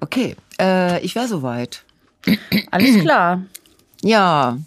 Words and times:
Okay, 0.00 0.36
äh, 0.60 1.00
ich 1.00 1.14
wäre 1.14 1.28
soweit. 1.28 1.84
Alles 2.70 3.00
klar. 3.00 3.42
Ja, 4.02 4.58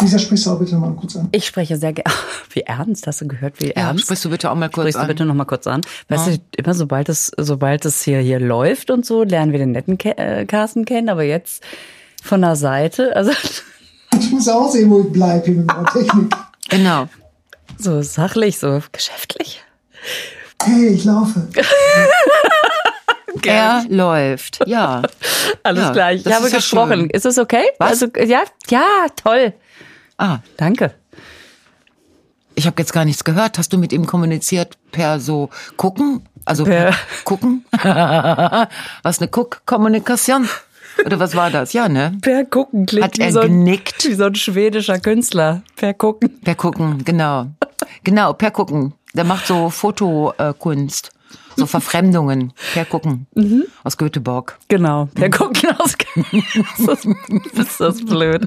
Lisa, 0.00 0.18
sprichst 0.18 0.44
du 0.46 0.50
auch 0.50 0.58
bitte 0.58 0.76
mal 0.76 0.92
kurz 0.94 1.16
an. 1.16 1.28
Ich 1.32 1.46
spreche 1.46 1.76
sehr 1.76 1.92
gerne. 1.92 2.10
Wie 2.50 2.60
ernst? 2.60 3.06
Hast 3.06 3.20
du 3.22 3.28
gehört, 3.28 3.60
wie 3.60 3.68
ja 3.68 3.72
ernst? 3.74 4.04
sprichst 4.04 4.24
du 4.24 4.30
bitte 4.30 4.50
auch 4.50 4.54
mal 4.54 4.68
kurz 4.68 4.84
Sprichst 4.84 4.96
du 4.96 5.00
an. 5.02 5.06
bitte 5.08 5.24
noch 5.24 5.34
mal 5.34 5.44
kurz 5.44 5.66
an. 5.66 5.80
Weißt 6.08 6.26
du, 6.28 6.38
immer 6.56 6.74
sobald 6.74 7.08
es, 7.08 7.32
sobald 7.36 7.84
es 7.84 8.02
hier, 8.02 8.20
hier 8.20 8.40
läuft 8.40 8.90
und 8.90 9.04
so, 9.06 9.22
lernen 9.24 9.52
wir 9.52 9.58
den 9.58 9.72
netten 9.72 9.98
Ke 9.98 10.16
äh, 10.18 10.44
Carsten 10.46 10.84
kennen, 10.84 11.08
aber 11.08 11.22
jetzt 11.22 11.62
von 12.22 12.40
der 12.42 12.56
Seite, 12.56 13.14
also 13.16 13.32
Ich 14.18 14.30
muss 14.30 14.48
auch 14.48 14.70
sehen, 14.70 14.90
wo 14.90 15.00
ich 15.02 15.12
bleibe 15.12 15.44
hier 15.44 15.54
mit 15.54 15.66
meiner 15.66 15.84
Technik. 15.86 16.34
Genau. 16.68 17.08
so 17.78 18.02
sachlich, 18.02 18.58
so 18.58 18.82
geschäftlich. 18.90 19.62
Hey, 20.62 20.88
ich 20.88 21.04
laufe. 21.04 21.46
Er 23.46 23.84
läuft. 23.88 24.60
Ja. 24.66 25.02
Alles 25.62 25.84
Ja, 25.84 25.92
klar, 25.92 26.12
ich 26.12 26.26
habe 26.26 26.46
ist 26.46 26.54
gesprochen. 26.54 27.00
schön. 27.00 27.10
Ist 27.10 27.26
es 27.26 27.38
okay? 27.38 27.64
Was? 27.78 28.02
Also, 28.02 28.06
ja, 28.24 28.42
ja, 28.68 29.06
toll. 29.22 29.52
Ah, 30.18 30.38
Danke. 30.56 30.94
ich 32.54 32.66
habe 32.66 32.80
jetzt 32.80 32.92
gar 32.92 33.04
nichts 33.04 33.24
gehört. 33.24 33.58
Hast 33.58 33.72
du 33.72 33.78
mit 33.78 33.92
ihm 33.92 34.06
kommuniziert 34.06 34.78
per 34.92 35.20
so 35.20 35.50
gucken? 35.76 36.26
Also 36.44 36.64
per, 36.64 36.86
Per- 36.90 36.96
gucken? 37.24 37.64
was 39.02 39.18
eine 39.20 39.28
Guck-Kommunikation? 39.28 40.48
Oder 41.04 41.20
was 41.20 41.34
war 41.34 41.50
das? 41.50 41.72
Ja, 41.74 41.88
ne? 41.90 42.16
Per 42.22 42.44
Gucken 42.46 42.86
klingt 42.86 43.04
Hat 43.04 43.18
wie, 43.18 43.22
er 43.22 43.32
so 43.32 43.40
ein, 43.40 43.48
genickt? 43.48 44.04
wie 44.08 44.14
so 44.14 44.24
ein 44.24 44.34
schwedischer 44.34 44.98
Künstler. 44.98 45.62
Per 45.76 45.92
Gucken. 45.92 46.40
Per 46.40 46.54
gucken, 46.54 47.04
genau. 47.04 47.48
Genau, 48.04 48.32
per 48.32 48.50
gucken. 48.50 48.94
Der 49.12 49.24
macht 49.24 49.46
so 49.46 49.68
Fotokunst. 49.68 51.10
So 51.56 51.66
Verfremdungen. 51.66 52.52
Per 52.74 52.84
gucken. 52.84 53.26
Aus 53.82 53.96
Göteborg. 53.96 54.58
Genau, 54.68 55.08
per 55.14 55.30
Gucken 55.30 55.70
aus. 55.78 55.96
das 56.86 57.04
ist, 57.04 57.58
ist 57.58 57.80
das 57.80 58.04
blöd. 58.04 58.46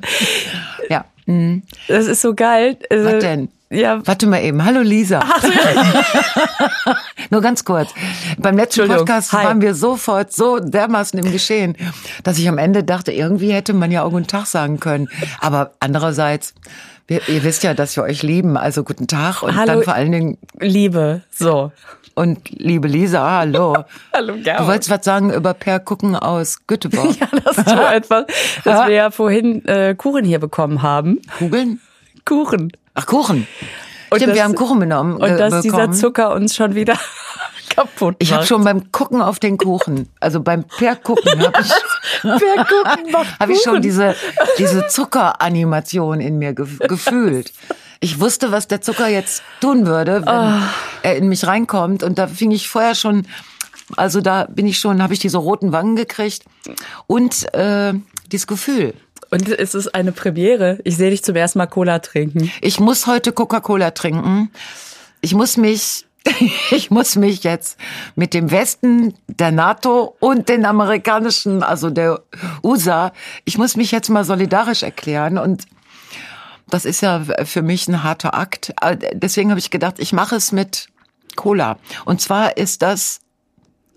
Ja. 0.89 1.05
Mhm. 1.25 1.63
Das 1.87 2.07
ist 2.07 2.21
so 2.21 2.33
geil. 2.33 2.77
Also, 2.89 3.05
Was 3.05 3.19
denn? 3.19 3.49
Ja, 3.71 4.01
Warte 4.05 4.25
mal 4.25 4.41
eben. 4.41 4.65
Hallo 4.65 4.81
Lisa. 4.81 5.19
Nur 7.29 7.41
ganz 7.41 7.63
kurz. 7.65 7.93
Beim 8.39 8.57
letzten. 8.57 8.87
Podcast 8.87 9.31
Hi. 9.31 9.45
waren 9.45 9.61
wir 9.61 9.75
sofort 9.75 10.33
so 10.33 10.59
dermaßen 10.59 11.19
im 11.19 11.31
Geschehen, 11.31 11.77
dass 12.23 12.39
ich 12.39 12.49
am 12.49 12.57
Ende 12.57 12.83
dachte, 12.83 13.11
irgendwie 13.11 13.51
hätte 13.51 13.73
man 13.73 13.91
ja 13.91 14.01
auch 14.03 14.09
guten 14.09 14.25
Tag 14.25 14.47
sagen 14.47 14.79
können. 14.79 15.07
Aber 15.39 15.73
andererseits, 15.79 16.55
wir, 17.05 17.27
ihr 17.29 17.43
wisst 17.43 17.61
ja, 17.63 17.75
dass 17.75 17.95
wir 17.95 18.01
euch 18.03 18.23
lieben. 18.23 18.57
Also 18.57 18.83
guten 18.83 19.05
Tag 19.05 19.43
und 19.43 19.55
Hallo. 19.55 19.73
dann 19.73 19.83
vor 19.83 19.93
allen 19.93 20.11
Dingen 20.11 20.37
Liebe. 20.59 21.21
So. 21.29 21.71
und 22.15 22.49
liebe 22.49 22.87
Lisa, 22.87 23.29
hallo. 23.29 23.85
Hallo, 24.13 24.33
Du 24.35 24.67
wolltest 24.67 24.89
was 24.89 25.05
sagen 25.05 25.31
über 25.31 25.53
Per 25.53 25.79
Gucken 25.79 26.15
aus 26.15 26.65
Göteborg. 26.65 27.15
Ja, 27.19 27.27
das 27.45 27.59
ist 27.59 27.69
so 27.69 27.75
etwas, 27.81 28.25
dass 28.63 28.87
wir 28.87 28.95
ja 28.95 29.11
vorhin 29.11 29.63
äh, 29.65 29.93
Kuchen 29.93 30.25
hier 30.25 30.39
bekommen 30.39 30.81
haben. 30.81 31.19
Kugeln? 31.37 31.79
Kuchen. 32.25 32.71
Ach, 32.99 33.05
Kuchen. 33.05 33.47
Und 34.09 34.17
Stimmt, 34.17 34.29
das- 34.31 34.35
wir 34.37 34.43
haben 34.43 34.55
Kuchen 34.55 34.79
genommen. 34.79 35.13
Und 35.13 35.27
ge- 35.27 35.37
dass 35.37 35.61
dieser 35.61 35.77
bekommen. 35.77 35.93
Zucker 35.93 36.33
uns 36.33 36.55
schon 36.55 36.73
wieder 36.75 36.97
kaputt 37.75 38.15
Ich 38.19 38.31
habe 38.31 38.41
macht. 38.41 38.47
schon 38.49 38.63
beim 38.63 38.91
Gucken 38.91 39.21
auf 39.21 39.39
den 39.39 39.57
Kuchen, 39.57 40.09
also 40.19 40.39
beim 40.41 40.63
Per 40.63 40.95
Gucken, 40.95 41.39
habe 41.45 41.61
ich, 41.61 41.69
Per 42.21 42.65
Gucken 42.65 43.11
macht 43.11 43.27
hab 43.39 43.49
ich 43.49 43.61
schon 43.61 43.81
diese, 43.81 44.15
diese 44.57 44.87
Zuckeranimation 44.87 46.19
in 46.19 46.37
mir 46.39 46.53
ge 46.53 46.65
gefühlt. 46.87 47.53
Ich 48.01 48.19
wusste, 48.19 48.51
was 48.51 48.67
der 48.67 48.81
Zucker 48.81 49.07
jetzt 49.07 49.43
tun 49.61 49.85
würde, 49.85 50.21
wenn 50.21 50.27
Ah. 50.29 50.69
er 51.03 51.17
in 51.17 51.27
mich 51.29 51.45
reinkommt. 51.45 52.01
Und 52.01 52.17
da 52.17 52.27
fing 52.27 52.51
ich 52.51 52.69
vorher 52.69 52.95
schon, 52.95 53.27
also 53.97 54.21
da 54.21 54.45
bin 54.49 54.65
ich 54.67 54.79
schon, 54.79 55.03
habe 55.03 55.13
ich 55.13 55.19
diese 55.19 55.37
roten 55.37 55.71
Wangen 55.71 55.95
gekriegt 55.97 56.43
und 57.07 57.53
äh, 57.53 57.93
dieses 58.31 58.47
Gefühl. 58.47 58.93
Und 59.31 59.47
es 59.49 59.75
ist 59.75 59.93
eine 59.93 60.11
Premiere. 60.11 60.79
Ich 60.83 60.97
sehe 60.97 61.09
dich 61.09 61.23
zum 61.23 61.35
ersten 61.35 61.59
Mal 61.59 61.67
Cola 61.67 61.99
trinken. 61.99 62.51
Ich 62.61 62.79
muss 62.79 63.07
heute 63.07 63.31
Coca-Cola 63.31 63.91
trinken. 63.91 64.51
Ich 65.21 65.33
muss 65.33 65.57
mich, 65.57 66.05
ich 66.71 66.89
muss 66.89 67.15
mich 67.15 67.43
jetzt 67.43 67.79
mit 68.15 68.33
dem 68.33 68.51
Westen, 68.51 69.13
der 69.27 69.51
NATO 69.51 70.15
und 70.19 70.49
den 70.49 70.65
amerikanischen, 70.65 71.63
also 71.63 71.89
der 71.89 72.21
USA, 72.63 73.11
ich 73.45 73.57
muss 73.57 73.75
mich 73.75 73.91
jetzt 73.91 74.09
mal 74.09 74.23
solidarisch 74.23 74.83
erklären 74.83 75.37
und 75.37 75.65
das 76.69 76.85
ist 76.85 77.01
ja 77.01 77.23
für 77.45 77.61
mich 77.63 77.87
ein 77.87 78.03
harter 78.03 78.35
Akt. 78.35 78.73
Deswegen 79.13 79.49
habe 79.49 79.59
ich 79.59 79.71
gedacht, 79.71 79.95
ich 79.97 80.13
mache 80.13 80.35
es 80.35 80.51
mit 80.51 80.87
Cola. 81.35 81.79
Und 82.05 82.21
zwar 82.21 82.57
ist 82.57 82.81
das, 82.83 83.21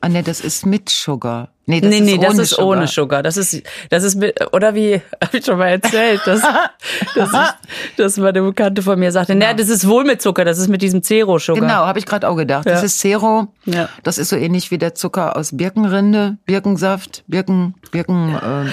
ah 0.02 0.08
ne, 0.08 0.22
das 0.22 0.40
ist 0.40 0.66
mit 0.66 0.88
Sugar. 0.90 1.48
Nee, 1.64 1.80
das 1.80 1.90
nee, 1.90 1.98
ist 1.98 2.04
nee, 2.04 2.18
das 2.18 2.34
ohne 2.34 2.42
ist 2.42 2.58
ohne 2.58 2.86
Sugar. 2.88 3.22
Das 3.22 3.36
ist, 3.36 3.62
das 3.88 4.02
ist 4.02 4.16
mit, 4.16 4.34
oder 4.52 4.74
wie, 4.74 5.00
habe 5.22 5.38
ich 5.38 5.44
schon 5.44 5.56
mal 5.58 5.68
erzählt, 5.68 6.20
dass, 6.26 6.42
dass, 7.14 7.30
ich, 7.32 7.96
dass 7.96 8.16
meine 8.18 8.42
Bekannte 8.42 8.82
von 8.82 8.98
mir 8.98 9.12
sagte, 9.12 9.34
naja, 9.36 9.54
das 9.54 9.68
ist 9.68 9.86
wohl 9.86 10.04
mit 10.04 10.20
Zucker, 10.20 10.44
das 10.44 10.58
ist 10.58 10.68
mit 10.68 10.82
diesem 10.82 11.02
Zero-Sugar. 11.02 11.60
Genau, 11.60 11.86
habe 11.86 11.98
ich 12.00 12.06
gerade 12.06 12.28
auch 12.28 12.36
gedacht. 12.36 12.66
Das 12.66 12.80
Ja. 12.80 12.86
ist 12.86 12.98
Zero. 12.98 13.48
Ja. 13.64 13.88
Das 14.02 14.18
ist 14.18 14.28
so 14.30 14.36
ähnlich 14.36 14.70
wie 14.72 14.78
der 14.78 14.94
Zucker 14.94 15.36
aus 15.36 15.56
Birkenrinde, 15.56 16.36
Birkensaft, 16.46 17.22
Birken, 17.28 17.74
Birken. 17.92 18.34
Äh, 18.34 18.70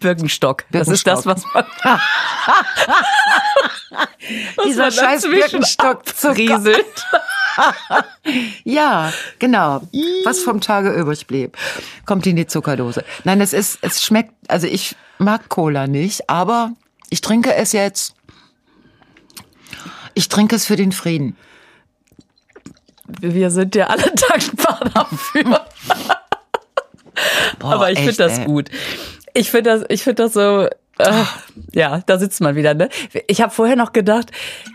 Birkenstock. 0.00 0.64
Das 0.70 0.88
ist 0.88 1.06
das, 1.06 1.24
was 1.26 1.44
man, 1.54 1.64
was 4.56 4.64
dieser 4.66 4.82
man 4.82 4.92
scheiß 4.92 5.22
Birkenstock 5.22 6.02
rieselt. 6.36 7.06
Ja, 8.64 9.12
genau. 9.38 9.82
Was 10.24 10.40
vom 10.40 10.60
Tage 10.60 10.92
übrig 10.92 11.26
blieb, 11.26 11.56
kommt 12.06 12.26
in 12.26 12.36
die 12.36 12.46
Zuckerdose. 12.46 13.04
Nein, 13.24 13.40
es 13.40 13.52
ist, 13.52 13.78
es 13.82 14.02
schmeckt. 14.02 14.32
Also 14.48 14.66
ich 14.66 14.96
mag 15.18 15.48
Cola 15.48 15.86
nicht, 15.86 16.30
aber 16.30 16.72
ich 17.10 17.20
trinke 17.20 17.52
es 17.54 17.72
jetzt. 17.72 18.14
Ich 20.14 20.28
trinke 20.28 20.56
es 20.56 20.64
für 20.64 20.76
den 20.76 20.92
Frieden. 20.92 21.36
Wir 23.20 23.50
sind 23.50 23.74
ja 23.74 23.88
alle 23.88 24.12
dankbar 24.28 24.80
dafür. 24.94 25.66
Boah, 27.58 27.74
Aber 27.74 27.90
ich 27.90 27.98
finde 27.98 28.14
das 28.14 28.38
ey. 28.38 28.44
gut. 28.44 28.70
Ich 29.34 29.50
finde 29.50 29.70
das, 29.70 29.84
ich 29.88 30.02
finde 30.02 30.24
das 30.24 30.32
so, 30.32 30.68
äh, 30.98 31.24
ja, 31.72 32.02
da 32.06 32.18
sitzt 32.18 32.40
man 32.40 32.56
wieder, 32.56 32.74
ne? 32.74 32.88
Ich 33.26 33.40
habe 33.40 33.52
vorher 33.52 33.76
noch 33.76 33.92
gedacht, 33.92 34.30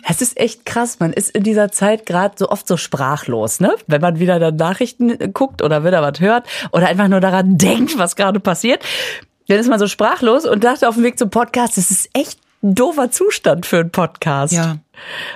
es 0.08 0.22
ist 0.22 0.40
echt 0.40 0.66
krass, 0.66 1.00
man 1.00 1.14
ist 1.14 1.32
in 1.32 1.44
dieser 1.44 1.72
Zeit 1.72 2.06
gerade 2.06 2.36
so 2.38 2.50
oft 2.50 2.68
so 2.68 2.78
sprachlos, 2.78 3.60
ne? 3.60 3.76
Wenn 3.88 4.02
man 4.02 4.20
wieder 4.20 4.40
dann 4.40 4.56
Nachrichten 4.56 5.34
guckt 5.34 5.62
oder 5.62 5.84
wieder 5.84 6.02
was 6.02 6.20
hört 6.20 6.48
oder 6.72 6.88
einfach 6.88 7.08
nur 7.08 7.20
daran 7.20 7.58
denkt, 7.58 7.98
was 7.98 8.16
gerade 8.16 8.40
passiert, 8.40 8.84
dann 9.48 9.60
ist 9.60 9.70
man 9.70 9.80
so 9.80 9.88
sprachlos 9.88 10.46
und 10.46 10.64
dachte 10.64 10.88
auf 10.88 10.96
dem 10.96 11.04
Weg 11.04 11.20
zum 11.20 11.30
Podcast, 11.30 11.78
das 11.78 11.92
ist 11.92 12.10
echt 12.14 12.40
ein 12.64 12.74
doofer 12.76 13.12
Zustand 13.12 13.66
für 13.66 13.80
einen 13.80 13.92
Podcast. 13.92 14.54
Ja. 14.54 14.78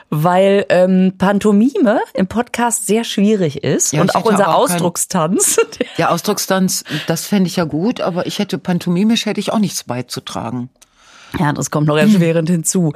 Weil 0.10 0.66
ähm, 0.70 1.14
Pantomime 1.18 2.00
im 2.14 2.28
Podcast 2.28 2.88
sehr 2.88 3.04
schwierig 3.04 3.64
ist 3.64 3.94
Ja, 3.94 4.02
und 4.02 4.16
auch 4.16 4.26
unser 4.26 4.50
auch 4.56 4.68
kein- 4.68 4.76
Ausdruckstanz. 4.76 5.58
Ja, 5.98 6.10
Ausdruckstanz, 6.10 6.84
das 7.08 7.26
fände 7.26 7.48
ich 7.48 7.56
ja 7.58 7.66
gut, 7.66 8.00
aber 8.02 8.26
ich 8.26 8.40
hätte 8.40 8.58
pantomimisch 8.58 9.26
hätte 9.26 9.40
ich 9.40 9.52
auch 9.52 9.60
nichts 9.60 9.84
beizutragen. 9.84 10.70
Ja, 11.38 11.52
das 11.54 11.70
kommt 11.72 11.88
noch 11.88 11.98
erschwerend 11.98 12.50
hinzu. 12.50 12.94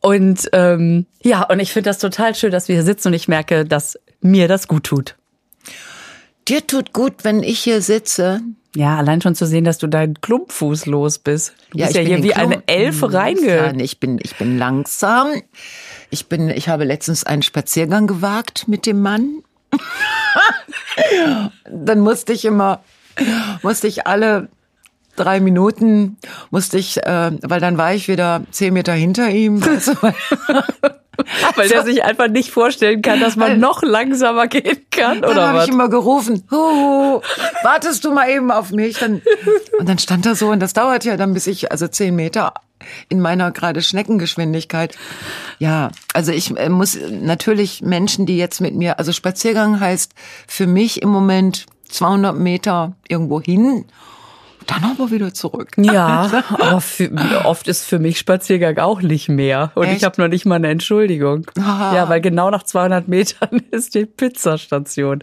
Und 0.00 0.48
ähm, 0.52 1.06
ja, 1.22 1.42
und 1.44 1.58
ich 1.60 1.72
finde 1.72 1.90
das 1.90 1.98
total 1.98 2.34
schön, 2.34 2.52
dass 2.52 2.68
wir 2.68 2.76
hier 2.76 2.84
sitzen 2.84 3.08
und 3.08 3.14
ich 3.14 3.28
merke, 3.28 3.64
dass 3.64 3.98
mir 4.20 4.46
das 4.46 4.68
gut 4.68 4.84
tut. 4.84 5.16
Dir 6.48 6.66
tut 6.66 6.92
gut, 6.92 7.24
wenn 7.24 7.42
ich 7.42 7.58
hier 7.60 7.80
sitze. 7.80 8.40
Ja, 8.76 8.96
allein 8.96 9.20
schon 9.22 9.34
zu 9.36 9.46
sehen, 9.46 9.64
dass 9.64 9.78
du 9.78 9.86
deinen 9.86 10.20
Klumpfuß 10.20 10.86
los 10.86 11.18
bist. 11.20 11.54
Du 11.70 11.78
bist 11.78 11.94
ja 11.94 12.00
ich 12.00 12.08
hier 12.08 12.16
bin 12.16 12.24
wie 12.24 12.30
Klump- 12.32 12.38
eine 12.42 12.62
Elfe 12.66 13.06
Nein, 13.08 13.38
reinge. 13.38 13.82
Ich 13.82 14.00
bin, 14.00 14.18
ich 14.20 14.36
bin 14.36 14.58
langsam. 14.58 15.28
Ich 16.10 16.26
bin, 16.26 16.50
ich 16.50 16.68
habe 16.68 16.84
letztens 16.84 17.24
einen 17.24 17.42
Spaziergang 17.42 18.06
gewagt 18.06 18.66
mit 18.66 18.86
dem 18.86 19.00
Mann. 19.00 19.42
Dann 21.70 22.00
musste 22.00 22.32
ich 22.32 22.44
immer, 22.44 22.82
musste 23.62 23.86
ich 23.86 24.06
alle 24.06 24.48
drei 25.16 25.38
Minuten, 25.40 26.16
musste 26.50 26.78
ich, 26.78 26.96
äh, 27.04 27.30
weil 27.42 27.60
dann 27.60 27.78
war 27.78 27.94
ich 27.94 28.08
wieder 28.08 28.42
zehn 28.50 28.74
Meter 28.74 28.92
hinter 28.92 29.28
ihm. 29.30 29.60
du, 29.60 29.68
weil- 31.56 31.68
der 31.68 31.84
sich 31.84 32.04
einfach 32.04 32.28
nicht 32.28 32.50
vorstellen 32.50 33.02
kann, 33.02 33.20
dass 33.20 33.36
man 33.36 33.58
noch 33.60 33.82
langsamer 33.82 34.46
gehen 34.46 34.78
kann, 34.90 35.22
Dann 35.22 35.30
oder 35.30 35.48
habe 35.48 35.58
was? 35.58 35.64
ich 35.66 35.72
immer 35.72 35.88
gerufen, 35.88 36.44
Huhu, 36.50 37.20
wartest 37.62 38.04
du 38.04 38.12
mal 38.12 38.28
eben 38.30 38.50
auf 38.50 38.70
mich? 38.70 38.98
Dann, 38.98 39.22
und 39.78 39.88
dann 39.88 39.98
stand 39.98 40.26
er 40.26 40.34
so 40.34 40.48
und 40.50 40.60
das 40.60 40.72
dauert 40.72 41.04
ja 41.04 41.16
dann, 41.16 41.34
bis 41.34 41.46
ich, 41.46 41.70
also 41.72 41.88
zehn 41.88 42.14
Meter 42.14 42.54
in 43.08 43.20
meiner 43.20 43.50
gerade 43.50 43.80
Schneckengeschwindigkeit. 43.80 44.96
Ja, 45.58 45.90
also 46.12 46.32
ich 46.32 46.56
äh, 46.56 46.68
muss 46.68 46.98
natürlich 47.10 47.80
Menschen, 47.82 48.26
die 48.26 48.36
jetzt 48.36 48.60
mit 48.60 48.74
mir, 48.74 48.98
also 48.98 49.12
Spaziergang 49.12 49.80
heißt 49.80 50.12
für 50.46 50.66
mich 50.66 51.00
im 51.02 51.08
Moment 51.08 51.66
200 51.88 52.36
Meter 52.36 52.94
irgendwo 53.08 53.40
hin, 53.40 53.84
Dann 54.66 54.84
aber 54.84 55.10
wieder 55.10 55.34
zurück. 55.34 55.72
Ja, 55.76 56.44
aber 56.48 56.80
für, 56.80 57.10
oft 57.44 57.68
ist 57.68 57.84
für 57.84 57.98
mich 57.98 58.18
Spaziergang 58.18 58.78
auch 58.78 59.02
nicht 59.02 59.28
mehr. 59.28 59.72
Und 59.74 59.86
Echt? 59.86 59.98
ich 59.98 60.04
habe 60.04 60.20
noch 60.20 60.28
nicht 60.28 60.46
mal 60.46 60.56
eine 60.56 60.68
Entschuldigung. 60.68 61.46
Ah. 61.58 61.92
Ja, 61.94 62.08
weil 62.08 62.20
genau 62.20 62.50
nach 62.50 62.62
200 62.62 63.08
Metern 63.08 63.62
ist 63.70 63.94
die 63.94 64.06
Pizzastation. 64.06 65.22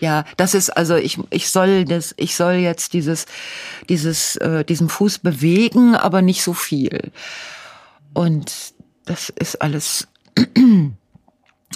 Ja, 0.00 0.24
das 0.36 0.54
ist 0.54 0.70
also 0.70 0.96
ich 0.96 1.18
ich 1.30 1.50
soll 1.50 1.84
das 1.84 2.14
ich 2.16 2.36
soll 2.36 2.54
jetzt 2.54 2.94
dieses 2.94 3.26
dieses 3.88 4.36
äh, 4.36 4.64
diesen 4.64 4.88
Fuß 4.88 5.18
bewegen, 5.18 5.94
aber 5.94 6.22
nicht 6.22 6.42
so 6.42 6.54
viel. 6.54 7.12
Und 8.14 8.72
das 9.04 9.30
ist 9.30 9.60
alles 9.60 10.08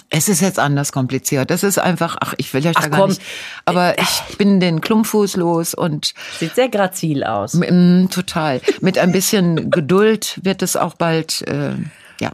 es 0.09 0.29
ist 0.29 0.41
jetzt 0.41 0.59
anders 0.59 0.91
kompliziert. 0.91 1.49
Das 1.49 1.63
ist 1.63 1.77
einfach, 1.77 2.17
ach, 2.19 2.33
ich 2.37 2.53
will 2.53 2.65
euch 2.67 2.73
da 2.73 2.87
gar 2.87 3.01
komm. 3.01 3.09
nicht. 3.09 3.21
Aber 3.65 3.97
ich 3.97 4.37
bin 4.37 4.59
den 4.59 4.81
Klumpfuß 4.81 5.37
los 5.37 5.73
und 5.73 6.13
Sieht 6.39 6.55
sehr 6.55 6.69
grazil 6.69 7.23
aus. 7.23 7.53
Mm, 7.53 8.07
total. 8.07 8.61
Mit 8.81 8.97
ein 8.97 9.11
bisschen 9.11 9.69
Geduld 9.71 10.39
wird 10.43 10.61
es 10.61 10.75
auch 10.75 10.95
bald, 10.95 11.41
äh, 11.47 11.75
ja. 12.19 12.31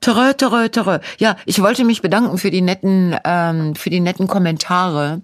Terrö, 0.00 0.32
terrö, 0.32 0.68
terrö. 0.68 1.00
Ja, 1.18 1.36
ich 1.44 1.60
wollte 1.60 1.84
mich 1.84 2.02
bedanken 2.02 2.38
für 2.38 2.52
die 2.52 2.60
netten, 2.60 3.16
ähm, 3.24 3.74
für 3.74 3.90
die 3.90 4.00
netten 4.00 4.28
Kommentare 4.28 5.22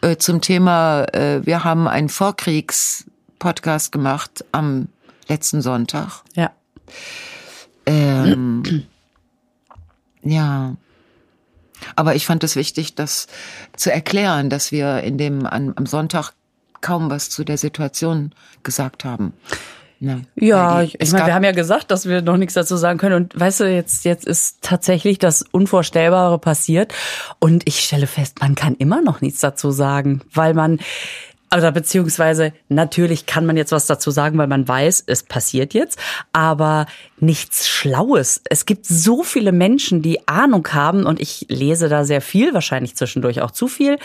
äh, 0.00 0.16
zum 0.16 0.40
Thema. 0.40 1.04
Äh, 1.12 1.46
wir 1.46 1.62
haben 1.62 1.86
einen 1.86 2.08
Vorkriegs-Podcast 2.08 3.92
gemacht 3.92 4.44
am 4.50 4.88
letzten 5.28 5.62
Sonntag. 5.62 6.22
Ja. 6.34 6.50
Ähm, 7.86 8.86
ja. 10.26 10.76
Aber 11.94 12.14
ich 12.14 12.24
fand 12.26 12.42
es 12.42 12.56
wichtig, 12.56 12.94
das 12.94 13.26
zu 13.76 13.92
erklären, 13.92 14.48
dass 14.48 14.72
wir 14.72 15.00
in 15.02 15.18
dem 15.18 15.44
an, 15.46 15.74
am 15.76 15.84
Sonntag 15.86 16.32
kaum 16.80 17.10
was 17.10 17.28
zu 17.28 17.44
der 17.44 17.58
Situation 17.58 18.32
gesagt 18.62 19.04
haben. 19.04 19.34
Ja, 20.00 20.20
Ja, 20.36 20.82
die- 20.82 20.96
ich, 20.98 21.12
meine, 21.12 21.26
wir 21.26 21.34
haben 21.34 21.44
ja 21.44 21.52
gesagt, 21.52 21.90
dass 21.90 22.06
wir 22.06 22.22
noch 22.22 22.36
nichts 22.38 22.54
dazu 22.54 22.76
sagen 22.76 22.98
können. 22.98 23.14
Und 23.14 23.38
weißt 23.38 23.60
du, 23.60 23.64
jetzt, 23.70 24.04
jetzt 24.04 24.26
ist 24.26 24.58
tatsächlich 24.62 25.18
das 25.18 25.42
Unvorstellbare 25.52 26.38
passiert. 26.38 26.94
Und 27.40 27.66
ich 27.66 27.80
stelle 27.80 28.06
fest, 28.06 28.40
man 28.40 28.54
kann 28.54 28.74
immer 28.76 29.00
noch 29.02 29.20
nichts 29.20 29.40
dazu 29.40 29.70
sagen, 29.70 30.22
weil 30.32 30.54
man, 30.54 30.80
oder 31.54 31.72
beziehungsweise 31.72 32.52
natürlich 32.68 33.26
kann 33.26 33.46
man 33.46 33.56
jetzt 33.56 33.72
was 33.72 33.86
dazu 33.86 34.10
sagen, 34.10 34.38
weil 34.38 34.46
man 34.46 34.66
weiß, 34.66 35.04
es 35.06 35.22
passiert 35.22 35.74
jetzt, 35.74 35.98
aber 36.32 36.86
nichts 37.18 37.68
Schlaues. 37.68 38.42
Es 38.48 38.66
gibt 38.66 38.86
so 38.86 39.22
viele 39.22 39.52
Menschen, 39.52 40.02
die 40.02 40.26
Ahnung 40.28 40.66
haben 40.72 41.06
und 41.06 41.20
ich 41.20 41.46
lese 41.48 41.88
da 41.88 42.04
sehr 42.04 42.20
viel, 42.20 42.52
wahrscheinlich 42.52 42.96
zwischendurch 42.96 43.40
auch 43.42 43.50
zu 43.50 43.68
viel. 43.68 43.98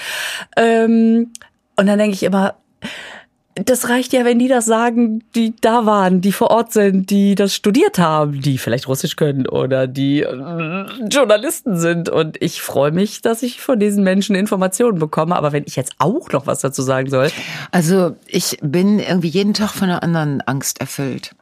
Ähm, 0.55 1.31
und 1.75 1.87
dann 1.87 1.97
denke 1.97 2.13
ich 2.13 2.23
immer, 2.23 2.55
das 3.55 3.89
reicht 3.89 4.13
ja, 4.13 4.23
wenn 4.23 4.39
die 4.39 4.47
das 4.47 4.65
sagen, 4.65 5.23
die 5.35 5.53
da 5.59 5.85
waren, 5.85 6.21
die 6.21 6.31
vor 6.31 6.51
Ort 6.51 6.71
sind, 6.71 7.09
die 7.09 7.35
das 7.35 7.53
studiert 7.53 7.99
haben, 7.99 8.41
die 8.41 8.57
vielleicht 8.57 8.87
Russisch 8.87 9.17
können 9.17 9.45
oder 9.45 9.87
die 9.87 10.21
äh, 10.21 10.85
Journalisten 11.09 11.77
sind. 11.77 12.07
Und 12.07 12.41
ich 12.41 12.61
freue 12.61 12.91
mich, 12.91 13.21
dass 13.21 13.43
ich 13.43 13.59
von 13.59 13.77
diesen 13.77 14.03
Menschen 14.03 14.35
Informationen 14.35 14.99
bekomme. 14.99 15.35
Aber 15.35 15.51
wenn 15.51 15.65
ich 15.65 15.75
jetzt 15.75 15.93
auch 15.97 16.31
noch 16.31 16.47
was 16.47 16.61
dazu 16.61 16.81
sagen 16.81 17.09
soll, 17.09 17.29
Also 17.71 18.15
ich 18.25 18.57
bin 18.61 18.99
irgendwie 18.99 19.27
jeden 19.27 19.53
Tag 19.53 19.71
von 19.71 19.89
einer 19.89 20.01
anderen 20.01 20.39
Angst 20.41 20.79
erfüllt, 20.79 21.35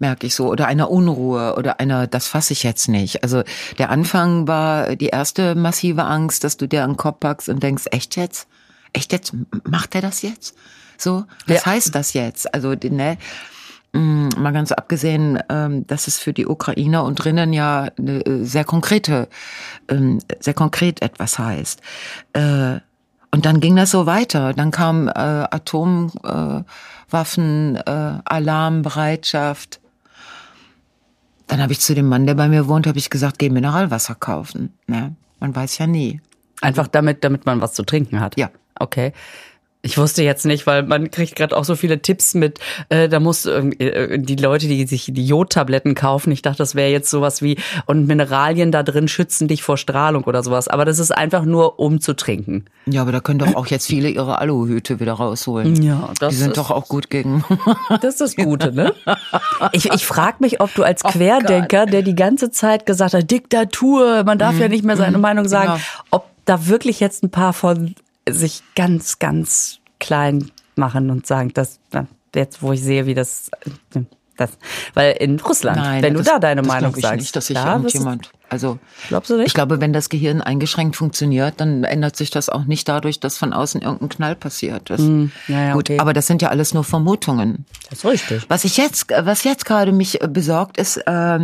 merke 0.00 0.26
ich 0.26 0.34
so, 0.34 0.48
oder 0.48 0.66
einer 0.66 0.90
Unruhe 0.90 1.54
oder 1.56 1.78
einer, 1.78 2.08
das 2.08 2.26
fasse 2.26 2.54
ich 2.54 2.64
jetzt 2.64 2.88
nicht. 2.88 3.22
Also 3.22 3.44
der 3.78 3.90
Anfang 3.90 4.48
war 4.48 4.96
die 4.96 5.06
erste 5.06 5.54
massive 5.54 6.04
Angst, 6.04 6.42
dass 6.42 6.56
du 6.56 6.66
dir 6.66 6.82
an 6.82 6.92
den 6.92 6.96
Kopf 6.96 7.20
packst 7.20 7.48
und 7.48 7.62
denkst, 7.62 7.84
echt 7.92 8.16
jetzt? 8.16 8.48
Echt 8.92 9.12
jetzt? 9.12 9.32
Macht 9.64 9.94
er 9.94 10.00
das 10.02 10.22
jetzt? 10.22 10.56
So, 11.02 11.24
was 11.46 11.64
Ja. 11.64 11.66
heißt 11.66 11.94
das 11.94 12.12
jetzt? 12.14 12.52
Also 12.54 12.74
ne, 12.74 13.18
mh, 13.92 14.30
mal 14.38 14.52
ganz 14.52 14.72
abgesehen, 14.72 15.38
ähm, 15.48 15.86
dass 15.86 16.06
es 16.08 16.18
für 16.18 16.32
die 16.32 16.46
Ukrainer 16.46 17.04
und 17.04 17.16
drinnen 17.16 17.52
ja 17.52 17.88
eine, 17.98 18.24
äh, 18.24 18.44
sehr 18.44 18.64
konkrete, 18.64 19.28
ähm, 19.88 20.20
sehr 20.40 20.54
konkret 20.54 21.02
etwas 21.02 21.38
heißt. 21.38 21.80
Äh, 22.34 22.78
und 23.34 23.46
dann 23.46 23.60
ging 23.60 23.76
das 23.76 23.90
so 23.90 24.04
weiter. 24.06 24.52
Dann 24.52 24.70
kam 24.70 25.08
äh, 25.08 25.12
Atomwaffen, 25.12 26.64
Waffen, 27.10 27.78
Alarmbereitschaft. 28.26 29.80
Dann 31.46 31.60
habe 31.60 31.72
ich 31.72 31.80
zu 31.80 31.94
dem 31.94 32.08
Mann, 32.08 32.26
der 32.26 32.34
bei 32.34 32.48
mir 32.48 32.68
wohnt, 32.68 32.86
habe 32.86 32.98
ich 32.98 33.10
gesagt, 33.10 33.38
geh 33.38 33.48
Mineralwasser 33.50 34.14
kaufen. 34.14 34.72
Ne? 34.86 35.14
Man 35.40 35.54
weiß 35.56 35.78
ja 35.78 35.86
nie. 35.86 36.20
einfach 36.60 36.86
damit, 36.88 37.24
damit 37.24 37.44
man 37.46 37.60
was 37.60 37.72
zu 37.74 37.82
trinken 37.84 38.20
hat. 38.20 38.36
Ja. 38.36 38.50
Okay. 38.78 39.12
Ich 39.84 39.98
wusste 39.98 40.22
jetzt 40.22 40.46
nicht, 40.46 40.68
weil 40.68 40.84
man 40.84 41.10
kriegt 41.10 41.34
gerade 41.34 41.56
auch 41.56 41.64
so 41.64 41.74
viele 41.74 42.00
Tipps 42.00 42.34
mit, 42.34 42.60
äh, 42.88 43.08
da 43.08 43.18
muss 43.18 43.46
äh, 43.46 44.16
die 44.16 44.36
Leute, 44.36 44.68
die 44.68 44.86
sich 44.86 45.10
die 45.12 45.26
Jodtabletten 45.26 45.96
kaufen, 45.96 46.30
ich 46.30 46.40
dachte, 46.40 46.58
das 46.58 46.76
wäre 46.76 46.88
jetzt 46.90 47.10
sowas 47.10 47.42
wie, 47.42 47.58
und 47.86 48.06
Mineralien 48.06 48.70
da 48.70 48.84
drin 48.84 49.08
schützen 49.08 49.48
dich 49.48 49.64
vor 49.64 49.76
Strahlung 49.76 50.22
oder 50.22 50.44
sowas. 50.44 50.68
Aber 50.68 50.84
das 50.84 51.00
ist 51.00 51.10
einfach 51.10 51.44
nur, 51.44 51.80
um 51.80 52.00
zu 52.00 52.14
trinken. 52.14 52.66
Ja, 52.86 53.02
aber 53.02 53.10
da 53.10 53.18
können 53.18 53.40
doch 53.40 53.56
auch 53.56 53.66
jetzt 53.66 53.86
viele 53.88 54.08
ihre 54.08 54.38
Aluhüte 54.38 55.00
wieder 55.00 55.14
rausholen. 55.14 55.82
Ja, 55.82 56.10
das 56.20 56.30
Die 56.30 56.36
sind 56.36 56.50
ist- 56.50 56.58
doch 56.58 56.70
auch 56.70 56.86
gut 56.86 57.10
gegen. 57.10 57.44
Das 57.88 58.04
ist 58.14 58.20
das 58.20 58.36
Gute, 58.36 58.72
ne? 58.72 58.94
Ich, 59.72 59.86
ich 59.92 60.06
frage 60.06 60.36
mich, 60.40 60.60
ob 60.60 60.72
du 60.74 60.82
als 60.84 61.02
Querdenker, 61.02 61.86
der 61.86 62.02
die 62.02 62.14
ganze 62.14 62.50
Zeit 62.50 62.86
gesagt 62.86 63.14
hat, 63.14 63.30
Diktatur, 63.30 64.22
man 64.24 64.38
darf 64.38 64.58
ja 64.58 64.68
nicht 64.68 64.84
mehr 64.84 64.96
seine 64.96 65.18
Meinung 65.18 65.48
sagen, 65.48 65.72
genau. 65.72 66.04
ob 66.10 66.26
da 66.44 66.66
wirklich 66.66 67.00
jetzt 67.00 67.22
ein 67.22 67.30
paar 67.30 67.52
von 67.52 67.94
sich 68.28 68.62
ganz, 68.74 69.18
ganz 69.18 69.80
klein 69.98 70.50
machen 70.76 71.10
und 71.10 71.26
sagen, 71.26 71.52
das 71.54 71.80
jetzt, 72.34 72.62
wo 72.62 72.72
ich 72.72 72.82
sehe, 72.82 73.06
wie 73.06 73.14
das, 73.14 73.50
das 74.46 74.58
weil 74.94 75.12
in 75.18 75.38
Russland, 75.40 76.02
wenn 76.02 76.14
du 76.14 76.20
das- 76.20 76.26
da 76.28 76.38
deine 76.38 76.62
Meinung 76.62 76.94
ich 76.96 77.02
sagst, 77.02 77.18
nicht, 77.20 77.36
dass 77.36 77.46
sich 77.46 77.56
da 77.56 77.72
irgendjemand. 77.76 78.30
Also 78.48 78.78
Glaubst 79.08 79.30
du 79.30 79.36
nicht? 79.38 79.46
Ich 79.46 79.54
glaube, 79.54 79.80
wenn 79.80 79.94
das 79.94 80.10
Gehirn 80.10 80.42
eingeschränkt 80.42 80.94
funktioniert, 80.96 81.54
dann 81.56 81.84
ändert 81.84 82.16
sich 82.16 82.30
das 82.30 82.50
auch 82.50 82.66
nicht 82.66 82.86
dadurch, 82.86 83.18
dass 83.18 83.38
von 83.38 83.54
außen 83.54 83.80
irgendein 83.80 84.10
Knall 84.10 84.36
passiert. 84.36 84.90
Das, 84.90 85.00
ja, 85.00 85.68
ja, 85.68 85.72
gut, 85.72 85.88
okay. 85.88 85.98
aber 85.98 86.12
das 86.12 86.26
sind 86.26 86.42
ja 86.42 86.48
alles 86.50 86.74
nur 86.74 86.84
Vermutungen. 86.84 87.64
das 87.88 88.00
ist 88.00 88.04
richtig. 88.04 88.44
Was 88.48 88.64
ich 88.64 88.76
jetzt, 88.76 89.06
was 89.10 89.44
jetzt 89.44 89.64
gerade 89.64 89.92
mich 89.92 90.20
äh, 90.22 90.28
besorgt, 90.28 90.76
ist 90.76 90.98
äh, 90.98 91.38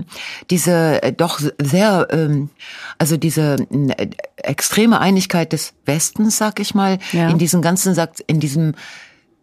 diese 0.50 1.02
äh, 1.02 1.12
doch 1.14 1.40
sehr, 1.58 2.08
ähm, 2.10 2.50
also 2.98 3.16
diese 3.16 3.56
äh, 3.70 4.08
extreme 4.36 5.00
Einigkeit 5.00 5.54
des 5.54 5.72
Westens, 5.86 6.36
sag 6.36 6.60
ich 6.60 6.74
mal, 6.74 6.98
Ja. 7.12 7.30
in 7.30 7.38
diesen 7.38 7.62
ganzen, 7.62 7.96
in 8.26 8.38
diesem 8.40 8.74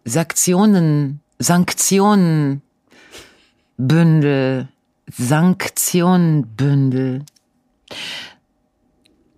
Sanktionen, 0.04 1.22
Sanktionenbündel, 3.77 4.68
Sanktionenbündel. 5.12 7.24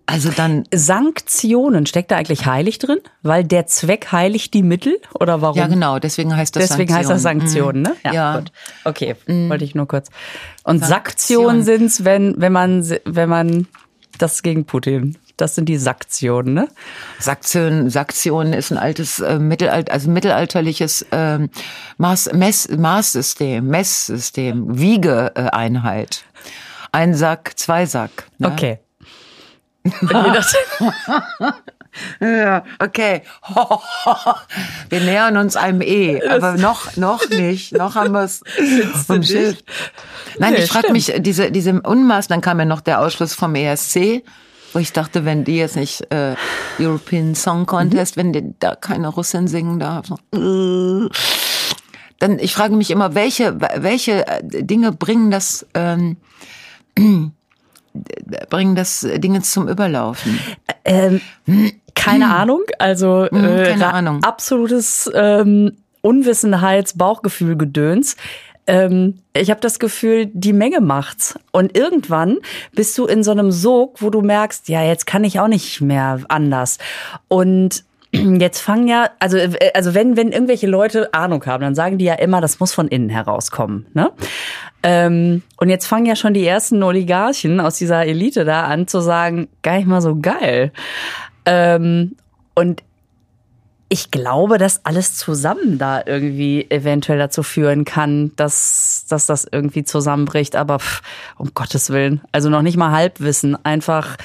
Also 0.06 0.30
dann 0.30 0.64
Sanktionen, 0.72 1.84
steckt 1.84 2.10
da 2.10 2.16
eigentlich 2.16 2.46
heilig 2.46 2.78
drin? 2.78 2.98
Weil 3.22 3.44
der 3.44 3.66
Zweck 3.66 4.10
heiligt 4.10 4.54
die 4.54 4.62
Mittel? 4.62 4.98
Oder 5.20 5.42
warum? 5.42 5.58
Ja, 5.58 5.66
genau, 5.66 5.98
deswegen 5.98 6.34
heißt 6.34 6.56
das 6.56 6.68
Deswegen 6.68 6.94
heißt 6.94 7.10
das 7.10 7.20
Sanktionen, 7.20 7.82
ne? 7.82 7.90
Mhm. 7.90 8.14
Ja. 8.14 8.38
Gut. 8.38 8.52
Okay, 8.84 9.16
wollte 9.26 9.64
ich 9.64 9.74
nur 9.74 9.86
kurz. 9.86 10.08
Und 10.64 10.78
Sanktionen. 10.78 10.88
Sanktionen 10.88 11.62
sind's, 11.62 12.04
wenn, 12.04 12.40
wenn 12.40 12.52
man, 12.52 12.88
wenn 13.04 13.28
man 13.28 13.66
das 14.16 14.42
gegen 14.42 14.64
Putin. 14.64 15.18
Das 15.38 15.54
sind 15.54 15.68
die 15.68 15.78
Sanktionen, 15.78 16.52
ne? 16.52 16.68
Saktion, 17.18 17.88
Saktion 17.88 18.52
ist 18.52 18.70
ein 18.70 18.78
altes 18.78 19.20
äh, 19.20 19.38
Mittelalt, 19.38 19.90
also 19.90 20.10
mittelalterliches 20.10 21.06
ähm, 21.12 21.48
Maß, 21.96 22.32
Mess, 22.34 22.68
Maßsystem, 22.68 23.66
Messsystem, 23.66 24.78
Wiegeeinheit. 24.78 26.24
Ein 26.92 27.14
Sack, 27.14 27.52
zwei 27.56 27.86
Sack. 27.86 28.26
Ne? 28.38 28.48
Okay. 28.48 28.78
Ja, 32.20 32.64
okay. 32.78 33.22
Wir 34.88 35.00
nähern 35.00 35.36
uns 35.36 35.56
einem 35.56 35.80
E, 35.82 36.22
aber 36.28 36.54
noch, 36.54 36.96
noch 36.96 37.28
nicht. 37.28 37.72
Noch 37.72 37.94
haben 37.94 38.12
wir 38.12 38.22
es 38.24 38.42
vom 39.06 39.22
Schild. 39.22 39.64
Nein, 40.38 40.54
Nee, 40.54 40.64
ich 40.64 40.70
frage 40.70 40.92
mich, 40.92 41.12
diese, 41.18 41.50
diese 41.50 41.80
Unmaß, 41.80 42.28
dann 42.28 42.40
kam 42.40 42.58
ja 42.58 42.64
noch 42.64 42.80
der 42.80 43.00
Ausschluss 43.00 43.34
vom 43.34 43.54
ESC, 43.54 44.22
wo 44.72 44.78
ich 44.78 44.92
dachte, 44.92 45.24
wenn 45.24 45.44
die 45.44 45.56
jetzt 45.56 45.76
nicht 45.76 46.10
äh, 46.12 46.34
European 46.78 47.34
Song 47.34 47.66
Contest, 47.66 48.16
wenn 48.16 48.32
die, 48.32 48.54
da 48.60 48.74
keine 48.74 49.08
Russin 49.08 49.48
singen 49.48 49.78
darf. 49.78 50.10
Äh, 50.34 51.08
dann, 52.20 52.38
ich 52.40 52.52
frage 52.54 52.74
mich 52.74 52.90
immer, 52.90 53.14
welche, 53.14 53.58
welche 53.76 54.26
äh, 54.26 54.42
Dinge 54.64 54.92
bringen 54.92 55.30
das, 55.30 55.66
ähm, 55.74 56.16
bringen 58.50 58.74
das 58.76 59.06
Dinge 59.16 59.42
zum 59.42 59.68
Überlaufen? 59.68 60.38
ähm, 60.84 61.20
keine 61.94 62.34
Ahnung, 62.34 62.60
also 62.78 63.24
äh, 63.24 63.30
Hm. 63.30 63.64
keine 63.64 63.84
ra- 63.84 63.90
Ahnung. 63.90 64.22
absolutes 64.24 65.10
ähm, 65.14 65.72
Unwissenheits, 66.00 66.96
Bauchgefühl, 66.96 67.56
Gedöns. 67.56 68.16
Ähm, 68.68 69.14
ich 69.32 69.50
habe 69.50 69.60
das 69.60 69.78
Gefühl, 69.78 70.26
die 70.26 70.52
Menge 70.52 70.80
macht's. 70.80 71.38
Und 71.50 71.76
irgendwann 71.76 72.36
bist 72.72 72.96
du 72.98 73.06
in 73.06 73.24
so 73.24 73.32
einem 73.32 73.50
Sog, 73.50 74.02
wo 74.02 74.10
du 74.10 74.20
merkst, 74.20 74.68
ja, 74.68 74.84
jetzt 74.84 75.06
kann 75.06 75.24
ich 75.24 75.40
auch 75.40 75.48
nicht 75.48 75.80
mehr 75.80 76.20
anders. 76.28 76.78
Und 77.26 77.82
jetzt 78.12 78.60
fangen 78.60 78.86
ja, 78.86 79.08
also, 79.18 79.38
äh, 79.38 79.72
also 79.72 79.94
wenn, 79.94 80.18
wenn 80.18 80.32
irgendwelche 80.32 80.66
Leute 80.66 81.12
Ahnung 81.14 81.44
haben, 81.46 81.62
dann 81.62 81.74
sagen 81.74 81.96
die 81.96 82.04
ja 82.04 82.14
immer, 82.14 82.42
das 82.42 82.60
muss 82.60 82.74
von 82.74 82.88
innen 82.88 83.08
herauskommen. 83.08 83.86
Ne? 83.94 84.12
Ähm, 84.82 85.42
und 85.56 85.70
jetzt 85.70 85.86
fangen 85.86 86.04
ja 86.04 86.14
schon 86.14 86.34
die 86.34 86.46
ersten 86.46 86.82
Oligarchen 86.82 87.60
aus 87.60 87.78
dieser 87.78 88.04
Elite 88.04 88.44
da 88.44 88.64
an 88.64 88.86
zu 88.86 89.00
sagen, 89.00 89.48
gar 89.62 89.78
nicht 89.78 89.88
mal 89.88 90.02
so 90.02 90.16
geil. 90.16 90.72
Ähm, 91.46 92.16
und 92.54 92.82
ich 93.88 94.10
glaube, 94.10 94.58
dass 94.58 94.84
alles 94.84 95.16
zusammen 95.16 95.78
da 95.78 96.02
irgendwie 96.04 96.66
eventuell 96.70 97.18
dazu 97.18 97.42
führen 97.42 97.84
kann, 97.84 98.32
dass, 98.36 99.06
dass 99.08 99.26
das 99.26 99.46
irgendwie 99.50 99.84
zusammenbricht. 99.84 100.56
Aber 100.56 100.78
pff, 100.78 101.00
um 101.38 101.52
Gottes 101.54 101.90
Willen, 101.90 102.20
also 102.30 102.50
noch 102.50 102.62
nicht 102.62 102.76
mal 102.76 102.92
Halbwissen, 102.92 103.56
einfach 103.64 104.16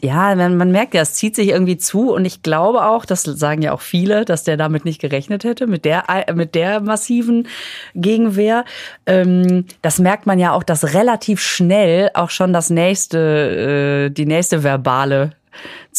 ja, 0.00 0.34
man, 0.36 0.56
man 0.56 0.70
merkt 0.70 0.94
ja, 0.94 1.02
es 1.02 1.14
zieht 1.14 1.34
sich 1.34 1.48
irgendwie 1.48 1.76
zu 1.76 2.12
und 2.12 2.24
ich 2.24 2.42
glaube 2.42 2.86
auch, 2.86 3.04
das 3.04 3.24
sagen 3.24 3.62
ja 3.62 3.72
auch 3.72 3.80
viele, 3.80 4.24
dass 4.24 4.44
der 4.44 4.56
damit 4.56 4.84
nicht 4.84 5.00
gerechnet 5.00 5.42
hätte, 5.42 5.66
mit 5.66 5.84
der, 5.84 6.04
mit 6.34 6.54
der 6.54 6.80
massiven 6.80 7.48
Gegenwehr. 7.94 8.64
Ähm, 9.06 9.64
das 9.82 9.98
merkt 9.98 10.26
man 10.26 10.38
ja 10.38 10.52
auch, 10.52 10.62
dass 10.62 10.94
relativ 10.94 11.40
schnell 11.40 12.10
auch 12.14 12.30
schon 12.30 12.52
das 12.52 12.70
nächste, 12.70 14.06
äh, 14.06 14.10
die 14.10 14.26
nächste 14.26 14.62
verbale 14.62 15.32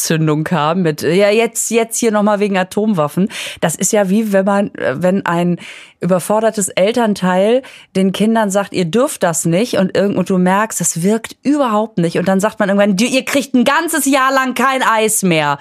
Zündung 0.04 0.44
kam 0.44 0.82
mit 0.82 1.02
ja 1.02 1.30
jetzt 1.30 1.70
jetzt 1.72 1.98
hier 1.98 2.12
noch 2.12 2.24
mal 2.24 2.40
wegen 2.40 2.58
Atomwaffen. 2.58 3.30
Das 3.62 3.76
ist 3.76 3.92
ja 3.92 4.10
wie 4.10 4.34
wenn 4.34 4.46
man 4.46 4.72
wenn 4.76 5.26
ein 5.26 5.60
überfordertes 6.02 6.70
Elternteil 6.70 7.62
den 7.96 8.12
Kindern 8.12 8.50
sagt, 8.50 8.74
ihr 8.74 8.86
dürft 8.86 9.24
das 9.24 9.46
nicht 9.46 9.76
und 9.78 9.96
irgendwo 9.98 10.24
du 10.24 10.38
merkst, 10.38 10.80
das 10.80 11.04
wirkt 11.04 11.36
überhaupt 11.44 11.98
nicht 11.98 12.18
und 12.18 12.28
dann 12.28 12.40
sagt 12.40 12.60
man 12.60 12.70
irgendwann, 12.70 12.98
ihr 12.98 13.26
kriegt 13.26 13.54
ein 13.54 13.66
ganzes 13.66 14.06
Jahr 14.06 14.34
lang 14.34 14.54
kein 14.54 14.82
Eis 14.82 15.24
mehr 15.24 15.60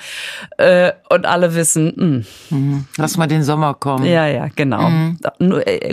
äh, 0.59 0.93
und 1.11 1.27
alle 1.27 1.55
wissen, 1.55 2.25
mh. 2.51 2.57
Mhm. 2.57 2.85
lass 2.97 3.17
mal 3.17 3.27
den 3.27 3.43
Sommer 3.43 3.75
kommen. 3.75 4.05
Ja 4.05 4.27
ja 4.27 4.49
genau. 4.55 4.89
Mhm. 4.89 5.19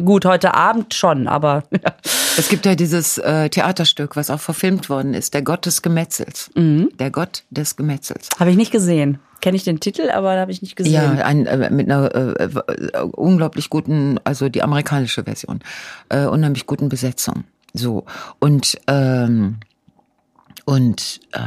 Gut 0.03 0.25
heute 0.25 0.53
Abend 0.53 0.93
schon, 0.93 1.27
aber 1.27 1.63
ja. 1.71 1.93
es 2.37 2.49
gibt 2.49 2.65
ja 2.65 2.75
dieses 2.75 3.17
äh, 3.17 3.49
Theaterstück, 3.49 4.15
was 4.15 4.29
auch 4.29 4.39
verfilmt 4.39 4.89
worden 4.89 5.13
ist, 5.13 5.33
der 5.33 5.41
Gott 5.41 5.65
des 5.65 5.81
Gemetzels, 5.81 6.51
mhm. 6.55 6.89
der 6.99 7.09
Gott 7.09 7.43
des 7.49 7.75
Gemetzels. 7.75 8.29
Habe 8.39 8.51
ich 8.51 8.57
nicht 8.57 8.71
gesehen. 8.71 9.19
Kenne 9.41 9.57
ich 9.57 9.63
den 9.63 9.79
Titel, 9.79 10.09
aber 10.09 10.37
habe 10.39 10.51
ich 10.51 10.61
nicht 10.61 10.75
gesehen. 10.75 10.93
Ja, 10.93 11.25
ein, 11.25 11.45
äh, 11.45 11.69
mit 11.69 11.89
einer 11.89 12.13
äh, 12.15 12.43
äh, 12.43 12.99
unglaublich 13.01 13.69
guten, 13.69 14.19
also 14.23 14.49
die 14.49 14.63
amerikanische 14.63 15.23
Version, 15.23 15.59
äh, 16.09 16.25
unheimlich 16.25 16.65
guten 16.65 16.89
Besetzung. 16.89 17.43
So 17.73 18.05
und 18.39 18.79
ähm, 18.87 19.57
und 20.65 21.19
äh, 21.33 21.39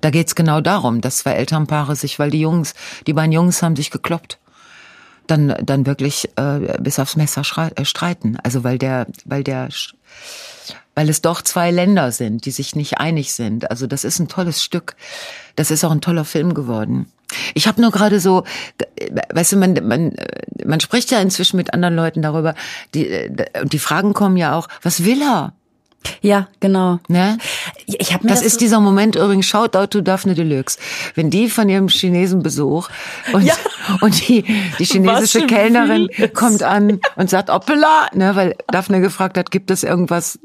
da 0.00 0.10
geht's 0.10 0.34
genau 0.34 0.60
darum, 0.60 1.00
dass 1.00 1.18
zwei 1.18 1.32
Elternpaare 1.32 1.96
sich, 1.96 2.18
weil 2.18 2.30
die 2.30 2.40
Jungs, 2.40 2.74
die 3.06 3.12
beiden 3.12 3.32
Jungs 3.32 3.62
haben 3.62 3.76
sich 3.76 3.90
gekloppt, 3.90 4.38
dann 5.26 5.54
dann 5.64 5.86
wirklich 5.86 6.28
äh, 6.36 6.78
bis 6.80 6.98
aufs 6.98 7.16
Messer 7.16 7.42
äh, 7.74 7.84
streiten. 7.84 8.36
Also 8.42 8.64
weil 8.64 8.78
der, 8.78 9.06
weil 9.24 9.44
der 9.44 9.68
weil 10.94 11.08
es 11.08 11.22
doch 11.22 11.42
zwei 11.42 11.70
Länder 11.70 12.12
sind, 12.12 12.44
die 12.44 12.50
sich 12.50 12.74
nicht 12.74 12.98
einig 12.98 13.32
sind. 13.32 13.70
Also 13.70 13.86
das 13.86 14.04
ist 14.04 14.18
ein 14.18 14.28
tolles 14.28 14.62
Stück. 14.62 14.96
Das 15.56 15.70
ist 15.70 15.84
auch 15.84 15.92
ein 15.92 16.00
toller 16.00 16.24
Film 16.24 16.54
geworden. 16.54 17.10
Ich 17.54 17.68
habe 17.68 17.80
nur 17.80 17.90
gerade 17.92 18.20
so, 18.20 18.44
weißt 19.32 19.52
du, 19.52 19.56
man, 19.56 19.74
man, 19.86 20.14
man 20.64 20.80
spricht 20.80 21.10
ja 21.10 21.20
inzwischen 21.20 21.56
mit 21.56 21.72
anderen 21.72 21.94
Leuten 21.94 22.22
darüber, 22.22 22.54
die, 22.94 23.30
und 23.60 23.72
die 23.72 23.78
Fragen 23.78 24.14
kommen 24.14 24.36
ja 24.36 24.56
auch, 24.56 24.68
was 24.82 25.04
will 25.04 25.22
er? 25.22 25.52
Ja, 26.22 26.48
genau. 26.60 26.98
Ne? 27.08 27.36
Ich 27.86 28.14
hab 28.14 28.24
mir 28.24 28.30
das, 28.30 28.40
das 28.40 28.46
ist 28.46 28.52
so 28.54 28.60
dieser 28.60 28.80
Moment 28.80 29.16
übrigens, 29.16 29.46
Shoutout 29.46 29.88
to 29.88 30.00
Daphne 30.00 30.34
Deluxe. 30.34 30.78
Wenn 31.14 31.30
die 31.30 31.50
von 31.50 31.68
ihrem 31.68 31.88
Chinesenbesuch 31.88 32.88
und, 33.32 33.42
ja. 33.42 33.54
und 34.00 34.28
die, 34.28 34.44
die 34.78 34.84
chinesische 34.84 35.46
Kellnerin 35.46 36.08
kommt 36.32 36.62
an 36.62 37.00
und 37.16 37.28
sagt, 37.28 37.50
Oppela, 37.50 38.08
ne, 38.14 38.34
weil 38.34 38.56
Daphne 38.68 39.00
gefragt 39.00 39.36
hat, 39.36 39.50
gibt 39.50 39.70
es 39.70 39.82
irgendwas 39.82 40.38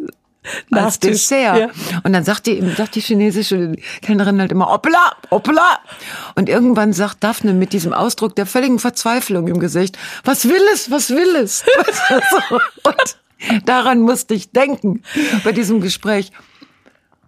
als 0.71 0.99
Dessert. 0.99 1.57
Ja. 1.57 1.69
Und 2.03 2.13
dann 2.13 2.23
sagt 2.23 2.47
die, 2.47 2.61
sagt 2.75 2.95
die 2.95 3.01
chinesische 3.01 3.75
Kellnerin 4.01 4.39
halt 4.39 4.51
immer, 4.51 4.67
hoppla, 4.67 5.15
hoppla. 5.31 5.79
Und 6.35 6.49
irgendwann 6.49 6.93
sagt 6.93 7.23
Daphne 7.23 7.53
mit 7.53 7.73
diesem 7.73 7.93
Ausdruck 7.93 8.35
der 8.35 8.45
völligen 8.45 8.79
Verzweiflung 8.79 9.47
im 9.47 9.59
Gesicht, 9.59 9.97
was 10.23 10.45
will 10.47 10.61
es, 10.73 10.91
was 10.91 11.09
will 11.09 11.35
es? 11.35 11.63
Und 12.83 13.15
daran 13.65 14.01
musste 14.01 14.33
ich 14.33 14.51
denken 14.51 15.01
bei 15.43 15.51
diesem 15.51 15.81
Gespräch. 15.81 16.31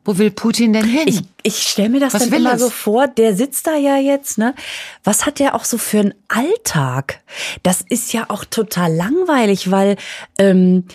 Wo 0.07 0.17
will 0.17 0.31
Putin 0.31 0.71
denn 0.71 0.85
hin? 0.85 1.03
Ich, 1.05 1.19
ich 1.43 1.63
stelle 1.63 1.89
mir 1.89 1.99
das 1.99 2.13
Was 2.13 2.29
dann 2.29 2.39
immer 2.39 2.53
es? 2.53 2.61
so 2.61 2.69
vor, 2.69 3.09
der 3.09 3.35
sitzt 3.35 3.67
da 3.67 3.75
ja 3.75 3.97
jetzt, 3.97 4.37
ne? 4.37 4.55
Was 5.03 5.25
hat 5.25 5.39
der 5.39 5.53
auch 5.53 5.65
so 5.65 5.77
für 5.77 5.99
einen 5.99 6.13
Alltag? 6.29 7.19
Das 7.61 7.81
ist 7.81 8.13
ja 8.13 8.23
auch 8.29 8.45
total 8.45 8.93
langweilig, 8.93 9.69
weil 9.69 9.97
ähm, 10.39 10.85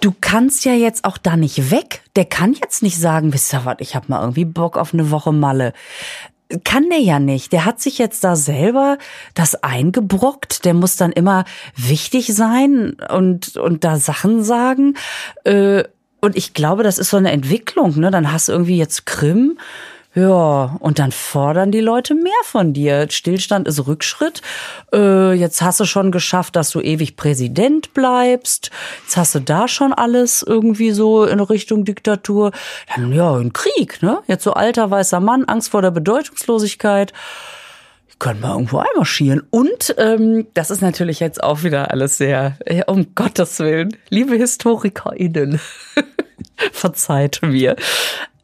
du 0.00 0.12
kannst 0.20 0.64
ja 0.64 0.72
jetzt 0.72 1.04
auch 1.04 1.18
da 1.18 1.36
nicht 1.36 1.70
weg. 1.70 2.02
Der 2.16 2.24
kann 2.24 2.52
jetzt 2.52 2.82
nicht 2.82 2.98
sagen, 2.98 3.32
wisst 3.32 3.52
ihr 3.52 3.64
was, 3.64 3.76
ich 3.80 3.94
habe 3.94 4.06
mal 4.08 4.20
irgendwie 4.20 4.44
Bock 4.44 4.76
auf 4.76 4.92
eine 4.92 5.10
Woche 5.10 5.32
Malle. 5.32 5.72
Kann 6.64 6.90
der 6.90 7.00
ja 7.00 7.18
nicht. 7.18 7.52
Der 7.52 7.64
hat 7.64 7.80
sich 7.80 7.98
jetzt 7.98 8.24
da 8.24 8.36
selber 8.36 8.98
das 9.34 9.62
eingebrockt. 9.62 10.64
Der 10.64 10.74
muss 10.74 10.96
dann 10.96 11.12
immer 11.12 11.44
wichtig 11.76 12.34
sein 12.34 12.96
und, 13.10 13.56
und 13.56 13.84
da 13.84 13.98
Sachen 13.98 14.44
sagen. 14.44 14.96
Äh, 15.44 15.84
und 16.20 16.36
ich 16.36 16.52
glaube, 16.52 16.82
das 16.82 16.98
ist 16.98 17.10
so 17.10 17.16
eine 17.16 17.32
Entwicklung. 17.32 17.98
Ne? 17.98 18.10
Dann 18.10 18.32
hast 18.32 18.48
du 18.48 18.52
irgendwie 18.52 18.76
jetzt 18.76 19.06
Krim 19.06 19.58
ja, 20.14 20.76
und 20.80 20.98
dann 20.98 21.10
fordern 21.10 21.72
die 21.72 21.80
Leute 21.80 22.14
mehr 22.14 22.32
von 22.44 22.74
dir. 22.74 23.06
Stillstand 23.10 23.66
ist 23.66 23.86
Rückschritt. 23.86 24.42
Äh, 24.92 25.32
jetzt 25.32 25.62
hast 25.62 25.80
du 25.80 25.86
schon 25.86 26.12
geschafft, 26.12 26.54
dass 26.54 26.70
du 26.70 26.80
ewig 26.80 27.16
Präsident 27.16 27.94
bleibst. 27.94 28.70
Jetzt 29.04 29.16
hast 29.16 29.34
du 29.34 29.40
da 29.40 29.68
schon 29.68 29.94
alles 29.94 30.42
irgendwie 30.42 30.90
so 30.90 31.24
in 31.24 31.40
Richtung 31.40 31.86
Diktatur. 31.86 32.52
Dann 32.94 33.12
ja, 33.12 33.34
ein 33.34 33.54
Krieg, 33.54 34.02
ne? 34.02 34.18
Jetzt 34.26 34.44
so 34.44 34.52
alter 34.52 34.90
weißer 34.90 35.20
Mann, 35.20 35.46
Angst 35.46 35.70
vor 35.70 35.80
der 35.80 35.90
Bedeutungslosigkeit 35.90 37.14
können 38.18 38.40
wir 38.40 38.52
irgendwo 38.52 38.78
einmarschieren. 38.78 39.42
Und 39.50 39.96
ähm, 39.98 40.46
das 40.54 40.70
ist 40.70 40.80
natürlich 40.80 41.18
jetzt 41.18 41.42
auch 41.42 41.64
wieder 41.64 41.90
alles 41.90 42.18
sehr, 42.18 42.56
ja, 42.68 42.84
um 42.86 43.16
Gottes 43.16 43.58
Willen, 43.58 43.96
liebe 44.10 44.36
HistorikerInnen, 44.36 45.58
verzeiht 46.72 47.40
mir. 47.42 47.74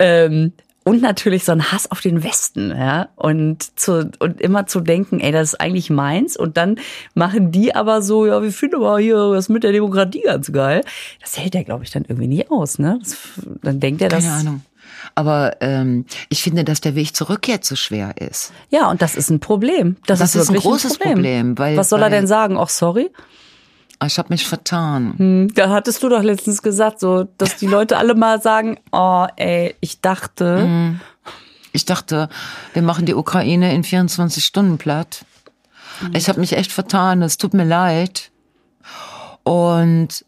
Ähm, 0.01 0.53
und 0.89 1.03
natürlich 1.03 1.45
so 1.45 1.53
ein 1.53 1.71
Hass 1.71 1.91
auf 1.91 2.01
den 2.01 2.23
Westen, 2.23 2.71
ja. 2.71 3.09
Und 3.17 3.79
zu, 3.79 4.11
und 4.19 4.41
immer 4.41 4.67
zu 4.67 4.81
denken, 4.81 5.21
ey, 5.21 5.33
das 5.33 5.53
ist 5.53 5.61
eigentlich 5.61 5.91
meins. 5.91 6.37
Und 6.37 6.57
dann 6.57 6.81
machen 7.15 7.53
die 7.53 7.75
aber 7.75 8.03
so, 8.03 8.27
ja, 8.27 8.43
wir 8.43 8.53
finden 8.53 8.77
aber 8.77 8.99
hier 8.99 9.17
was 9.17 9.49
mit 9.49 9.65
der 9.65 9.73
Demokratie 9.73 10.23
ganz 10.23 10.51
geil. 10.53 10.83
Das 11.21 11.39
hält 11.39 11.55
er, 11.55 11.65
glaube 11.65 11.85
ich, 11.85 11.91
dann 11.91 12.05
irgendwie 12.09 12.29
nie 12.29 12.47
aus, 12.49 12.79
ne? 12.79 12.99
Das, 13.03 13.17
dann 13.63 13.81
denkt 13.81 14.03
er, 14.03 14.09
Keine 14.09 14.23
das. 14.23 14.41
Ahnung. 14.41 14.63
Aber 15.15 15.57
ähm, 15.61 16.07
ich 16.29 16.43
finde, 16.43 16.65
dass 16.65 16.81
der 16.81 16.95
Weg 16.95 17.15
zurück 17.15 17.49
jetzt 17.49 17.69
so 17.69 17.77
schwer 17.77 18.15
ist. 18.19 18.53
Ja, 18.71 18.91
und 18.91 19.03
das 19.03 19.15
ist 19.15 19.31
ein 19.31 19.41
Problem. 19.41 19.97
Das, 20.07 20.19
das 20.19 20.35
ist, 20.35 20.43
ist 20.43 20.51
ein 20.51 20.57
großes 20.57 20.93
ein 20.93 20.99
Problem. 20.99 21.15
Problem 21.15 21.59
weil, 21.59 21.77
Was 21.77 21.89
soll 21.89 22.03
er 22.03 22.11
denn 22.11 22.27
sagen? 22.27 22.57
Ach, 22.59 22.69
sorry? 22.69 23.11
Ich 24.05 24.19
habe 24.19 24.29
mich 24.31 24.47
vertan. 24.47 25.15
Hm, 25.17 25.55
da 25.55 25.71
hattest 25.71 26.03
du 26.03 26.09
doch 26.09 26.23
letztens 26.23 26.63
gesagt, 26.63 27.01
so, 27.01 27.25
dass 27.37 27.57
die 27.57 27.67
Leute 27.67 27.97
alle 27.97 28.15
mal 28.15 28.41
sagen, 28.41 28.79
oh, 28.93 29.27
ey, 29.37 29.75
ich 29.81 30.01
dachte. 30.01 30.63
Hm. 30.63 31.01
Ich 31.73 31.85
dachte, 31.85 32.29
wir 32.73 32.83
machen 32.83 33.07
die 33.07 33.15
Ukraine 33.15 33.75
in 33.75 33.85
24 33.85 34.45
Stunden 34.45 34.79
platt. 34.79 35.25
Hm. 36.01 36.15
Ich 36.15 36.29
habe 36.29 36.41
mich 36.41 36.53
echt 36.53 36.71
vertan. 36.71 37.23
Es 37.23 37.39
tut 37.39 37.55
mir 37.55 37.65
leid. 37.65 38.31
Und 39.43 40.25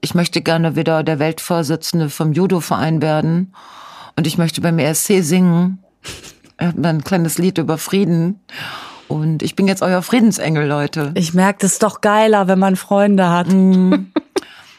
ich 0.00 0.14
möchte 0.14 0.40
gerne 0.40 0.76
wieder 0.76 1.02
der 1.02 1.18
Weltvorsitzende 1.18 2.10
vom 2.10 2.32
Judo-Verein 2.32 3.02
werden. 3.02 3.52
Und 4.16 4.26
ich 4.26 4.38
möchte 4.38 4.60
beim 4.60 4.78
ESC 4.78 5.22
singen. 5.22 5.82
ein 6.58 7.02
kleines 7.02 7.38
Lied 7.38 7.58
über 7.58 7.78
Frieden. 7.78 8.40
Und 9.08 9.42
ich 9.42 9.56
bin 9.56 9.66
jetzt 9.66 9.82
euer 9.82 10.02
Friedensengel, 10.02 10.66
Leute. 10.66 11.12
Ich 11.14 11.34
merke, 11.34 11.60
das 11.60 11.72
ist 11.72 11.82
doch 11.82 12.00
geiler, 12.00 12.46
wenn 12.46 12.58
man 12.58 12.76
Freunde 12.76 13.30
hat. 13.30 13.48
Mm. 13.48 14.06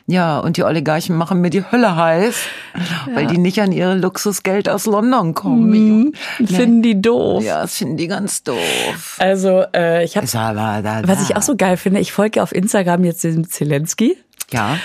Ja, 0.10 0.40
und 0.40 0.58
die 0.58 0.64
Oligarchen 0.64 1.16
machen 1.16 1.40
mir 1.40 1.52
die 1.52 1.64
Hölle 1.72 1.96
heiß, 1.96 2.36
ja. 2.74 3.16
weil 3.16 3.28
die 3.28 3.38
nicht 3.38 3.62
an 3.62 3.72
ihre 3.72 3.94
Luxusgeld 3.94 4.68
aus 4.68 4.88
London 4.88 5.36
kommen. 5.36 5.70
Mhm. 5.70 6.14
Nee. 6.40 6.48
Finden 6.48 6.82
die 6.82 7.00
doof. 7.00 7.44
Ja, 7.44 7.62
das 7.62 7.78
finden 7.78 7.96
die 7.96 8.08
ganz 8.08 8.42
doof. 8.42 9.18
Also, 9.20 9.66
äh, 9.76 10.04
ich 10.04 10.18
habe, 10.18 10.26
was 10.26 11.22
ich 11.22 11.36
auch 11.36 11.44
so 11.44 11.56
geil 11.56 11.78
finde, 11.78 12.00
ich 12.00 12.12
folge 12.12 12.42
auf 12.42 12.56
Instagram 12.56 13.04
jetzt 13.04 13.24
dem 13.24 13.48
Zelensky. 13.48 14.18
Ja. 14.50 14.78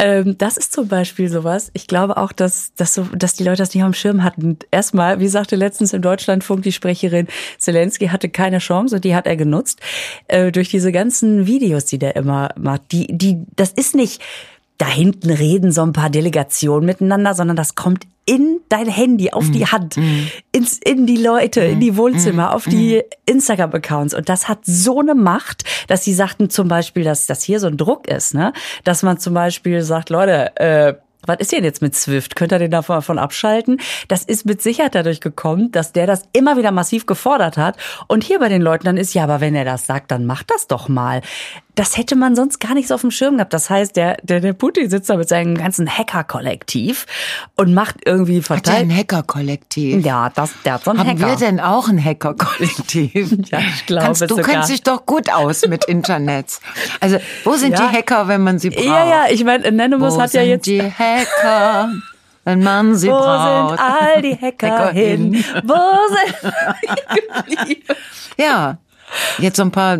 Ähm, 0.00 0.38
das 0.38 0.56
ist 0.56 0.72
zum 0.72 0.86
Beispiel 0.86 1.28
sowas. 1.28 1.70
Ich 1.74 1.88
glaube 1.88 2.16
auch, 2.16 2.30
dass, 2.30 2.72
dass, 2.74 2.94
so, 2.94 3.02
dass 3.14 3.34
die 3.34 3.42
Leute 3.42 3.58
das 3.58 3.74
nicht 3.74 3.82
auf 3.82 3.90
dem 3.90 3.94
Schirm 3.94 4.22
hatten. 4.22 4.58
Erstmal, 4.70 5.18
wie 5.18 5.26
sagte 5.26 5.56
letztens 5.56 5.92
im 5.92 6.02
Deutschlandfunk 6.02 6.62
die 6.62 6.72
Sprecherin, 6.72 7.26
Zelensky 7.58 8.06
hatte 8.06 8.28
keine 8.28 8.58
Chance 8.58 8.96
und 8.96 9.04
die 9.04 9.16
hat 9.16 9.26
er 9.26 9.36
genutzt. 9.36 9.80
Äh, 10.28 10.52
durch 10.52 10.68
diese 10.68 10.92
ganzen 10.92 11.46
Videos, 11.46 11.84
die 11.86 11.98
der 11.98 12.14
immer 12.14 12.50
macht. 12.56 12.92
Die, 12.92 13.08
die, 13.10 13.44
das 13.56 13.72
ist 13.72 13.96
nicht, 13.96 14.22
da 14.78 14.86
hinten 14.86 15.30
reden 15.30 15.72
so 15.72 15.82
ein 15.82 15.92
paar 15.92 16.08
Delegationen 16.08 16.86
miteinander, 16.86 17.34
sondern 17.34 17.56
das 17.56 17.74
kommt 17.74 18.06
in 18.24 18.60
dein 18.68 18.86
Handy, 18.86 19.30
auf 19.32 19.50
die 19.50 19.66
Hand, 19.66 19.96
ins, 20.52 20.78
in 20.78 21.06
die 21.06 21.16
Leute, 21.16 21.62
in 21.62 21.80
die 21.80 21.96
Wohnzimmer, 21.96 22.54
auf 22.54 22.64
die 22.64 23.02
Instagram-Accounts. 23.24 24.12
Und 24.12 24.28
das 24.28 24.48
hat 24.48 24.58
so 24.64 25.00
eine 25.00 25.14
Macht, 25.14 25.64
dass 25.86 26.04
sie 26.04 26.12
sagten 26.12 26.50
zum 26.50 26.68
Beispiel, 26.68 27.04
dass 27.04 27.26
das 27.26 27.42
hier 27.42 27.58
so 27.58 27.68
ein 27.68 27.78
Druck 27.78 28.06
ist, 28.06 28.34
ne? 28.34 28.52
Dass 28.84 29.02
man 29.02 29.18
zum 29.18 29.32
Beispiel 29.32 29.82
sagt, 29.82 30.10
Leute, 30.10 30.54
äh, 30.56 30.94
was 31.28 31.38
ist 31.40 31.52
denn 31.52 31.64
jetzt 31.64 31.82
mit 31.82 31.94
Swift? 31.94 32.36
Könnt 32.36 32.52
ihr 32.52 32.58
den 32.58 32.70
davon 32.70 33.18
abschalten? 33.18 33.80
Das 34.08 34.24
ist 34.24 34.46
mit 34.46 34.62
Sicherheit 34.62 34.94
dadurch 34.94 35.20
gekommen, 35.20 35.70
dass 35.72 35.92
der 35.92 36.06
das 36.06 36.22
immer 36.32 36.56
wieder 36.56 36.70
massiv 36.70 37.06
gefordert 37.06 37.56
hat. 37.56 37.76
Und 38.06 38.24
hier 38.24 38.38
bei 38.38 38.48
den 38.48 38.62
Leuten 38.62 38.84
dann 38.84 38.96
ist, 38.96 39.14
ja, 39.14 39.24
aber 39.24 39.40
wenn 39.40 39.54
er 39.54 39.64
das 39.64 39.86
sagt, 39.86 40.10
dann 40.10 40.26
macht 40.26 40.50
das 40.50 40.66
doch 40.66 40.88
mal. 40.88 41.22
Das 41.78 41.96
hätte 41.96 42.16
man 42.16 42.34
sonst 42.34 42.58
gar 42.58 42.74
nicht 42.74 42.88
so 42.88 42.94
auf 42.96 43.02
dem 43.02 43.10
Schirm 43.12 43.36
gehabt. 43.36 43.52
Das 43.54 43.70
heißt, 43.70 43.94
der, 43.94 44.16
der, 44.22 44.40
der 44.40 44.52
Putin 44.52 44.90
sitzt 44.90 45.08
da 45.08 45.16
mit 45.16 45.28
seinem 45.28 45.54
ganzen 45.56 45.88
Hacker-Kollektiv 45.88 47.06
und 47.56 47.72
macht 47.72 47.96
irgendwie 48.04 48.42
Hat 48.42 48.50
er 48.50 48.54
ein 48.56 48.88
verteilt. 48.88 48.92
Hacker-Kollektiv? 48.92 50.04
Ja, 50.04 50.30
das, 50.34 50.50
der 50.64 50.74
hat 50.74 50.84
so 50.84 50.90
einen 50.90 50.98
Haben 51.00 51.08
Hacker. 51.10 51.20
wir 51.28 51.36
denn 51.36 51.60
auch 51.60 51.88
ein 51.88 52.02
Hacker-Kollektiv? 52.04 53.36
Ja, 53.50 53.60
ich 53.60 53.86
glaube 53.86 54.04
Kannst, 54.06 54.22
Du 54.22 54.26
sogar. 54.28 54.44
kennst 54.44 54.70
dich 54.70 54.82
doch 54.82 55.06
gut 55.06 55.32
aus 55.32 55.66
mit 55.68 55.84
Internets. 55.84 56.60
Also, 57.00 57.18
wo 57.44 57.54
sind 57.54 57.78
Ja. 57.78 57.88
die 57.88 57.96
Hacker, 57.96 58.26
wenn 58.28 58.42
man 58.42 58.58
sie 58.58 58.70
braucht? 58.70 58.84
ja, 58.84 59.06
ja, 59.08 59.24
ich 59.30 59.44
meine, 59.44 59.66
Anonymous 59.68 60.16
Wo 60.16 60.20
hat 60.22 60.32
ja 60.34 60.40
sind 60.42 60.50
jetzt 60.50 60.66
die 60.66 60.82
Hacker, 60.82 61.90
wenn 62.44 62.62
man 62.62 62.96
sie 62.96 63.08
Wo 63.12 63.12
braucht? 63.18 63.78
sind 63.78 63.80
all 63.88 64.22
die 64.22 64.34
Hacker 64.36 64.68
Hacker 64.70 64.90
hin? 64.92 65.32
hin. 65.34 65.44
Wo 65.62 65.74
sind 66.08 66.52
geblieben? 67.64 67.82
Ja, 68.36 68.78
jetzt 69.38 69.56
so 69.56 69.62
ein 69.62 69.70
paar 69.70 69.98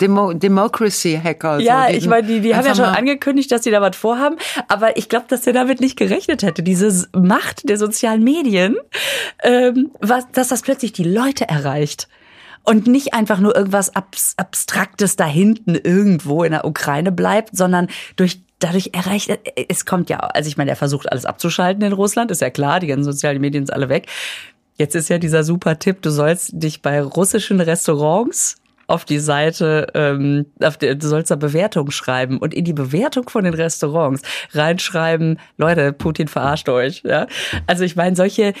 Demo 0.00 0.32
Democracy-Hacker. 0.32 1.60
Ja, 1.60 1.86
so, 1.88 1.96
ich 1.96 2.06
meine, 2.08 2.26
die, 2.26 2.40
die 2.40 2.54
haben 2.54 2.66
ja 2.66 2.74
schon 2.74 2.84
angekündigt, 2.84 3.50
dass 3.52 3.62
sie 3.64 3.70
da 3.70 3.80
was 3.80 3.96
vorhaben, 3.96 4.36
aber 4.68 4.96
ich 4.96 5.08
glaube, 5.08 5.26
dass 5.28 5.46
er 5.46 5.52
damit 5.52 5.80
nicht 5.80 5.96
gerechnet 5.96 6.42
hätte. 6.42 6.62
Diese 6.62 7.08
Macht 7.12 7.68
der 7.68 7.78
sozialen 7.78 8.22
Medien, 8.24 8.76
ähm, 9.42 9.90
was, 10.00 10.30
dass 10.32 10.48
das 10.48 10.62
plötzlich 10.62 10.92
die 10.92 11.04
Leute 11.04 11.48
erreicht. 11.48 12.08
Und 12.66 12.86
nicht 12.86 13.12
einfach 13.12 13.40
nur 13.40 13.54
irgendwas 13.54 13.94
Abs 13.94 14.34
Abstraktes 14.38 15.16
da 15.16 15.26
hinten 15.26 15.74
irgendwo 15.74 16.44
in 16.44 16.52
der 16.52 16.64
Ukraine 16.64 17.12
bleibt, 17.12 17.54
sondern 17.54 17.88
durch 18.16 18.40
dadurch 18.58 18.90
erreicht, 18.94 19.28
äh, 19.28 19.38
es 19.68 19.84
kommt 19.84 20.08
ja, 20.08 20.18
also 20.18 20.48
ich 20.48 20.56
meine, 20.56 20.70
er 20.70 20.76
versucht 20.76 21.10
alles 21.12 21.26
abzuschalten 21.26 21.82
in 21.82 21.92
Russland, 21.92 22.30
ist 22.30 22.40
ja 22.40 22.50
klar, 22.50 22.80
die 22.80 22.86
ganzen 22.86 23.04
sozialen 23.04 23.40
Medien 23.40 23.66
sind 23.66 23.74
alle 23.74 23.90
weg. 23.90 24.06
Jetzt 24.76 24.96
ist 24.96 25.08
ja 25.08 25.18
dieser 25.18 25.44
super 25.44 25.78
Tipp, 25.78 26.02
du 26.02 26.10
sollst 26.10 26.50
dich 26.54 26.82
bei 26.82 27.00
russischen 27.00 27.60
Restaurants 27.60 28.56
auf 28.86 29.04
die 29.04 29.18
Seite, 29.18 29.88
ähm, 29.94 30.46
auf 30.62 30.76
die, 30.76 30.96
du 30.96 31.06
sollst 31.06 31.30
da 31.30 31.36
Bewertungen 31.36 31.90
schreiben 31.90 32.38
und 32.38 32.54
in 32.54 32.64
die 32.64 32.72
Bewertung 32.72 33.28
von 33.28 33.44
den 33.44 33.54
Restaurants 33.54 34.22
reinschreiben, 34.52 35.38
Leute, 35.56 35.92
Putin 35.92 36.28
verarscht 36.28 36.68
euch. 36.68 37.02
Ja? 37.04 37.26
Also 37.66 37.84
ich 37.84 37.96
meine, 37.96 38.16
solche, 38.16 38.52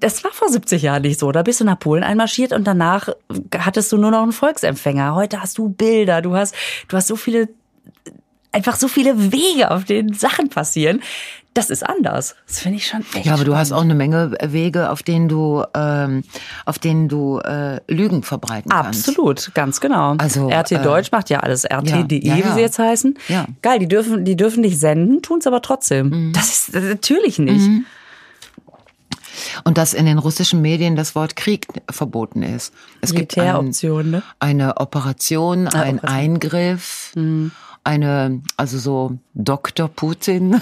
das 0.00 0.24
war 0.24 0.32
vor 0.32 0.48
70 0.48 0.82
Jahren 0.82 1.02
nicht 1.02 1.18
so. 1.18 1.32
Da 1.32 1.42
bist 1.42 1.60
du 1.60 1.64
nach 1.64 1.78
Polen 1.78 2.02
einmarschiert 2.02 2.52
und 2.52 2.64
danach 2.64 3.08
hattest 3.56 3.92
du 3.92 3.96
nur 3.96 4.10
noch 4.10 4.22
einen 4.22 4.32
Volksempfänger. 4.32 5.14
Heute 5.14 5.40
hast 5.40 5.58
du 5.58 5.68
Bilder, 5.68 6.22
du 6.22 6.34
hast, 6.34 6.54
du 6.88 6.96
hast 6.96 7.08
so 7.08 7.16
viele, 7.16 7.48
einfach 8.52 8.76
so 8.76 8.88
viele 8.88 9.32
Wege, 9.32 9.70
auf 9.70 9.84
denen 9.84 10.14
Sachen 10.14 10.48
passieren. 10.48 11.00
Das 11.54 11.70
ist 11.70 11.86
anders. 11.86 12.34
Das 12.48 12.58
finde 12.58 12.78
ich 12.78 12.86
schon 12.86 13.04
echt 13.14 13.24
Ja, 13.24 13.34
aber 13.34 13.44
du 13.44 13.56
hast 13.56 13.68
spannend. 13.68 13.80
auch 13.80 13.84
eine 13.84 13.94
Menge 13.94 14.36
Wege, 14.42 14.90
auf 14.90 15.04
denen 15.04 15.28
du, 15.28 15.62
ähm, 15.72 16.24
auf 16.64 16.80
denen 16.80 17.08
du 17.08 17.38
äh, 17.38 17.80
Lügen 17.86 18.24
verbreiten 18.24 18.70
kannst. 18.70 19.08
Absolut, 19.08 19.52
ganz 19.54 19.80
genau. 19.80 20.16
Also, 20.18 20.48
RT 20.48 20.72
äh, 20.72 20.82
Deutsch 20.82 21.12
macht 21.12 21.30
ja 21.30 21.40
alles. 21.40 21.64
RT.de, 21.64 22.26
ja, 22.26 22.36
ja. 22.36 22.44
wie 22.44 22.52
sie 22.54 22.60
jetzt 22.60 22.80
heißen. 22.80 23.16
Ja. 23.28 23.42
Mhm. 23.42 23.56
Geil, 23.62 23.78
die 23.78 23.88
dürfen, 23.88 24.24
die 24.24 24.36
dürfen 24.36 24.62
nicht 24.62 24.80
senden, 24.80 25.22
tun 25.22 25.38
es 25.38 25.46
aber 25.46 25.62
trotzdem. 25.62 26.32
Das 26.34 26.48
ist 26.48 26.74
das 26.74 26.82
natürlich 26.82 27.38
nicht. 27.38 27.84
Und 29.64 29.78
dass 29.78 29.94
in 29.94 30.06
den 30.06 30.18
russischen 30.18 30.60
Medien 30.60 30.96
das 30.96 31.14
Wort 31.14 31.36
Krieg 31.36 31.66
verboten 31.90 32.42
ist. 32.42 32.72
Es 33.00 33.14
gibt 33.14 33.38
ein, 33.38 33.72
ne? 34.10 34.22
eine 34.38 34.78
Operation, 34.78 35.68
ein 35.68 35.98
Operation. 35.98 36.00
Eingriff, 36.02 37.12
eine, 37.84 38.42
also 38.56 38.78
so 38.78 39.18
Dr. 39.34 39.88
Putin 39.88 40.60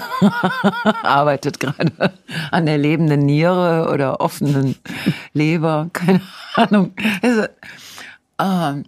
arbeitet 1.03 1.59
gerade 1.59 2.13
an 2.51 2.65
der 2.65 2.77
lebenden 2.77 3.25
Niere 3.25 3.89
oder 3.91 4.21
offenen 4.21 4.75
Leber, 5.33 5.89
keine 5.93 6.21
Ahnung. 6.55 6.93
Also, 7.21 7.45
ähm, 8.39 8.83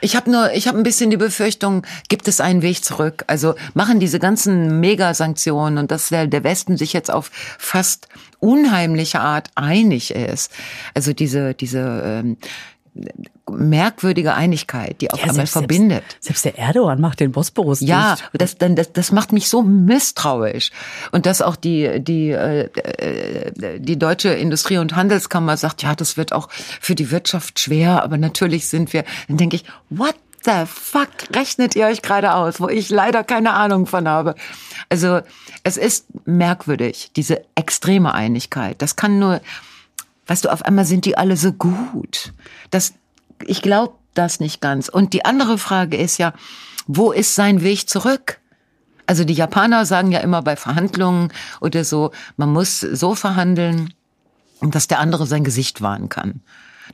ich 0.00 0.16
habe 0.16 0.30
nur, 0.30 0.52
ich 0.52 0.68
habe 0.68 0.76
ein 0.76 0.84
bisschen 0.84 1.10
die 1.10 1.16
Befürchtung, 1.16 1.86
gibt 2.08 2.28
es 2.28 2.40
einen 2.40 2.62
Weg 2.62 2.84
zurück? 2.84 3.24
Also 3.26 3.54
machen 3.74 4.00
diese 4.00 4.18
ganzen 4.18 4.80
Mega-Sanktionen 4.80 5.78
und 5.78 5.90
dass 5.90 6.10
der, 6.10 6.26
der 6.26 6.44
Westen 6.44 6.76
sich 6.76 6.92
jetzt 6.92 7.10
auf 7.10 7.30
fast 7.58 8.08
unheimliche 8.38 9.20
Art 9.20 9.50
einig 9.54 10.14
ist. 10.14 10.52
Also 10.94 11.12
diese, 11.12 11.54
diese 11.54 12.02
ähm, 12.04 12.36
merkwürdige 13.50 14.34
Einigkeit, 14.34 15.00
die 15.00 15.10
auf 15.10 15.20
einmal 15.20 15.34
selbst- 15.36 15.52
verbindet. 15.52 16.04
Selbst, 16.20 16.42
selbst 16.42 16.44
der 16.44 16.58
Erdogan 16.58 17.00
macht 17.00 17.20
den 17.20 17.32
Bosporus 17.32 17.80
Ja, 17.80 18.16
dicht. 18.16 18.30
das, 18.34 18.58
dann, 18.58 18.76
das, 18.76 18.92
das 18.92 19.12
macht 19.12 19.32
mich 19.32 19.48
so 19.48 19.62
misstrauisch. 19.62 20.70
Und 21.12 21.26
dass 21.26 21.42
auch 21.42 21.56
die, 21.56 22.00
die, 22.02 22.30
äh, 22.30 22.68
äh, 22.74 23.80
die 23.80 23.98
deutsche 23.98 24.30
Industrie- 24.30 24.78
und 24.78 24.96
Handelskammer 24.96 25.56
sagt, 25.56 25.82
ja, 25.82 25.94
das 25.94 26.16
wird 26.16 26.32
auch 26.32 26.48
für 26.50 26.94
die 26.94 27.10
Wirtschaft 27.10 27.58
schwer, 27.60 28.02
aber 28.02 28.18
natürlich 28.18 28.68
sind 28.68 28.92
wir, 28.92 29.04
dann 29.28 29.36
denke 29.36 29.56
ich, 29.56 29.64
what 29.90 30.14
the 30.44 30.64
fuck 30.66 31.08
rechnet 31.34 31.74
ihr 31.76 31.86
euch 31.86 32.00
gerade 32.00 32.32
aus, 32.34 32.60
wo 32.60 32.68
ich 32.68 32.90
leider 32.90 33.24
keine 33.24 33.54
Ahnung 33.54 33.86
von 33.86 34.06
habe. 34.08 34.34
Also 34.88 35.20
es 35.64 35.76
ist 35.76 36.06
merkwürdig, 36.26 37.10
diese 37.16 37.42
extreme 37.56 38.14
Einigkeit. 38.14 38.80
Das 38.80 38.94
kann 38.96 39.18
nur, 39.18 39.40
weißt 40.28 40.44
du, 40.44 40.52
auf 40.52 40.62
einmal 40.62 40.84
sind 40.84 41.04
die 41.04 41.18
alle 41.18 41.36
so 41.36 41.52
gut. 41.52 42.32
Das, 42.70 42.94
ich 43.46 43.62
glaube 43.62 43.94
das 44.14 44.40
nicht 44.40 44.60
ganz. 44.60 44.88
Und 44.88 45.12
die 45.12 45.24
andere 45.24 45.58
Frage 45.58 45.96
ist 45.96 46.18
ja, 46.18 46.32
wo 46.86 47.12
ist 47.12 47.34
sein 47.34 47.62
Weg 47.62 47.88
zurück? 47.88 48.40
Also 49.06 49.24
die 49.24 49.34
Japaner 49.34 49.86
sagen 49.86 50.12
ja 50.12 50.20
immer 50.20 50.42
bei 50.42 50.56
Verhandlungen 50.56 51.32
oder 51.60 51.84
so, 51.84 52.10
man 52.36 52.52
muss 52.52 52.80
so 52.80 53.14
verhandeln, 53.14 53.94
dass 54.60 54.86
der 54.88 54.98
andere 54.98 55.26
sein 55.26 55.44
Gesicht 55.44 55.80
wahren 55.80 56.08
kann. 56.08 56.40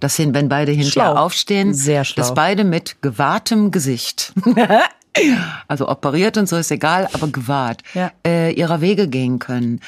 Dass 0.00 0.16
hin, 0.16 0.34
wenn 0.34 0.48
beide 0.48 0.72
hinterher 0.72 0.90
Schlau. 0.92 1.14
aufstehen, 1.16 1.72
Sehr 1.74 2.04
schlau. 2.04 2.22
dass 2.22 2.34
beide 2.34 2.64
mit 2.64 3.00
gewahrtem 3.02 3.70
Gesicht, 3.70 4.32
also 5.68 5.88
operiert 5.88 6.36
und 6.36 6.48
so 6.48 6.56
ist 6.56 6.70
egal, 6.70 7.08
aber 7.12 7.28
gewahrt, 7.28 7.82
Ja. 7.94 8.10
äh, 8.26 8.52
ihrer 8.52 8.80
Wege 8.80 9.08
gehen 9.08 9.38
können. 9.38 9.80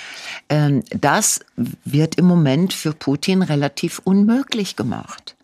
Ähm, 0.48 0.82
das 0.90 1.40
wird 1.84 2.14
im 2.16 2.24
Moment 2.26 2.72
für 2.72 2.92
Putin 2.92 3.42
relativ 3.42 4.00
unmöglich 4.04 4.76
gemacht. 4.76 5.35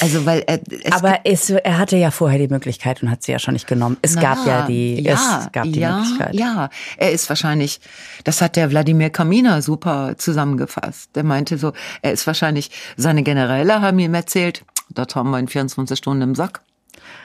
Also 0.00 0.24
weil 0.26 0.42
er, 0.46 0.60
es 0.84 0.92
Aber 0.92 1.20
es, 1.24 1.50
er 1.50 1.78
hatte 1.78 1.96
ja 1.96 2.10
vorher 2.10 2.38
die 2.38 2.48
Möglichkeit 2.48 3.02
und 3.02 3.10
hat 3.10 3.22
sie 3.22 3.32
ja 3.32 3.38
schon 3.38 3.54
nicht 3.54 3.66
genommen. 3.66 3.96
Es 4.02 4.16
gab 4.16 4.46
ja 4.46 4.66
die, 4.66 5.00
ja, 5.02 5.40
es 5.42 5.52
gab 5.52 5.64
die 5.64 5.80
ja, 5.80 5.96
Möglichkeit. 5.96 6.34
Ja, 6.34 6.70
er 6.96 7.12
ist 7.12 7.28
wahrscheinlich, 7.28 7.80
das 8.24 8.40
hat 8.40 8.56
der 8.56 8.70
Wladimir 8.70 9.10
Kaminer 9.10 9.62
super 9.62 10.14
zusammengefasst. 10.16 11.10
Der 11.14 11.24
meinte 11.24 11.58
so, 11.58 11.72
er 12.02 12.12
ist 12.12 12.26
wahrscheinlich, 12.26 12.70
seine 12.96 13.22
Generäle 13.22 13.80
haben 13.82 13.98
ihm 13.98 14.14
erzählt, 14.14 14.64
das 14.90 15.14
haben 15.14 15.30
wir 15.30 15.38
in 15.38 15.48
24 15.48 15.98
Stunden 15.98 16.22
im 16.22 16.34
Sack, 16.34 16.62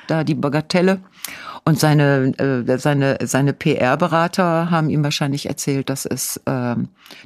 da 0.07 0.23
die 0.23 0.35
Bagatelle. 0.35 0.99
Und 1.63 1.79
seine, 1.79 2.33
äh, 2.39 2.77
seine, 2.79 3.19
seine 3.21 3.53
PR-Berater 3.53 4.71
haben 4.71 4.89
ihm 4.89 5.03
wahrscheinlich 5.03 5.45
erzählt, 5.45 5.89
dass 5.89 6.05
es, 6.05 6.37
äh, 6.45 6.75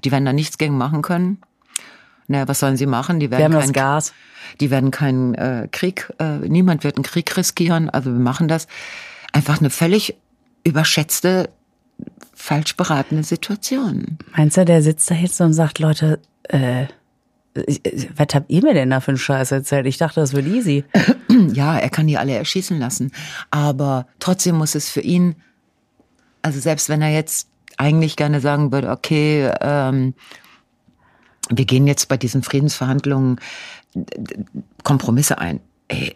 die 0.03 0.11
werden 0.11 0.25
da 0.25 0.33
nichts 0.33 0.57
gegen 0.57 0.77
machen 0.77 1.01
können. 1.01 1.39
Naja, 2.27 2.47
was 2.47 2.59
sollen 2.59 2.77
sie 2.77 2.85
machen? 2.88 3.19
Die 3.19 3.29
werden 3.31 3.51
keinen- 3.53 3.73
Gas. 3.73 4.13
die 4.59 4.71
werden 4.71 4.91
keinen 4.91 5.35
äh, 5.35 5.67
Krieg, 5.71 6.11
äh, 6.19 6.38
niemand 6.39 6.83
wird 6.83 6.95
einen 6.97 7.03
Krieg 7.03 7.35
riskieren, 7.38 7.89
also 7.89 8.11
wir 8.11 8.19
machen 8.19 8.47
das. 8.47 8.67
Einfach 9.33 9.59
eine 9.59 9.69
völlig 9.69 10.15
überschätzte, 10.63 11.49
falsch 12.33 12.75
beratene 12.75 13.23
Situation. 13.23 14.17
Meinst 14.35 14.57
du, 14.57 14.65
der 14.65 14.81
sitzt 14.81 15.09
da 15.11 15.15
jetzt 15.15 15.39
und 15.41 15.53
sagt, 15.53 15.79
Leute, 15.79 16.19
äh, 16.43 16.85
was 17.53 18.27
habt 18.33 18.49
ihr 18.49 18.61
mir 18.63 18.73
denn 18.73 18.89
da 18.89 18.99
für 18.99 19.09
einen 19.09 19.17
Scheiß 19.17 19.51
erzählt? 19.51 19.85
Ich 19.85 19.97
dachte, 19.97 20.19
das 20.19 20.33
wird 20.33 20.47
easy. 20.47 20.83
Ja, 21.53 21.77
er 21.77 21.89
kann 21.89 22.07
die 22.07 22.17
alle 22.17 22.33
erschießen 22.33 22.79
lassen, 22.79 23.11
aber 23.51 24.07
trotzdem 24.19 24.55
muss 24.55 24.73
es 24.73 24.89
für 24.89 25.01
ihn, 25.01 25.35
also 26.43 26.61
selbst 26.61 26.88
wenn 26.88 27.01
er 27.01 27.09
jetzt 27.11 27.49
eigentlich 27.77 28.15
gerne 28.15 28.39
sagen 28.39 28.71
würde, 28.71 28.89
okay, 28.89 29.51
ähm, 29.59 30.13
wir 31.49 31.65
gehen 31.65 31.88
jetzt 31.88 32.08
bei 32.08 32.17
diesen 32.17 32.43
Friedensverhandlungen 32.43 33.39
Kompromisse 34.84 35.38
ein. 35.38 35.60
Ey, 35.88 36.15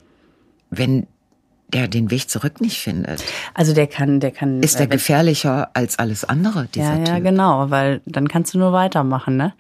wenn 0.69 1.07
der 1.71 1.87
den 1.87 2.09
Weg 2.09 2.29
zurück 2.29 2.61
nicht 2.61 2.79
findet, 2.79 3.23
Also 3.53 3.73
der 3.73 3.85
kann, 3.87 4.19
der 4.19 4.31
kann. 4.31 4.63
ist 4.63 4.77
er 4.79 4.85
äh, 4.85 4.87
gefährlicher 4.87 5.69
als 5.75 5.99
alles 5.99 6.23
andere, 6.23 6.67
dieser 6.73 6.95
Ja, 6.97 7.05
ja, 7.05 7.15
Typ. 7.15 7.23
genau, 7.25 7.69
weil 7.69 8.01
dann 8.05 8.27
kannst 8.27 8.53
du 8.53 8.57
nur 8.57 8.73
weitermachen, 8.73 9.37
ne? 9.37 9.53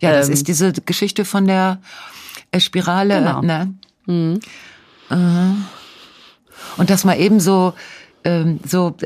Ja, 0.00 0.12
das 0.12 0.28
Ähm, 0.28 0.34
ist 0.34 0.46
diese 0.48 0.72
Geschichte 0.72 1.24
von 1.24 1.46
der 1.46 1.80
äh, 2.52 2.60
Spirale, 2.60 3.18
Genau. 3.18 3.42
ne? 3.42 3.74
Äh, 5.10 5.16
Und 6.76 6.90
dass 6.90 7.04
man 7.04 7.18
eben 7.18 7.40
so, 7.40 7.74
ähm, 8.24 8.60
so, 8.64 8.96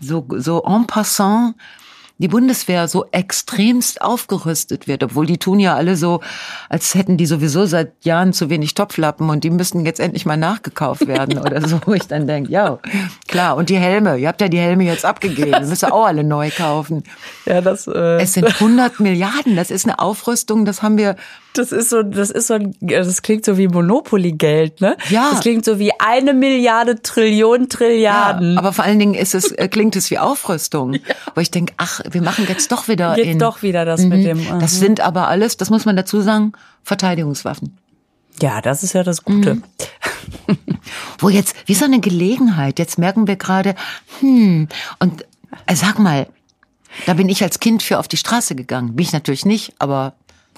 so, 0.00 0.26
so 0.38 0.64
en 0.64 0.86
passant 0.86 1.54
die 2.18 2.28
Bundeswehr 2.28 2.88
so 2.88 3.06
extremst 3.12 4.00
aufgerüstet 4.00 4.88
wird, 4.88 5.02
obwohl 5.02 5.26
die 5.26 5.38
tun 5.38 5.60
ja 5.60 5.74
alle 5.74 5.96
so, 5.96 6.20
als 6.68 6.94
hätten 6.94 7.16
die 7.16 7.26
sowieso 7.26 7.66
seit 7.66 7.92
Jahren 8.04 8.32
zu 8.32 8.48
wenig 8.48 8.74
Topflappen 8.74 9.28
und 9.28 9.44
die 9.44 9.50
müssten 9.50 9.84
jetzt 9.84 10.00
endlich 10.00 10.24
mal 10.24 10.36
nachgekauft 10.36 11.06
werden 11.06 11.38
oder 11.38 11.66
so, 11.66 11.80
wo 11.84 11.92
ich 11.92 12.06
dann 12.06 12.26
denke, 12.26 12.50
ja, 12.50 12.78
klar. 13.28 13.56
Und 13.56 13.68
die 13.68 13.76
Helme, 13.76 14.16
ihr 14.16 14.28
habt 14.28 14.40
ja 14.40 14.48
die 14.48 14.58
Helme 14.58 14.84
jetzt 14.84 15.04
abgegeben, 15.04 15.52
das 15.52 15.68
müsst 15.68 15.84
ihr 15.84 15.92
auch 15.92 16.06
alle 16.06 16.24
neu 16.24 16.50
kaufen. 16.50 17.04
Ja, 17.44 17.60
das. 17.60 17.86
Äh 17.86 18.20
es 18.22 18.32
sind 18.32 18.46
100 18.46 19.00
Milliarden, 19.00 19.56
das 19.56 19.70
ist 19.70 19.84
eine 19.84 19.98
Aufrüstung, 19.98 20.64
das 20.64 20.82
haben 20.82 20.96
wir 20.96 21.16
das 21.58 21.72
ist 21.72 21.90
so, 21.90 22.02
das 22.02 22.30
ist 22.30 22.46
so, 22.48 22.58
das 22.80 23.22
klingt 23.22 23.44
so 23.44 23.58
wie 23.58 23.68
Monopoly-Geld, 23.68 24.80
ne? 24.80 24.96
Ja. 25.10 25.30
Das 25.30 25.40
klingt 25.40 25.64
so 25.64 25.78
wie 25.78 25.92
eine 25.98 26.34
Milliarde 26.34 27.02
Trillion 27.02 27.68
Trilliarden. 27.68 28.54
Ja, 28.54 28.58
aber 28.58 28.72
vor 28.72 28.84
allen 28.84 28.98
Dingen 28.98 29.14
ist 29.14 29.34
es, 29.34 29.52
äh, 29.52 29.68
klingt 29.68 29.96
es 29.96 30.10
wie 30.10 30.18
Aufrüstung. 30.18 30.94
Ja. 30.94 31.00
Wo 31.34 31.40
ich 31.40 31.50
denke, 31.50 31.74
ach, 31.76 32.00
wir 32.10 32.22
machen 32.22 32.46
jetzt 32.48 32.72
doch 32.72 32.88
wieder 32.88 33.16
jetzt 33.16 33.26
in. 33.26 33.38
doch 33.38 33.62
wieder 33.62 33.84
das 33.84 34.02
mhm. 34.02 34.08
mit 34.08 34.24
dem. 34.24 34.40
Uh 34.40 34.58
Das 34.58 34.78
sind 34.78 35.00
aber 35.00 35.28
alles, 35.28 35.56
das 35.56 35.70
muss 35.70 35.84
man 35.84 35.96
dazu 35.96 36.20
sagen, 36.20 36.52
Verteidigungswaffen. 36.82 37.76
Ja, 38.40 38.60
das 38.60 38.82
ist 38.82 38.92
ja 38.92 39.02
das 39.02 39.24
Gute. 39.24 39.56
Mhm. 39.56 39.62
Wo 41.18 41.28
jetzt, 41.28 41.56
wie 41.66 41.74
so 41.74 41.84
eine 41.84 42.00
Gelegenheit, 42.00 42.78
jetzt 42.78 42.98
merken 42.98 43.26
wir 43.26 43.36
gerade, 43.36 43.74
hm, 44.20 44.68
und 44.98 45.22
äh, 45.66 45.74
sag 45.74 45.98
mal, 45.98 46.26
da 47.06 47.14
bin 47.14 47.28
ich 47.28 47.42
als 47.42 47.60
Kind 47.60 47.82
für 47.82 47.98
auf 47.98 48.08
die 48.08 48.16
Straße 48.16 48.54
gegangen. 48.54 48.96
Bin 48.96 49.04
ich 49.04 49.12
natürlich 49.12 49.44
nicht, 49.44 49.74
aber 49.78 50.14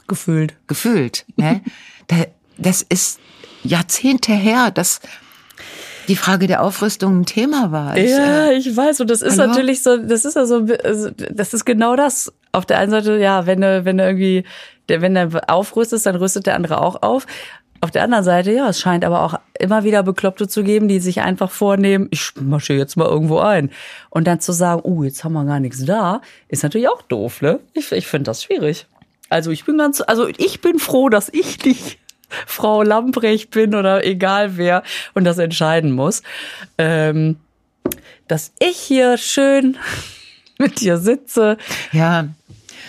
Gefühlt. 0.08 0.56
Gefühlt. 0.66 1.24
Ne? 1.36 1.62
das 2.58 2.82
ist 2.82 3.20
Jahrzehnte 3.62 4.32
her, 4.32 4.70
dass 4.70 5.00
die 6.08 6.16
Frage 6.16 6.46
der 6.46 6.62
Aufrüstung 6.62 7.20
ein 7.20 7.26
Thema 7.26 7.70
war. 7.70 7.96
Ich, 7.96 8.10
ja, 8.10 8.46
äh, 8.46 8.54
ich 8.54 8.74
weiß. 8.74 9.00
Und 9.00 9.10
das 9.10 9.22
ist 9.22 9.38
hallo? 9.38 9.50
natürlich 9.50 9.82
so, 9.82 9.98
das 9.98 10.24
ist 10.24 10.36
also, 10.36 10.60
das 10.62 11.54
ist 11.54 11.64
genau 11.64 11.96
das. 11.96 12.32
Auf 12.52 12.64
der 12.64 12.78
einen 12.78 12.90
Seite, 12.90 13.18
ja, 13.18 13.46
wenn 13.46 13.60
du, 13.60 13.84
wenn 13.84 13.98
du 13.98 14.04
irgendwie, 14.04 14.44
wenn 14.88 15.14
du 15.14 15.48
aufrüstest, 15.48 16.06
dann 16.06 16.16
rüstet 16.16 16.46
der 16.46 16.54
andere 16.54 16.80
auch 16.80 17.02
auf. 17.02 17.26
Auf 17.80 17.92
der 17.92 18.02
anderen 18.02 18.24
Seite, 18.24 18.52
ja, 18.52 18.68
es 18.70 18.80
scheint 18.80 19.04
aber 19.04 19.22
auch 19.22 19.34
immer 19.60 19.84
wieder 19.84 20.02
Bekloppte 20.02 20.48
zu 20.48 20.64
geben, 20.64 20.88
die 20.88 20.98
sich 20.98 21.20
einfach 21.20 21.50
vornehmen, 21.50 22.08
ich 22.10 22.32
marschiere 22.40 22.78
jetzt 22.78 22.96
mal 22.96 23.06
irgendwo 23.06 23.38
ein. 23.38 23.70
Und 24.10 24.26
dann 24.26 24.40
zu 24.40 24.50
sagen, 24.52 24.80
oh, 24.82 24.96
uh, 24.96 25.04
jetzt 25.04 25.22
haben 25.22 25.34
wir 25.34 25.44
gar 25.44 25.60
nichts 25.60 25.84
da, 25.84 26.20
ist 26.48 26.64
natürlich 26.64 26.88
auch 26.88 27.02
doof, 27.02 27.40
ne? 27.40 27.60
Ich, 27.74 27.92
ich 27.92 28.06
finde 28.08 28.24
das 28.24 28.42
schwierig. 28.42 28.86
Also 29.28 29.50
ich 29.50 29.64
bin 29.64 29.78
ganz, 29.78 30.00
also 30.00 30.28
ich 30.28 30.60
bin 30.60 30.78
froh, 30.78 31.08
dass 31.08 31.28
ich 31.28 31.64
nicht 31.64 31.98
Frau 32.46 32.82
Lamprecht 32.82 33.50
bin 33.50 33.74
oder 33.74 34.04
egal 34.04 34.56
wer 34.56 34.82
und 35.14 35.24
das 35.24 35.38
entscheiden 35.38 35.92
muss. 35.92 36.22
Ähm, 36.76 37.36
dass 38.26 38.52
ich 38.58 38.76
hier 38.76 39.16
schön 39.16 39.78
mit 40.58 40.80
dir 40.80 40.98
sitze. 40.98 41.56
Ja, 41.92 42.28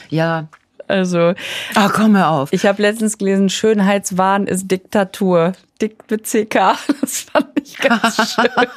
ja. 0.09 0.47
Also. 0.87 1.33
Ach, 1.75 1.93
komm 1.93 2.13
mir 2.13 2.27
auf. 2.27 2.51
Ich 2.51 2.65
habe 2.65 2.81
letztens 2.81 3.19
gelesen, 3.19 3.49
Schönheitswahn 3.49 4.47
ist 4.47 4.71
Diktatur. 4.71 5.53
Dick 5.81 6.09
mit 6.09 6.25
CK. 6.25 6.77
Das 7.01 7.21
fand 7.21 7.47
ich 7.63 7.77
ganz 7.77 8.33
schön. 8.33 8.67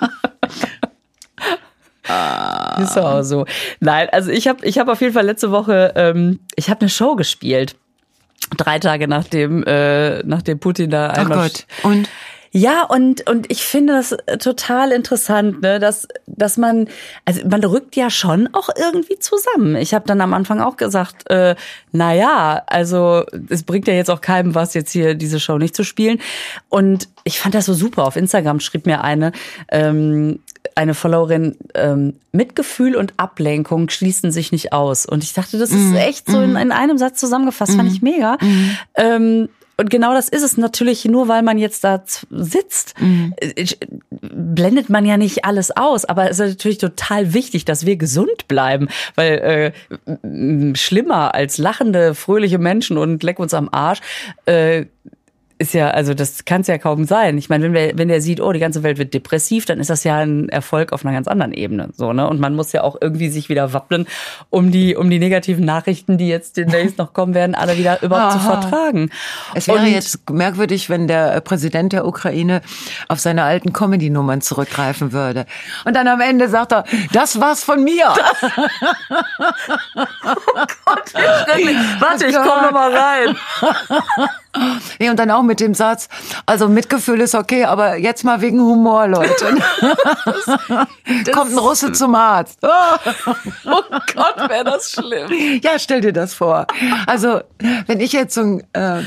Ah. 2.09 2.81
Ist 2.83 2.99
auch 2.99 3.23
so. 3.23 3.47
Nein, 3.81 4.09
also 4.11 4.31
ich 4.31 4.49
habe 4.49 4.65
ich 4.67 4.79
hab 4.79 4.89
auf 4.89 5.01
jeden 5.01 5.15
Fall 5.15 5.25
letzte 5.25 5.51
Woche, 5.51 5.93
ähm, 5.95 6.41
ich 6.57 6.71
habe 6.71 6.81
eine 6.81 6.91
Show 6.91 7.17
gespielt. 7.17 7.77
Drei 8.57 8.79
Tage 8.79 9.07
nachdem, 9.09 9.63
äh, 9.65 10.23
nachdem 10.25 10.59
Putin 10.59 10.91
da 10.91 11.11
einmal. 11.11 11.39
Oh 11.39 11.43
Gott. 11.43 11.67
Und? 11.85 12.09
Ja, 12.55 12.85
und, 12.85 13.29
und 13.31 13.51
ich 13.51 13.63
finde 13.63 13.95
das 13.95 14.15
total 14.39 14.93
interessant, 14.93 15.63
ne, 15.63 15.79
dass, 15.79 16.07
dass 16.27 16.59
man, 16.59 16.87
also 17.25 17.41
man 17.49 17.65
rückt 17.65 17.97
ja 17.97 18.11
schon 18.11 18.47
auch 18.53 18.69
irgendwie 18.77 19.19
zusammen. 19.19 19.75
Ich 19.77 19.95
habe 19.95 20.07
dann 20.07 20.21
am 20.21 20.35
Anfang 20.35 20.61
auch 20.61 20.77
gesagt, 20.77 21.31
äh, 21.31 21.57
na 21.93 22.13
ja, 22.13 22.63
also 22.67 23.25
es 23.49 23.63
bringt 23.63 23.89
ja 23.89 23.95
jetzt 23.95 24.11
auch 24.11 24.21
keinem 24.21 24.55
was, 24.55 24.75
jetzt 24.75 24.93
hier 24.93 25.15
diese 25.15 25.41
Show 25.41 25.57
nicht 25.57 25.75
zu 25.75 25.83
spielen. 25.83 26.21
Und 26.69 27.09
ich 27.25 27.41
fand 27.41 27.55
das 27.55 27.65
so 27.65 27.73
super. 27.73 28.05
Auf 28.05 28.17
Instagram 28.17 28.61
schrieb 28.61 28.85
mir 28.85 29.03
eine, 29.03 29.33
ähm, 29.69 30.41
eine 30.75 30.93
Followerin, 30.93 31.57
ähm, 31.75 32.17
Mitgefühl 32.33 32.97
und 32.97 33.15
Ablenkung 33.17 33.89
schließen 33.89 34.31
sich 34.31 34.53
nicht 34.53 34.75
aus. 34.75 35.07
Und 35.07 35.25
ich 35.25 35.33
dachte, 35.33 35.59
das 35.59 35.71
ist 35.71 35.91
mhm. 35.91 35.97
echt 35.97 36.31
so 36.31 36.43
in, 36.43 36.51
mhm. 36.51 36.57
in 36.57 36.73
einem 36.73 36.99
Satz 36.99 37.19
zusammengefasst, 37.19 37.75
fand 37.77 37.91
ich 37.91 38.03
mega. 38.03 38.37
Mhm. 38.43 38.77
Ähm, 38.95 39.49
und 39.77 39.91
genau 39.91 40.13
das 40.13 40.29
ist 40.29 40.43
es 40.43 40.57
natürlich, 40.57 41.05
nur 41.07 41.29
weil 41.29 41.43
man 41.43 41.59
jetzt 41.59 41.85
da 41.85 42.03
sitzt, 42.31 42.95
mhm. 43.01 43.35
Äh, 43.41 43.67
blendet 44.21 44.91
man 44.91 45.05
ja 45.07 45.17
nicht 45.17 45.45
alles 45.45 45.71
aus. 45.77 46.05
Aber 46.05 46.31
es 46.31 46.39
ist 46.39 46.51
natürlich 46.51 46.79
total 46.79 47.33
wichtig, 47.35 47.65
dass 47.65 47.87
wir 47.87 47.97
gesund 47.97 48.49
bleiben, 48.49 48.89
weil 49.15 49.73
äh, 50.25 50.77
schlimmer 50.77 51.35
als 51.35 51.59
lachende, 51.59 52.15
fröhliche 52.15 52.59
Menschen 52.59 52.99
und 52.99 53.23
leck 53.23 53.39
uns 53.39 53.55
am 53.55 53.69
Arsch 53.73 54.01
äh, 54.47 54.87
ist 55.63 55.75
ja, 55.75 55.91
also 55.91 56.13
das 56.13 56.45
kann 56.45 56.63
es 56.63 56.67
ja 56.67 56.77
kaum 56.77 57.05
sein. 57.05 57.39
Ich 57.39 57.49
meine, 57.49 57.65
wenn, 57.65 57.73
wir, 57.73 57.93
wenn 57.97 58.09
der 58.09 58.21
sieht, 58.21 58.41
oh, 58.41 58.53
die 58.53 58.59
ganze 58.59 58.83
Welt 58.83 58.99
wird 58.99 59.15
depressiv, 59.15 59.65
dann 59.65 59.79
ist 59.79 59.91
das 59.91 60.05
ja 60.05 60.19
ein 60.19 60.49
Erfolg 60.49 60.93
auf 60.93 61.05
einer 61.05 61.15
ganz 61.15 61.29
anderen 61.29 61.53
Ebene. 61.53 61.91
So, 61.97 62.13
ne? 62.13 62.29
Und 62.29 62.41
man 62.41 62.55
muss 62.55 62.73
ja 62.73 62.83
auch 62.83 62.97
irgendwie 63.01 63.29
sich 63.29 63.49
wieder 63.49 63.73
wappnen, 63.73 64.07
um 64.51 64.73
die, 64.73 64.97
um 64.97 65.09
die 65.09 65.19
negativen 65.19 65.65
Nachrichten, 65.65 66.19
die 66.19 66.29
jetzt 66.29 66.57
demnächst 66.57 66.99
noch 66.99 67.13
kommen 67.13 67.35
werden, 67.35 67.55
alle 67.55 67.79
wieder 67.79 68.03
überhaupt 68.03 68.35
Aha. 68.35 68.39
zu 68.39 68.69
vertragen. 68.69 69.11
Es 69.55 69.69
wäre 69.69 69.79
Und, 69.79 69.87
jetzt 69.87 70.29
merkwürdig, 70.31 70.91
wenn 70.91 71.07
der 71.07 71.41
Präsident 71.41 71.93
der 71.93 72.07
Ukraine 72.07 72.61
auf 73.09 73.21
seine 73.21 73.45
alten 73.45 73.73
Comedy-Nummern 73.73 74.41
zurückgreifen 74.41 75.13
würde. 75.13 75.47
Und 75.85 75.95
dann 75.95 76.09
am 76.09 76.21
Ende 76.21 76.49
sagt 76.49 76.73
er, 76.73 76.85
das 77.13 77.41
war's 77.41 77.63
von 77.63 77.85
mir. 77.85 78.13
oh 79.95 80.07
Gott, 80.85 81.15
wie 81.57 82.01
Warte, 82.01 82.27
ich 82.27 82.35
komme 82.35 82.63
noch 82.63 82.73
mal 82.73 82.95
rein. 82.95 83.37
Nee, 84.99 85.09
und 85.09 85.19
dann 85.19 85.31
auch 85.31 85.43
mit 85.43 85.61
dem 85.61 85.73
Satz, 85.73 86.09
also 86.45 86.69
Mitgefühl 86.69 87.21
ist 87.21 87.35
okay, 87.35 87.65
aber 87.65 87.97
jetzt 87.97 88.23
mal 88.23 88.41
wegen 88.43 88.61
Humor, 88.61 89.09
Leute. 89.09 89.57
das, 90.25 91.35
Kommt 91.35 91.53
ein 91.53 91.59
Russe 91.59 91.93
zum 91.93 92.15
Arzt. 92.15 92.59
oh 92.63 93.83
Gott, 94.15 94.51
wäre 94.51 94.65
das 94.65 94.93
schlimm. 94.93 95.31
Ja, 95.63 95.79
stell 95.79 96.03
dir 96.03 96.13
das 96.13 96.35
vor. 96.35 96.67
Also, 97.07 97.41
wenn 97.87 98.01
ich 98.01 98.13
jetzt 98.13 98.35
so 98.35 98.43
ein, 98.43 98.63
äh, 98.75 99.03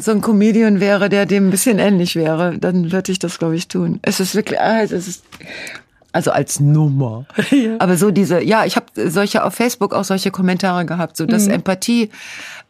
so 0.00 0.12
ein 0.12 0.22
Comedian 0.22 0.80
wäre, 0.80 1.10
der 1.10 1.26
dem 1.26 1.48
ein 1.48 1.50
bisschen 1.50 1.78
ähnlich 1.78 2.16
wäre, 2.16 2.58
dann 2.58 2.90
würde 2.90 3.12
ich 3.12 3.18
das, 3.18 3.38
glaube 3.38 3.56
ich, 3.56 3.68
tun. 3.68 4.00
Es 4.02 4.18
ist 4.18 4.34
wirklich, 4.34 4.58
ah, 4.60 4.80
es 4.80 4.92
ist 4.92 5.24
also 6.14 6.30
als 6.30 6.60
Nummer. 6.60 7.26
Ja. 7.54 7.76
Aber 7.78 7.96
so 7.96 8.10
diese, 8.10 8.42
ja, 8.42 8.64
ich 8.64 8.74
habe 8.74 8.86
solche 9.10 9.44
auf 9.44 9.54
Facebook 9.54 9.94
auch 9.94 10.02
solche 10.02 10.30
Kommentare 10.30 10.84
gehabt, 10.86 11.16
so 11.16 11.24
dass 11.24 11.46
mhm. 11.46 11.52
Empathie 11.52 12.10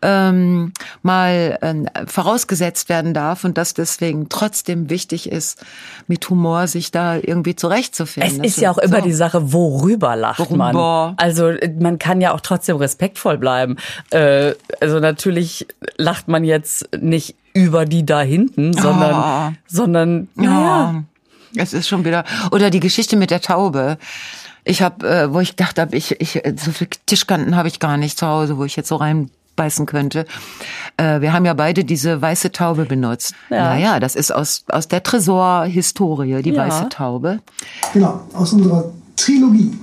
ähm, 0.03 0.73
mal 1.03 1.59
äh, 1.63 2.07
vorausgesetzt 2.07 2.89
werden 2.89 3.15
darf 3.15 3.45
und 3.45 3.57
dass 3.57 3.73
deswegen 3.73 4.29
trotzdem 4.29 4.91
wichtig 4.91 5.31
ist, 5.31 5.65
mit 6.07 6.29
Humor 6.29 6.67
sich 6.67 6.91
da 6.91 7.17
irgendwie 7.17 7.57
zurechtzufinden. 7.57 8.45
Es 8.45 8.57
ist 8.57 8.61
ja 8.61 8.71
auch 8.71 8.79
immer 8.79 9.01
die 9.01 9.13
Sache, 9.13 9.53
worüber 9.53 10.17
lacht 10.17 10.41
worüber? 10.41 10.73
man. 10.73 11.15
Also 11.17 11.53
man 11.79 11.99
kann 11.99 12.21
ja 12.21 12.35
auch 12.35 12.41
trotzdem 12.41 12.77
respektvoll 12.77 13.39
bleiben. 13.39 13.77
Äh, 14.11 14.53
also 14.81 15.01
natürlich 15.01 15.67
lacht 15.97 16.29
man 16.29 16.45
jetzt 16.45 16.89
nicht 17.01 17.37
über 17.55 17.87
die 17.87 18.05
da 18.05 18.21
hinten, 18.21 18.75
sondern, 18.75 19.53
oh. 19.53 19.57
sondern, 19.67 20.29
naja. 20.35 20.95
Oh. 20.99 21.14
Es 21.57 21.73
ist 21.73 21.89
schon 21.89 22.05
wieder, 22.05 22.25
oder 22.51 22.71
die 22.71 22.81
Geschichte 22.81 23.17
mit 23.17 23.31
der 23.31 23.41
Taube. 23.41 23.99
Ich 24.65 24.83
habe, 24.83 25.09
äh, 25.09 25.33
wo 25.33 25.41
ich 25.41 25.57
gedacht 25.57 25.79
habe, 25.79 25.97
ich, 25.97 26.21
ich, 26.21 26.43
so 26.57 26.73
viel 26.73 26.89
Tischkanten 27.07 27.57
habe 27.57 27.69
ich 27.69 27.81
gar 27.81 27.97
nicht 27.97 28.19
zu 28.19 28.27
Hause, 28.27 28.57
wo 28.57 28.65
ich 28.65 28.77
jetzt 28.77 28.89
so 28.89 28.97
rein 28.97 29.31
beißen 29.57 29.87
könnte. 29.87 30.27
Äh, 30.97 31.21
wir 31.21 31.33
haben 31.33 31.45
ja 31.45 31.55
beide 31.55 31.85
diese 31.85 32.21
weiße 32.21 32.51
Taube 32.53 32.87
benutzt. 32.87 33.35
Ja, 33.51 33.77
ja, 33.77 34.01
das 34.01 34.17
ist 34.17 34.33
aus, 34.33 34.65
aus 34.69 34.89
der 34.89 35.03
Tresor-Historie, 35.03 36.43
die 36.43 36.51
ja. 36.51 36.67
weiße 36.67 36.89
Taube. 36.89 37.41
Genau, 37.93 38.23
aus 38.33 38.53
unserer 38.53 38.91
Trilogie. 39.17 39.79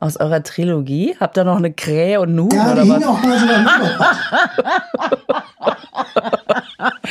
Aus 0.00 0.16
eurer 0.16 0.42
Trilogie? 0.42 1.14
Habt 1.20 1.36
ihr 1.36 1.44
noch 1.44 1.58
eine 1.58 1.72
Krähe 1.72 2.20
und 2.20 2.34
Nuh? 2.34 2.48
Ja, 2.52 2.72
oder 2.72 2.82
die 2.82 2.90
was? 2.90 3.04
auch 3.04 3.22
mal 3.22 3.38
so 3.38 3.46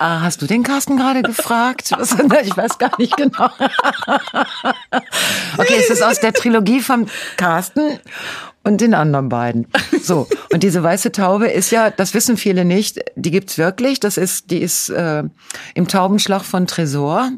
Ah, 0.00 0.22
hast 0.22 0.40
du 0.40 0.46
den 0.46 0.62
Carsten 0.62 0.96
gerade 0.96 1.20
gefragt? 1.20 1.92
ich 2.42 2.56
weiß 2.56 2.78
gar 2.78 2.98
nicht 2.98 3.18
genau. 3.18 3.50
okay, 5.58 5.76
es 5.78 5.90
ist 5.90 6.02
aus 6.02 6.20
der 6.20 6.32
Trilogie 6.32 6.80
von 6.80 7.06
Carsten 7.36 7.98
und 8.64 8.80
den 8.80 8.94
anderen 8.94 9.28
beiden. 9.28 9.66
So, 10.02 10.26
und 10.54 10.62
diese 10.62 10.82
weiße 10.82 11.12
Taube 11.12 11.48
ist 11.48 11.70
ja, 11.70 11.90
das 11.90 12.14
wissen 12.14 12.38
viele 12.38 12.64
nicht, 12.64 12.98
die 13.14 13.30
gibt's 13.30 13.58
wirklich. 13.58 14.00
Das 14.00 14.16
ist, 14.16 14.50
die 14.50 14.62
ist 14.62 14.88
äh, 14.88 15.24
im 15.74 15.86
Taubenschlag 15.86 16.44
von 16.44 16.66
Tresor. 16.66 17.32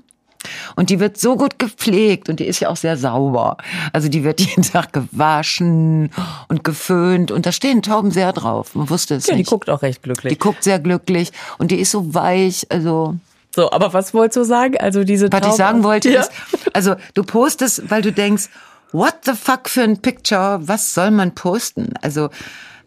Und 0.77 0.91
die 0.91 1.01
wird 1.01 1.19
so 1.19 1.37
gut 1.37 1.59
gepflegt 1.59 2.29
und 2.29 2.41
die 2.41 2.47
ist 2.47 2.61
ja 2.61 2.69
auch 2.69 2.77
sehr 2.77 2.97
sauber. 2.97 3.57
Also 3.93 4.09
die 4.09 4.25
wird 4.25 4.41
jeden 4.47 4.63
Tag 4.63 4.93
gewaschen 4.93 6.11
und 6.49 6.65
geföhnt 6.65 7.31
und 7.31 7.47
da 7.47 7.53
stehen 7.53 7.83
Tauben 7.83 8.11
sehr 8.11 8.33
drauf. 8.33 8.75
Man 8.75 8.91
wusste 8.91 9.15
es 9.15 9.27
ja, 9.27 9.35
nicht. 9.35 9.49
Die 9.49 9.51
guckt 9.51 9.71
auch 9.71 9.83
recht 9.83 10.03
glücklich. 10.03 10.33
Die 10.33 10.39
guckt 10.39 10.65
sehr 10.65 10.79
glücklich 10.79 11.33
und 11.59 11.71
die 11.71 11.81
ist 11.81 11.91
so 11.91 12.15
weich, 12.15 12.67
also. 12.71 13.17
So, 13.55 13.71
aber 13.71 13.93
was 13.93 14.15
wolltest 14.15 14.39
du 14.39 14.45
sagen? 14.45 14.79
Also 14.79 15.05
diese 15.05 15.31
Was 15.31 15.41
Taube 15.41 15.53
ich 15.53 15.57
sagen 15.57 15.85
wollte 15.85 16.11
ja. 16.11 16.21
ist, 16.21 16.33
also 16.73 16.95
du 17.15 17.23
postest, 17.23 17.91
weil 17.91 18.01
du 18.01 18.11
denkst, 18.11 18.49
what 18.93 19.15
the 19.25 19.33
fuck 19.33 19.69
für 19.69 19.83
ein 19.83 19.99
Picture? 19.99 20.61
Was 20.63 20.95
soll 20.95 21.11
man 21.11 21.35
posten? 21.35 21.93
Also 22.01 22.31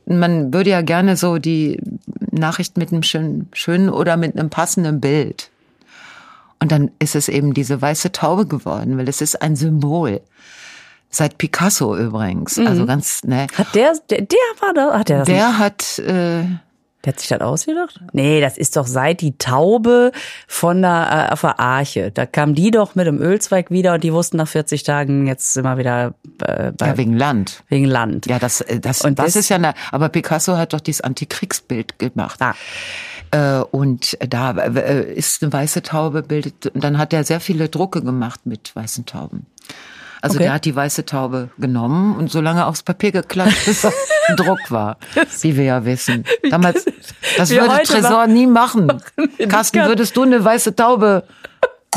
man 0.07 0.53
würde 0.53 0.71
ja 0.71 0.81
gerne 0.81 1.17
so 1.17 1.37
die 1.37 1.79
Nachricht 2.31 2.77
mit 2.77 2.91
einem 2.91 3.03
schönen, 3.03 3.49
schönen 3.53 3.89
oder 3.89 4.17
mit 4.17 4.37
einem 4.37 4.49
passenden 4.49 5.01
Bild. 5.01 5.49
Und 6.65 6.71
dann 6.71 6.89
ist 6.97 7.13
es 7.15 7.29
eben 7.29 7.53
diese 7.53 7.79
weiße 7.79 8.11
Taube 8.11 8.47
geworden, 8.47 8.97
weil 8.97 9.07
es 9.07 9.21
ist 9.21 9.39
ein 9.39 9.55
Symbol. 9.55 10.21
Seit 11.11 11.37
Picasso 11.37 11.95
übrigens. 11.95 12.57
Also 12.57 12.87
ganz, 12.87 13.23
ne. 13.23 13.45
Hat 13.55 13.75
der, 13.75 13.93
der, 14.09 14.21
der 14.23 14.37
war 14.61 14.73
da, 14.73 14.97
hat 14.97 15.09
der 15.09 15.19
das 15.19 15.27
nicht? 15.27 15.39
Der 15.39 15.57
hat, 15.59 15.99
äh, 15.99 16.43
Der 17.03 17.13
hat 17.13 17.19
sich 17.19 17.29
das 17.29 17.41
ausgedacht? 17.41 18.01
Nee, 18.13 18.41
das 18.41 18.57
ist 18.57 18.75
doch 18.77 18.87
seit 18.87 19.21
die 19.21 19.37
Taube 19.37 20.11
von 20.47 20.81
der, 20.81 21.27
äh, 21.29 21.33
auf 21.33 21.41
der 21.41 21.59
Arche. 21.59 22.09
Da 22.11 22.25
kam 22.25 22.55
die 22.55 22.71
doch 22.71 22.95
mit 22.95 23.05
dem 23.05 23.21
Ölzweig 23.21 23.69
wieder 23.69 23.93
und 23.93 24.03
die 24.03 24.11
wussten 24.11 24.37
nach 24.37 24.47
40 24.47 24.81
Tagen, 24.81 25.27
jetzt 25.27 25.55
wir 25.55 25.77
wieder 25.77 26.15
äh, 26.41 26.71
bei, 26.71 26.87
ja, 26.87 26.97
wegen 26.97 27.13
Land. 27.15 27.63
wegen 27.69 27.85
Land. 27.85 28.25
Ja, 28.25 28.39
das, 28.39 28.61
äh, 28.61 28.79
das, 28.79 29.01
Und 29.01 29.19
das, 29.19 29.27
das- 29.27 29.35
ist 29.35 29.49
ja, 29.49 29.57
eine, 29.57 29.75
aber 29.91 30.09
Picasso 30.09 30.57
hat 30.57 30.73
doch 30.73 30.81
dieses 30.81 31.01
Antikriegsbild 31.01 31.99
gemacht. 31.99 32.41
Ah. 32.41 32.55
Äh, 33.31 33.59
und 33.71 34.17
da 34.29 34.51
äh, 34.51 35.13
ist 35.13 35.41
eine 35.43 35.51
weiße 35.51 35.81
Taube 35.83 36.21
bildet, 36.23 36.67
und 36.67 36.83
dann 36.83 36.97
hat 36.97 37.13
er 37.13 37.23
sehr 37.23 37.39
viele 37.39 37.69
Drucke 37.69 38.01
gemacht 38.01 38.41
mit 38.45 38.75
weißen 38.75 39.05
Tauben. 39.05 39.45
Also 40.21 40.35
Okay. 40.37 40.45
der 40.45 40.53
hat 40.53 40.65
die 40.65 40.75
weiße 40.75 41.05
Taube 41.05 41.49
genommen 41.59 42.15
und 42.17 42.31
so 42.31 42.41
lange 42.41 42.65
aufs 42.65 42.81
Papier 42.81 43.11
geklatscht, 43.11 43.65
bis 43.65 43.83
er 43.83 43.93
ein 44.29 44.37
Druck 44.37 44.71
war, 44.71 44.97
wie 45.41 45.55
wir 45.55 45.63
ja 45.65 45.85
wissen. 45.85 46.23
Damals, 46.49 46.85
das 47.37 47.49
wir 47.51 47.61
würde 47.61 47.83
Tresor 47.83 48.09
machen- 48.11 48.33
nie 48.33 48.47
machen. 48.47 48.91
wir 49.37 49.47
Carsten, 49.47 49.85
würdest 49.85 50.15
du 50.17 50.23
eine 50.23 50.43
weiße 50.43 50.75
Taube? 50.75 51.23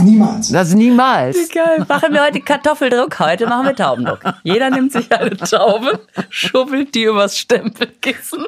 Niemals. 0.01 0.51
Das 0.53 0.75
niemals. 0.75 1.49
Geil. 1.53 1.85
Machen 1.89 2.13
wir 2.13 2.23
heute 2.23 2.41
Kartoffeldruck, 2.41 3.19
heute 3.19 3.47
machen 3.47 3.67
wir 3.67 3.75
Taubendruck. 3.75 4.21
Jeder 4.45 4.71
nimmt 4.71 4.93
sich 4.93 5.11
eine 5.11 5.37
Taube, 5.37 6.01
schubbelt 6.29 6.95
die 6.95 7.05
übers 7.05 7.37
Stempelkissen. 7.39 8.45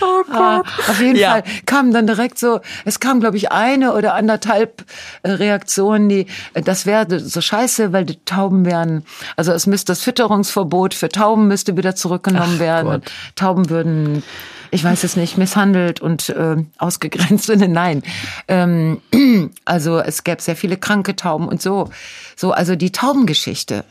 Oh 0.00 0.22
Ah, 0.32 0.60
auf 0.88 1.00
jeden 1.00 1.16
Ja. 1.16 1.32
Fall 1.32 1.44
kam 1.66 1.92
dann 1.92 2.06
direkt 2.06 2.38
so, 2.38 2.60
es 2.84 3.00
kam 3.00 3.20
glaube 3.20 3.36
ich 3.36 3.52
eine 3.52 3.92
oder 3.94 4.14
anderthalb 4.14 4.84
äh, 5.22 5.30
Reaktionen, 5.30 6.08
die, 6.08 6.26
äh, 6.54 6.62
das 6.62 6.86
wäre 6.86 7.20
so 7.20 7.40
scheiße, 7.40 7.92
weil 7.92 8.04
die 8.04 8.18
Tauben 8.24 8.64
wären, 8.64 9.04
also 9.36 9.52
es 9.52 9.66
müsste 9.66 9.92
das 9.92 10.02
Fütterungsverbot 10.02 10.94
für 10.94 11.08
Tauben 11.08 11.48
müsste 11.48 11.76
wieder 11.76 11.94
zurückgenommen 11.94 12.54
Ach 12.56 12.60
werden. 12.60 12.86
Gott. 12.86 12.94
Und 12.94 13.12
Tauben 13.36 13.68
würden, 13.70 14.22
ich 14.70 14.82
weiß 14.82 15.04
es 15.04 15.16
nicht, 15.16 15.36
misshandelt 15.36 16.00
und 16.00 16.28
äh, 16.30 16.56
ausgegrenzt. 16.78 17.48
Nein, 17.56 18.02
ähm, 18.48 19.00
also 19.64 19.98
es 19.98 20.24
gäbe 20.24 20.40
sehr 20.40 20.56
viele 20.56 20.76
kranke 20.78 21.14
Tauben 21.16 21.46
und 21.48 21.60
so, 21.60 21.90
so 22.36 22.52
also 22.52 22.74
die 22.76 22.92
Taubengeschichte. 22.92 23.84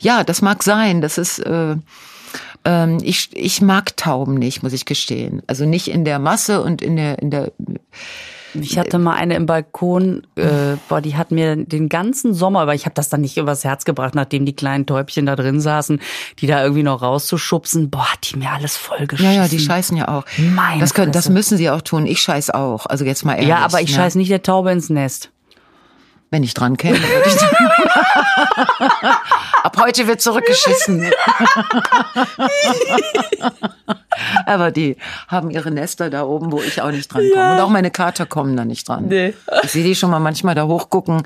Ja, 0.00 0.24
das 0.24 0.40
mag 0.42 0.62
sein, 0.62 1.00
das 1.02 1.18
ist 1.18 1.38
äh, 1.40 1.76
ähm, 2.64 2.98
ich, 3.02 3.30
ich 3.32 3.62
mag 3.62 3.96
Tauben 3.96 4.34
nicht, 4.34 4.62
muss 4.62 4.72
ich 4.72 4.84
gestehen. 4.84 5.42
Also 5.46 5.64
nicht 5.64 5.88
in 5.88 6.04
der 6.04 6.18
Masse 6.18 6.62
und 6.62 6.82
in 6.82 6.96
der, 6.96 7.18
in 7.18 7.30
der 7.30 7.52
Ich 8.54 8.78
hatte 8.78 8.98
mal 8.98 9.14
eine 9.14 9.34
im 9.36 9.46
Balkon, 9.46 10.26
äh, 10.36 10.76
boah, 10.88 11.00
die 11.00 11.16
hat 11.16 11.30
mir 11.30 11.56
den 11.56 11.88
ganzen 11.88 12.34
Sommer, 12.34 12.60
aber 12.60 12.74
ich 12.74 12.84
habe 12.84 12.94
das 12.94 13.08
dann 13.08 13.22
nicht 13.22 13.38
übers 13.38 13.64
Herz 13.64 13.84
gebracht, 13.84 14.14
nachdem 14.14 14.44
die 14.44 14.54
kleinen 14.54 14.84
Täubchen 14.84 15.24
da 15.24 15.36
drin 15.36 15.60
saßen, 15.60 16.00
die 16.38 16.46
da 16.46 16.62
irgendwie 16.62 16.82
noch 16.82 17.00
rauszuschubsen. 17.00 17.88
Boah, 17.88 18.12
hat 18.12 18.30
die 18.30 18.36
mir 18.36 18.50
alles 18.50 18.76
vollgeschissen. 18.76 19.34
ja, 19.34 19.42
ja, 19.42 19.48
die 19.48 19.58
scheißen 19.58 19.96
ja 19.96 20.08
auch. 20.08 20.24
Meine 20.36 20.80
das, 20.80 20.92
können, 20.92 21.12
das 21.12 21.30
müssen 21.30 21.56
sie 21.56 21.70
auch 21.70 21.82
tun. 21.82 22.06
Ich 22.06 22.20
scheiß 22.20 22.50
auch. 22.50 22.86
Also 22.86 23.04
jetzt 23.04 23.24
mal 23.24 23.34
ehrlich. 23.34 23.48
Ja, 23.48 23.58
aber 23.58 23.80
ich 23.80 23.90
ne? 23.90 23.96
scheiß 23.96 24.16
nicht 24.16 24.30
der 24.30 24.42
Taube 24.42 24.70
ins 24.70 24.90
Nest. 24.90 25.30
Wenn 26.30 26.44
ich 26.44 26.54
dran 26.54 26.76
käme, 26.76 26.98
würde 26.98 27.28
ich. 27.28 27.36
Ab 29.62 29.76
heute 29.78 30.06
wird 30.06 30.20
zurückgeschissen. 30.20 31.10
aber 34.46 34.70
die 34.70 34.96
haben 35.28 35.50
ihre 35.50 35.70
Nester 35.70 36.10
da 36.10 36.24
oben, 36.24 36.52
wo 36.52 36.60
ich 36.60 36.82
auch 36.82 36.90
nicht 36.90 37.12
dran 37.12 37.24
komme. 37.32 37.54
Und 37.54 37.60
auch 37.60 37.68
meine 37.68 37.90
Kater 37.90 38.26
kommen 38.26 38.56
da 38.56 38.64
nicht 38.64 38.88
dran. 38.88 39.06
Nee. 39.08 39.34
Ich 39.62 39.70
sehe 39.70 39.84
die 39.84 39.94
schon 39.94 40.10
mal 40.10 40.18
manchmal 40.18 40.54
da 40.54 40.66
hochgucken. 40.66 41.22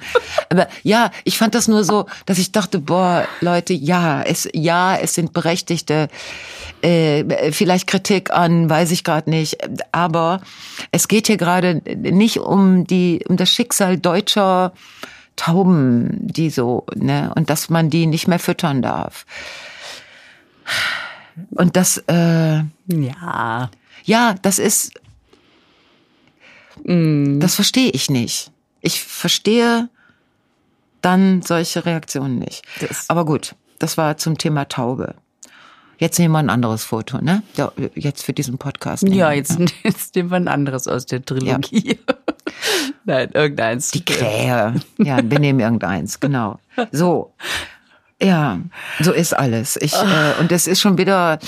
Aber 0.51 0.69
ja, 0.83 1.11
ich 1.25 1.39
fand 1.39 1.55
das 1.55 1.69
nur 1.69 1.85
so, 1.85 2.07
dass 2.27 2.39
ich 2.39 2.53
dachte, 2.53 2.79
boah, 2.79 3.27
Leute, 3.41 3.73
ja, 3.73 4.23
es, 4.23 4.49
ja, 4.53 4.97
es 4.97 5.15
sind 5.15 5.33
berechtigte, 5.33 6.09
äh, 6.83 7.53
vielleicht 7.53 7.87
Kritik 7.87 8.31
an, 8.31 8.69
weiß 8.69 8.91
ich 8.91 9.05
gerade 9.05 9.31
nicht. 9.31 9.59
Aber 9.93 10.41
es 10.91 11.09
geht 11.09 11.27
hier 11.27 11.37
gerade 11.37 11.83
nicht 11.87 12.41
um 12.41 12.87
die, 12.87 13.25
um 13.29 13.37
das 13.37 13.51
Schicksal 13.51 13.99
deutscher 13.99 14.73
Tauben, 15.37 16.11
die 16.21 16.51
so, 16.51 16.85
ne, 16.95 17.33
und 17.35 17.51
dass 17.51 17.69
man 17.71 17.91
die 17.91 18.07
nicht 18.07 18.29
mehr 18.29 18.39
füttern 18.39 18.83
darf. 18.83 19.27
Und 21.51 21.77
das, 21.77 21.99
äh, 22.09 22.59
Ja. 22.87 23.71
ja, 24.05 24.35
das 24.43 24.59
ist, 24.59 24.93
das 26.85 27.55
verstehe 27.55 27.91
ich 27.91 28.11
nicht. 28.11 28.51
Ich 28.81 29.03
verstehe 29.03 29.89
dann 31.03 31.43
solche 31.43 31.85
Reaktionen 31.87 32.39
nicht. 32.39 32.63
Das- 32.81 33.09
Aber 33.11 33.25
gut, 33.25 33.55
das 33.79 33.97
war 33.97 34.17
zum 34.17 34.39
Thema 34.39 34.69
Taube. 34.69 35.15
Jetzt 35.99 36.19
nehmen 36.19 36.33
wir 36.33 36.39
ein 36.39 36.51
anderes 36.51 36.85
Foto, 36.85 37.19
ne? 37.19 37.43
Ja, 37.57 37.73
jetzt 37.95 38.25
für 38.25 38.33
diesen 38.33 38.59
Podcast. 38.59 39.03
nehmen 39.05 39.17
Ja, 39.17 39.33
jetzt, 39.33 39.59
jetzt 39.83 40.15
nehmen 40.15 40.31
wir 40.31 40.37
ein 40.37 40.49
anderes 40.49 40.89
aus 40.89 41.07
der 41.07 41.25
Trilogie. 41.25 41.99
Nein, 43.05 43.31
irgendeins. 43.33 43.91
Die 43.91 44.05
Krähe. 44.05 44.75
Ja, 44.99 45.19
wir 45.23 45.39
nehmen 45.39 45.61
irgendeins, 45.61 46.21
genau. 46.21 46.59
So. 46.93 47.33
Ja, 48.23 48.59
so 49.01 49.13
ist 49.13 49.35
alles. 49.37 49.77
Ich, 49.81 49.95
äh, 49.95 50.41
und 50.41 50.51
es 50.53 50.67
ist 50.67 50.81
schon 50.81 50.97
wieder 50.99 51.39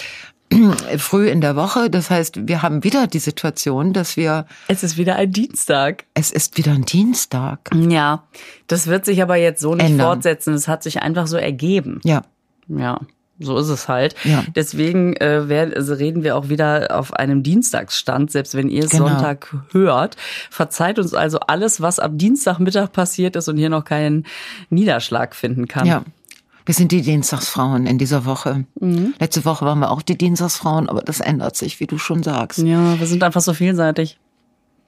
früh 0.98 1.28
in 1.28 1.40
der 1.40 1.56
Woche. 1.56 1.90
Das 1.90 2.10
heißt, 2.10 2.46
wir 2.46 2.62
haben 2.62 2.84
wieder 2.84 3.06
die 3.06 3.18
Situation, 3.18 3.92
dass 3.92 4.16
wir, 4.16 4.46
Es 4.68 4.82
ist 4.82 4.96
wieder 4.96 5.16
ein 5.16 5.32
Dienstag. 5.32 6.04
es 6.14 6.30
ist 6.30 6.56
wieder 6.56 6.72
ein 6.72 6.84
Dienstag. 6.84 7.70
Ja, 7.74 8.24
das 8.66 8.86
wird 8.86 9.04
sich 9.04 9.22
aber 9.22 9.36
jetzt 9.36 9.60
so 9.60 9.74
nicht 9.74 9.86
Ändern. 9.86 10.06
fortsetzen. 10.06 10.54
Es 10.54 10.68
hat 10.68 10.82
sich 10.82 11.02
einfach 11.02 11.26
so 11.26 11.36
ergeben. 11.36 12.00
Ja. 12.04 12.22
Ja, 12.68 13.00
so 13.38 13.58
ist 13.58 13.68
es 13.68 13.88
halt. 13.88 14.14
Ja. 14.24 14.44
Deswegen 14.54 15.14
äh, 15.16 15.48
werden, 15.48 15.74
also 15.74 15.94
reden 15.94 16.22
wir 16.22 16.36
auch 16.36 16.48
wieder 16.48 16.96
auf 16.98 17.12
einem 17.12 17.42
Dienstagsstand, 17.42 18.30
selbst 18.30 18.54
wenn 18.54 18.68
ihr 18.68 18.84
es 18.84 18.90
Genau. 18.90 19.08
Sonntag 19.08 19.54
hört. 19.72 20.16
Verzeiht 20.50 20.98
uns 20.98 21.12
also 21.14 21.40
alles, 21.40 21.80
was 21.80 21.98
am 21.98 22.16
Dienstagmittag 22.18 22.92
passiert 22.92 23.36
ist 23.36 23.48
und 23.48 23.56
hier 23.58 23.68
noch 23.68 23.84
keinen 23.84 24.26
Niederschlag 24.70 25.34
finden 25.34 25.68
kann. 25.68 25.86
Ja. 25.86 26.02
Wir 26.64 26.74
sind 26.74 26.90
die 26.90 27.02
Dienstagsfrauen 27.02 27.86
in 27.86 27.96
dieser 27.96 28.24
Woche. 28.24 28.64
Letzte 29.20 29.44
Woche 29.44 29.64
waren 29.64 29.78
wir 29.78 29.90
auch 29.92 30.02
die 30.02 30.18
Dienstagsfrauen, 30.18 30.88
aber 30.88 31.00
das 31.00 31.20
ändert 31.20 31.54
sich, 31.56 31.78
wie 31.78 31.86
du 31.86 31.96
schon 31.96 32.24
sagst. 32.24 32.58
Ja, 32.58 32.98
wir 32.98 33.06
sind 33.06 33.22
einfach 33.22 33.40
so 33.40 33.54
vielseitig. 33.54 34.18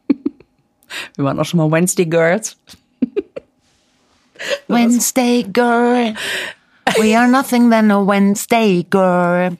wir 1.15 1.25
waren 1.25 1.39
auch 1.39 1.45
schon 1.45 1.59
mal 1.59 1.71
Wednesday 1.71 2.07
Girls. 2.07 2.57
Wednesday 4.69 5.45
girl. 5.53 6.15
We 6.97 7.17
are 7.19 7.29
nothing 7.29 7.71
than 7.71 7.91
a 7.91 7.99
Wednesday 8.07 8.85
girl. 8.89 9.57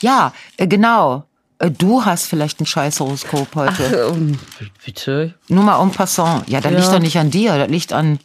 Ja, 0.00 0.32
äh, 0.56 0.66
genau. 0.66 1.24
Äh, 1.58 1.70
Du 1.70 2.04
hast 2.04 2.26
vielleicht 2.26 2.60
ein 2.60 2.66
scheiß 2.66 3.00
Horoskop 3.00 3.54
heute. 3.54 4.10
Ähm, 4.14 4.38
bitte. 4.84 5.34
Nur 5.48 5.64
mal 5.64 5.80
en 5.82 5.90
passant. 5.90 6.48
Ja, 6.48 6.60
das 6.60 6.72
Ja. 6.72 6.78
liegt 6.78 6.92
doch 6.92 6.98
nicht 7.00 7.18
an 7.18 7.30
dir, 7.30 7.56
das 7.58 7.68
liegt 7.68 7.92
an 7.92 8.18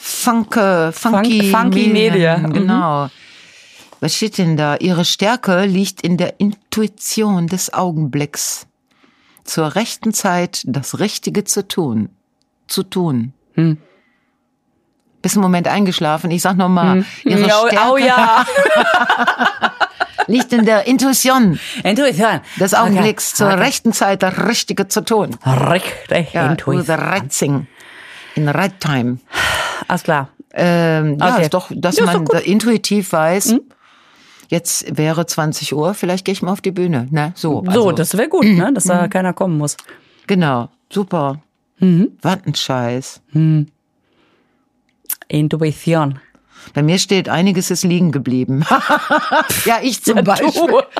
Funke, 0.00 0.92
Funky, 0.92 1.50
Funk- 1.50 1.74
Funky 1.74 1.88
Media. 1.88 2.38
Mhm. 2.38 2.52
Genau. 2.52 3.08
Was 4.00 4.14
steht 4.16 4.38
denn 4.38 4.56
da? 4.56 4.76
Ihre 4.76 5.04
Stärke 5.04 5.64
liegt 5.66 6.00
in 6.02 6.16
der 6.16 6.40
Intuition 6.40 7.46
des 7.46 7.72
Augenblicks. 7.72 8.66
Zur 9.44 9.74
rechten 9.74 10.12
Zeit 10.12 10.62
das 10.66 10.98
Richtige 10.98 11.44
zu 11.44 11.66
tun. 11.66 12.08
Zu 12.66 12.82
tun. 12.82 13.32
Hm. 13.54 13.78
Bist 15.22 15.36
einen 15.36 15.42
Moment 15.42 15.68
eingeschlafen. 15.68 16.30
Ich 16.30 16.42
sag 16.42 16.56
noch 16.56 16.68
mal, 16.68 17.04
ihre 17.24 17.44
Oh, 17.44 17.68
Stärke 17.68 17.90
oh 17.92 17.96
ja. 17.98 18.46
liegt 20.26 20.52
in 20.52 20.64
der 20.64 20.86
Intuition 20.86 21.58
Intuition. 21.82 22.40
des 22.58 22.74
Augenblicks. 22.74 23.34
Zur 23.34 23.48
okay. 23.48 23.56
rechten 23.56 23.92
Zeit 23.92 24.22
das 24.22 24.38
Richtige 24.46 24.88
zu 24.88 25.04
tun. 25.04 25.36
Richtig, 25.44 26.32
Ja, 26.32 26.50
Intuition. 26.50 26.84
the 26.86 27.02
right 27.02 27.30
thing. 27.36 27.66
In 28.36 28.44
the 28.46 28.52
right 28.52 28.78
time. 28.80 29.18
Alles 29.88 30.02
klar. 30.04 30.28
Ähm, 30.52 31.16
ja, 31.20 31.34
Okay. 31.34 31.42
ist 31.42 31.54
doch, 31.54 31.70
dass 31.74 31.96
Ja, 31.96 32.04
ist 32.04 32.12
man 32.12 32.24
doch 32.24 32.40
intuitiv 32.40 33.12
weiß, 33.12 33.56
jetzt 34.48 34.96
wäre 34.96 35.26
20 35.26 35.74
Uhr, 35.74 35.94
vielleicht 35.94 36.24
gehe 36.24 36.32
ich 36.32 36.42
mal 36.42 36.52
auf 36.52 36.60
die 36.60 36.70
Bühne. 36.72 37.08
Ne? 37.10 37.32
So, 37.36 37.62
So, 37.64 37.70
also, 37.70 37.92
das 37.92 38.16
wäre 38.16 38.28
gut, 38.28 38.44
ne? 38.44 38.72
dass 38.74 38.84
da 38.84 39.06
keiner 39.08 39.32
kommen 39.32 39.58
muss. 39.58 39.76
genau, 40.26 40.68
super. 40.92 41.40
Mhm. 41.78 42.08
Was 42.22 42.38
ein 42.46 42.54
Scheiß. 42.54 43.20
Intuition. 45.30 46.18
Bei 46.74 46.82
mir 46.82 46.98
steht, 46.98 47.28
einiges 47.28 47.70
ist 47.70 47.84
liegen 47.84 48.12
geblieben. 48.12 48.64
ja, 49.64 49.78
ich 49.82 50.02
zum 50.02 50.22
Beispiel. 50.24 50.50
Du. 50.50 50.80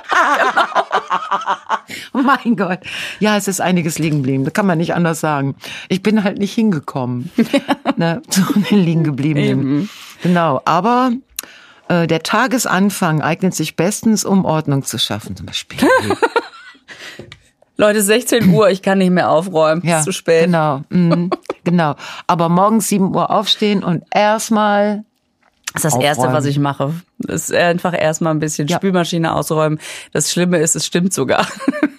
Oh 2.13 2.19
mein 2.19 2.57
Gott. 2.57 2.81
Ja, 3.19 3.37
es 3.37 3.49
ist 3.49 3.61
einiges 3.61 3.99
liegen 3.99 4.19
geblieben. 4.19 4.45
Das 4.45 4.53
kann 4.53 4.67
man 4.67 4.79
nicht 4.79 4.95
anders 4.95 5.21
sagen. 5.21 5.57
Ich 5.89 6.03
bin 6.03 6.23
halt 6.23 6.39
nicht 6.39 6.55
hingekommen. 6.55 7.31
ne, 7.97 8.23
zu 8.29 8.43
den 8.71 8.79
liegen 8.79 9.03
gebliebenen. 9.03 9.89
Genau. 10.23 10.63
Aber 10.65 11.11
äh, 11.89 12.07
der 12.07 12.23
Tagesanfang 12.23 13.23
eignet 13.23 13.55
sich 13.55 13.75
bestens, 13.75 14.25
um 14.25 14.45
Ordnung 14.45 14.85
zu 14.85 14.99
schaffen. 14.99 15.37
Zum 15.37 15.47
Beispiel. 15.47 15.79
Leute, 17.81 18.03
16 18.03 18.53
Uhr, 18.53 18.69
ich 18.69 18.83
kann 18.83 18.99
nicht 18.99 19.11
mehr 19.11 19.31
aufräumen. 19.31 19.81
Ja, 19.87 20.01
ist 20.01 20.05
zu 20.05 20.13
spät. 20.13 20.45
Genau, 20.45 20.83
mhm, 20.91 21.31
genau. 21.65 21.95
Aber 22.27 22.51
morgens 22.51 22.89
7 22.89 23.15
Uhr 23.15 23.31
aufstehen 23.31 23.83
und 23.83 24.05
erstmal 24.15 25.05
Das 25.73 25.85
ist 25.85 25.95
das 25.95 26.03
Erste, 26.03 26.31
was 26.31 26.45
ich 26.45 26.59
mache. 26.59 26.93
Das 27.19 27.49
ist 27.49 27.55
einfach 27.57 27.99
erstmal 27.99 28.35
ein 28.35 28.39
bisschen 28.39 28.69
Ja. 28.69 28.77
Spülmaschine 28.77 29.35
ausräumen. 29.35 29.81
Das 30.13 30.31
Schlimme 30.31 30.59
ist, 30.59 30.77
es 30.77 30.85
stimmt 30.85 31.15
sogar. 31.15 31.47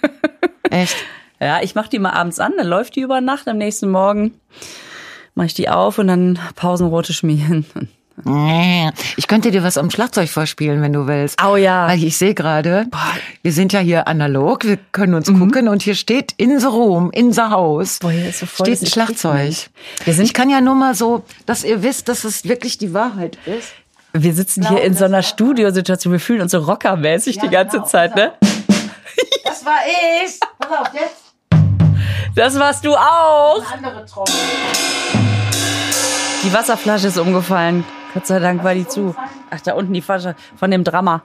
echt. 0.70 0.96
Ja, 1.40 1.60
ich 1.60 1.74
mache 1.74 1.90
die 1.90 1.98
mal 1.98 2.12
abends 2.12 2.38
an, 2.38 2.52
dann 2.56 2.68
läuft 2.68 2.94
die 2.94 3.00
über 3.00 3.20
Nacht. 3.20 3.48
Am 3.48 3.58
nächsten 3.58 3.90
Morgen 3.90 4.32
mache 5.34 5.46
ich 5.46 5.54
die 5.54 5.68
auf 5.68 5.98
und 5.98 6.06
dann 6.06 6.38
pausenrote 6.54 7.12
schmieren. 7.12 7.66
Ich 9.16 9.26
könnte 9.26 9.50
dir 9.50 9.62
was 9.62 9.78
am 9.78 9.90
Schlagzeug 9.90 10.28
vorspielen, 10.28 10.82
wenn 10.82 10.92
du 10.92 11.06
willst. 11.06 11.42
Au 11.42 11.56
ja. 11.56 11.88
Weil 11.88 12.02
ich 12.04 12.16
sehe 12.18 12.34
gerade, 12.34 12.86
wir 13.42 13.52
sind 13.52 13.72
ja 13.72 13.80
hier 13.80 14.06
analog, 14.06 14.64
wir 14.64 14.78
können 14.92 15.14
uns 15.14 15.26
gucken 15.26 15.68
und 15.68 15.82
hier 15.82 15.94
steht 15.94 16.32
in 16.36 16.58
the 16.60 16.66
room, 16.66 17.10
in 17.12 17.32
the 17.32 17.40
house, 17.40 17.98
Boah, 18.00 18.10
hier 18.10 18.28
ist 18.28 18.40
so 18.40 18.46
voll 18.46 18.66
steht 18.66 18.82
ein 18.82 18.86
Schlagzeug. 18.86 19.54
Wir 20.04 20.14
sind- 20.14 20.24
ich 20.26 20.34
kann 20.34 20.50
ja 20.50 20.60
nur 20.60 20.74
mal 20.74 20.94
so, 20.94 21.24
dass 21.46 21.64
ihr 21.64 21.82
wisst, 21.82 22.08
dass 22.08 22.24
es 22.24 22.44
wirklich 22.44 22.78
die 22.78 22.92
Wahrheit 22.94 23.38
ist. 23.46 23.72
Wir 24.12 24.34
sitzen 24.34 24.68
hier 24.68 24.82
in 24.82 24.94
so 24.94 25.06
einer 25.06 25.22
Studiosituation, 25.22 26.12
wir 26.12 26.20
fühlen 26.20 26.42
uns 26.42 26.52
so 26.52 26.58
rockermäßig 26.58 27.38
die 27.38 27.48
ganze 27.48 27.78
genau, 27.78 27.88
Zeit, 27.88 28.14
ne? 28.14 28.32
Das 29.44 29.64
war 29.64 29.78
ich. 30.24 30.38
Pass 30.58 30.70
auf, 30.80 30.90
jetzt 30.92 31.32
Das 32.34 32.58
warst 32.58 32.84
du 32.84 32.94
auch. 32.94 33.62
eine 33.72 33.86
andere 33.86 34.04
Trommel. 34.06 34.32
Die 36.44 36.52
Wasserflasche 36.52 37.06
ist 37.08 37.18
umgefallen. 37.18 37.84
Gott 38.14 38.26
sei 38.26 38.38
Dank 38.38 38.62
war 38.64 38.74
die 38.74 38.86
zu. 38.86 39.14
Ach, 39.50 39.60
da 39.60 39.74
unten 39.74 39.92
die 39.92 40.02
Flasche 40.02 40.34
von 40.56 40.70
dem 40.70 40.84
Drama. 40.84 41.22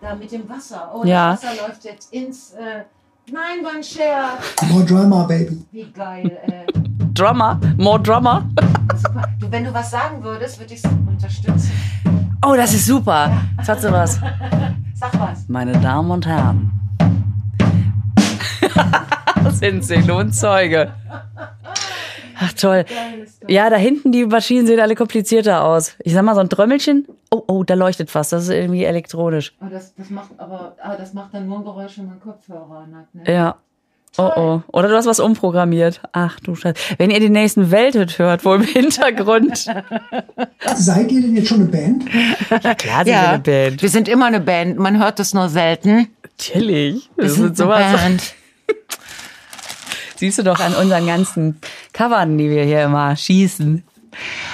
Da 0.00 0.14
mit 0.14 0.32
dem 0.32 0.48
Wasser. 0.48 0.90
Oh, 0.94 1.04
Ja. 1.04 1.32
das 1.32 1.44
Wasser 1.44 1.66
läuft 1.68 1.84
jetzt 1.84 2.12
ins... 2.12 2.52
Äh, 2.52 2.82
nein, 3.30 3.62
war 3.64 3.72
ein 3.76 3.82
Scherz. 3.84 4.42
More 4.68 4.84
drama, 4.84 5.24
baby. 5.24 5.64
Wie 5.70 5.90
geil, 5.92 6.38
ey. 6.46 6.66
Drummer, 7.14 7.60
more 7.76 8.00
Drummer. 8.00 8.44
Super. 8.96 9.22
Du, 9.38 9.50
wenn 9.50 9.64
du 9.64 9.72
was 9.72 9.90
sagen 9.90 10.22
würdest, 10.24 10.58
würde 10.58 10.74
ich 10.74 10.82
es 10.84 10.90
unterstützen. 11.06 11.70
Oh, 12.44 12.54
das 12.56 12.74
ist 12.74 12.86
super. 12.86 13.30
Jetzt 13.58 13.68
hat 13.68 13.80
sie 13.80 13.92
was. 13.92 14.14
Sag 14.94 15.20
was. 15.20 15.46
Meine 15.48 15.72
Damen 15.78 16.10
und 16.10 16.26
Herren. 16.26 16.70
sind 19.52 19.84
Sie 19.84 19.98
nun 19.98 20.32
Zeuge? 20.32 20.92
Ach 22.44 22.52
toll. 22.54 22.84
Ja, 23.46 23.70
da 23.70 23.76
hinten 23.76 24.10
die 24.10 24.24
Maschinen 24.26 24.66
sehen 24.66 24.80
alle 24.80 24.94
komplizierter 24.96 25.64
aus. 25.64 25.94
Ich 26.02 26.12
sag 26.12 26.22
mal, 26.24 26.34
so 26.34 26.40
ein 26.40 26.48
Trömmelchen. 26.48 27.06
Oh, 27.30 27.42
oh, 27.46 27.62
da 27.62 27.74
leuchtet 27.74 28.12
was. 28.14 28.30
Das 28.30 28.44
ist 28.44 28.50
irgendwie 28.50 28.84
elektronisch. 28.84 29.54
Oh, 29.60 29.66
das, 29.70 29.94
das 29.94 30.10
macht 30.10 30.30
aber, 30.38 30.76
ah, 30.82 30.96
das 30.96 31.14
macht 31.14 31.34
dann 31.34 31.46
nur 31.46 31.58
ein 31.58 31.64
Geräusch, 31.64 31.98
wenn 31.98 32.06
man 32.06 32.20
Kopfhörer 32.20 32.86
hat. 32.94 33.14
Ne? 33.14 33.32
Ja. 33.32 33.56
Oh, 34.18 34.30
oh. 34.36 34.60
Oder 34.72 34.88
du 34.88 34.96
hast 34.96 35.06
was 35.06 35.20
umprogrammiert. 35.20 36.02
Ach 36.12 36.38
du 36.40 36.54
Scheiße. 36.54 36.74
Wenn 36.98 37.10
ihr 37.10 37.20
die 37.20 37.30
nächsten 37.30 37.70
Welthit 37.70 38.18
hört, 38.18 38.44
wo 38.44 38.54
im 38.54 38.62
Hintergrund. 38.62 39.56
Seid 40.76 41.10
ihr 41.12 41.22
denn 41.22 41.34
jetzt 41.34 41.48
schon 41.48 41.60
eine 41.62 41.70
Band? 41.70 42.04
Klar, 42.78 43.04
sind 43.04 43.06
wir 43.06 43.28
eine 43.28 43.38
Band. 43.38 43.80
wir 43.82 43.88
sind 43.88 44.08
immer 44.08 44.26
eine 44.26 44.40
Band. 44.40 44.78
Man 44.78 44.98
hört 44.98 45.18
es 45.20 45.32
nur 45.32 45.48
selten. 45.48 46.08
Natürlich. 46.24 47.08
Wir 47.16 47.24
Wir 47.24 47.30
sind 47.30 47.42
sind 47.44 47.56
sowas. 47.56 48.02
Band. 48.02 48.34
Siehst 50.22 50.38
du 50.38 50.44
doch 50.44 50.60
an 50.60 50.76
unseren 50.76 51.04
ganzen 51.04 51.60
Covern, 51.92 52.38
die 52.38 52.48
wir 52.48 52.62
hier 52.62 52.84
immer 52.84 53.16
schießen. 53.16 53.82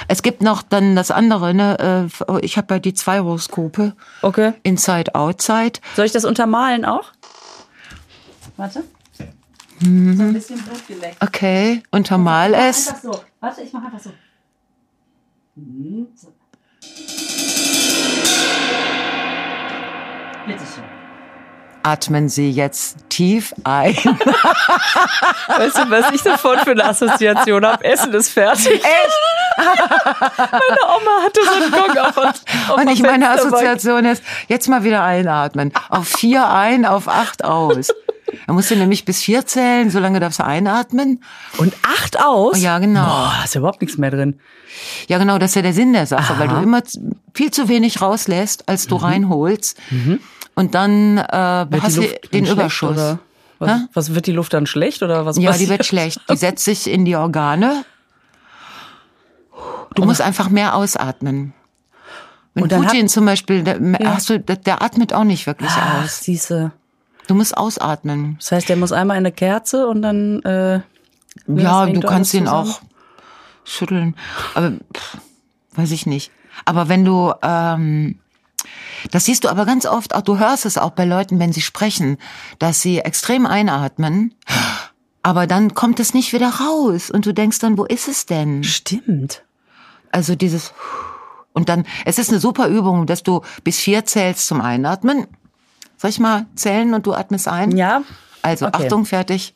Es 0.07 0.23
gibt 0.23 0.41
noch 0.41 0.63
dann 0.63 0.95
das 0.95 1.11
andere. 1.11 1.53
Ne? 1.53 2.09
äh, 2.27 2.39
Ich 2.43 2.57
habe 2.57 2.73
ja 2.73 2.79
die 2.79 2.95
zwei 2.95 3.19
Horoskope. 3.19 3.93
Okay. 4.23 4.53
Inside, 4.63 5.13
Outside. 5.13 5.73
Soll 5.95 6.07
ich 6.07 6.11
das 6.11 6.25
untermalen 6.25 6.85
auch? 6.85 7.11
Warte. 8.57 8.83
So 9.79 9.83
ein 9.83 10.33
bisschen 10.33 10.59
Blut 10.59 10.87
geleckt. 10.87 11.17
Okay, 11.23 11.83
untermal 11.91 12.55
es. 12.55 12.87
Einfach 12.87 13.01
so. 13.03 13.21
Warte, 13.39 13.61
ich 13.61 13.71
mach 13.71 13.83
einfach 13.85 13.99
so. 13.99 14.11
Mhm, 15.55 16.07
so. 16.15 16.33
Bitte 20.47 20.63
schön. 20.65 20.98
Atmen 21.89 22.29
Sie 22.29 22.51
jetzt 22.51 22.97
tief 23.09 23.51
ein. 23.63 23.95
Weißt 25.47 25.77
du, 25.77 25.89
was 25.89 26.11
ich 26.11 26.21
sofort 26.21 26.59
für 26.59 26.71
eine 26.71 26.85
Assoziation 26.85 27.65
habe? 27.65 27.83
Essen 27.83 28.13
ist 28.13 28.29
fertig. 28.29 28.75
Echt? 28.75 29.57
Meine 30.37 30.83
Oma 30.85 31.23
hatte 31.25 31.39
so 31.43 31.51
einen 31.51 31.71
Gong 31.71 31.97
auf, 31.97 32.17
auf 32.17 32.77
Und 32.77 32.89
ich 32.89 33.01
meine. 33.01 33.31
Assoziation 33.31 34.05
ist, 34.05 34.23
jetzt 34.47 34.69
mal 34.69 34.83
wieder 34.83 35.03
einatmen. 35.03 35.73
Auf 35.89 36.07
vier 36.07 36.47
ein, 36.49 36.85
auf 36.85 37.07
acht 37.07 37.43
aus. 37.43 37.87
Da 38.45 38.53
musst 38.53 38.69
du 38.69 38.75
nämlich 38.75 39.03
bis 39.03 39.21
vier 39.21 39.47
zählen, 39.47 39.89
solange 39.89 40.19
darfst 40.19 40.39
du 40.39 40.45
einatmen. 40.45 41.23
Und 41.57 41.73
acht 41.81 42.23
aus? 42.23 42.61
Ja, 42.61 42.77
genau. 42.77 43.03
Boah, 43.03 43.33
ist 43.43 43.55
ja 43.55 43.59
überhaupt 43.59 43.81
nichts 43.81 43.97
mehr 43.97 44.11
drin. 44.11 44.39
Ja, 45.07 45.17
genau, 45.17 45.39
das 45.39 45.51
ist 45.51 45.55
ja 45.55 45.63
der 45.63 45.73
Sinn 45.73 45.93
der 45.93 46.05
Sache, 46.05 46.37
weil 46.37 46.49
du 46.49 46.57
immer 46.57 46.83
viel 47.33 47.49
zu 47.49 47.67
wenig 47.67 47.99
rauslässt, 48.01 48.69
als 48.69 48.85
du 48.85 48.95
reinholst. 48.95 49.77
Und 50.59 50.75
dann 50.75 51.17
äh, 51.17 51.65
Wird 51.69 51.83
hast 51.83 51.95
die 51.95 52.01
du 52.01 52.27
den 52.33 52.45
Überschuss. 52.45 52.91
Oder? 52.91 53.19
Was, 53.59 53.81
was 53.93 54.13
wird 54.13 54.27
die 54.27 54.33
Luft 54.33 54.53
dann 54.53 54.65
schlecht 54.65 55.01
oder 55.01 55.25
was 55.25 55.37
Ja, 55.37 55.43
die 55.43 55.47
passiert? 55.51 55.69
wird 55.69 55.85
schlecht. 55.85 56.19
Die 56.29 56.35
setzt 56.45 56.65
sich 56.65 56.89
in 56.89 57.05
die 57.05 57.15
Organe. 57.15 57.85
Du 59.95 60.03
musst 60.03 60.21
einfach 60.21 60.49
mehr 60.49 60.75
ausatmen. 60.75 61.53
Wenn 62.53 62.63
Und 62.63 62.73
Putin 62.73 63.07
zum 63.07 63.25
Beispiel, 63.25 63.63
der, 63.63 63.79
hast 64.03 64.29
du, 64.29 64.37
der, 64.37 64.81
atmet 64.81 65.13
auch 65.13 65.23
nicht 65.23 65.47
wirklich 65.47 65.71
Ach, 65.73 66.03
aus. 66.03 66.23
siehste. 66.23 66.73
Du 67.27 67.35
musst 67.35 67.55
ausatmen. 67.57 68.35
Das 68.39 68.51
heißt, 68.51 68.67
der 68.67 68.75
muss 68.75 68.91
einmal 68.91 69.15
in 69.15 69.21
eine 69.25 69.31
Kerze 69.31 69.87
und 69.87 70.01
dann. 70.01 70.41
Äh, 70.43 70.81
ja, 71.47 71.85
du 71.85 72.01
kannst 72.01 72.33
ihn 72.33 72.47
zusammen. 72.47 72.69
auch 72.69 72.81
schütteln. 73.63 74.15
Aber 74.55 74.71
pff, 74.93 75.17
weiß 75.75 75.91
ich 75.91 76.05
nicht. 76.05 76.31
Aber 76.65 76.89
wenn 76.89 77.05
du, 77.05 77.33
ähm, 77.43 78.19
das 79.11 79.25
siehst 79.25 79.43
du 79.43 79.49
aber 79.49 79.65
ganz 79.65 79.85
oft, 79.85 80.15
auch 80.15 80.21
du 80.21 80.37
hörst 80.37 80.65
es 80.65 80.77
auch 80.77 80.91
bei 80.91 81.05
Leuten, 81.05 81.39
wenn 81.39 81.53
sie 81.53 81.61
sprechen, 81.61 82.17
dass 82.59 82.81
sie 82.81 82.99
extrem 82.99 83.45
einatmen, 83.45 84.33
aber 85.23 85.47
dann 85.47 85.73
kommt 85.73 85.99
es 85.99 86.13
nicht 86.13 86.33
wieder 86.33 86.49
raus 86.49 87.09
und 87.09 87.25
du 87.25 87.33
denkst 87.33 87.59
dann, 87.59 87.77
wo 87.77 87.85
ist 87.85 88.07
es 88.07 88.25
denn? 88.25 88.63
Stimmt. 88.63 89.43
Also 90.11 90.35
dieses 90.35 90.73
und 91.53 91.69
dann, 91.69 91.85
es 92.05 92.19
ist 92.19 92.29
eine 92.29 92.39
super 92.39 92.67
Übung, 92.67 93.05
dass 93.05 93.23
du 93.23 93.41
bis 93.63 93.79
vier 93.79 94.05
zählst 94.05 94.47
zum 94.47 94.61
Einatmen. 94.61 95.27
Soll 95.97 96.11
ich 96.11 96.19
mal 96.19 96.45
zählen 96.55 96.93
und 96.93 97.05
du 97.05 97.13
atmest 97.13 97.47
ein? 97.47 97.75
Ja. 97.75 98.03
Also 98.41 98.67
Okay. 98.67 98.83
Achtung, 98.83 99.05
fertig. 99.05 99.53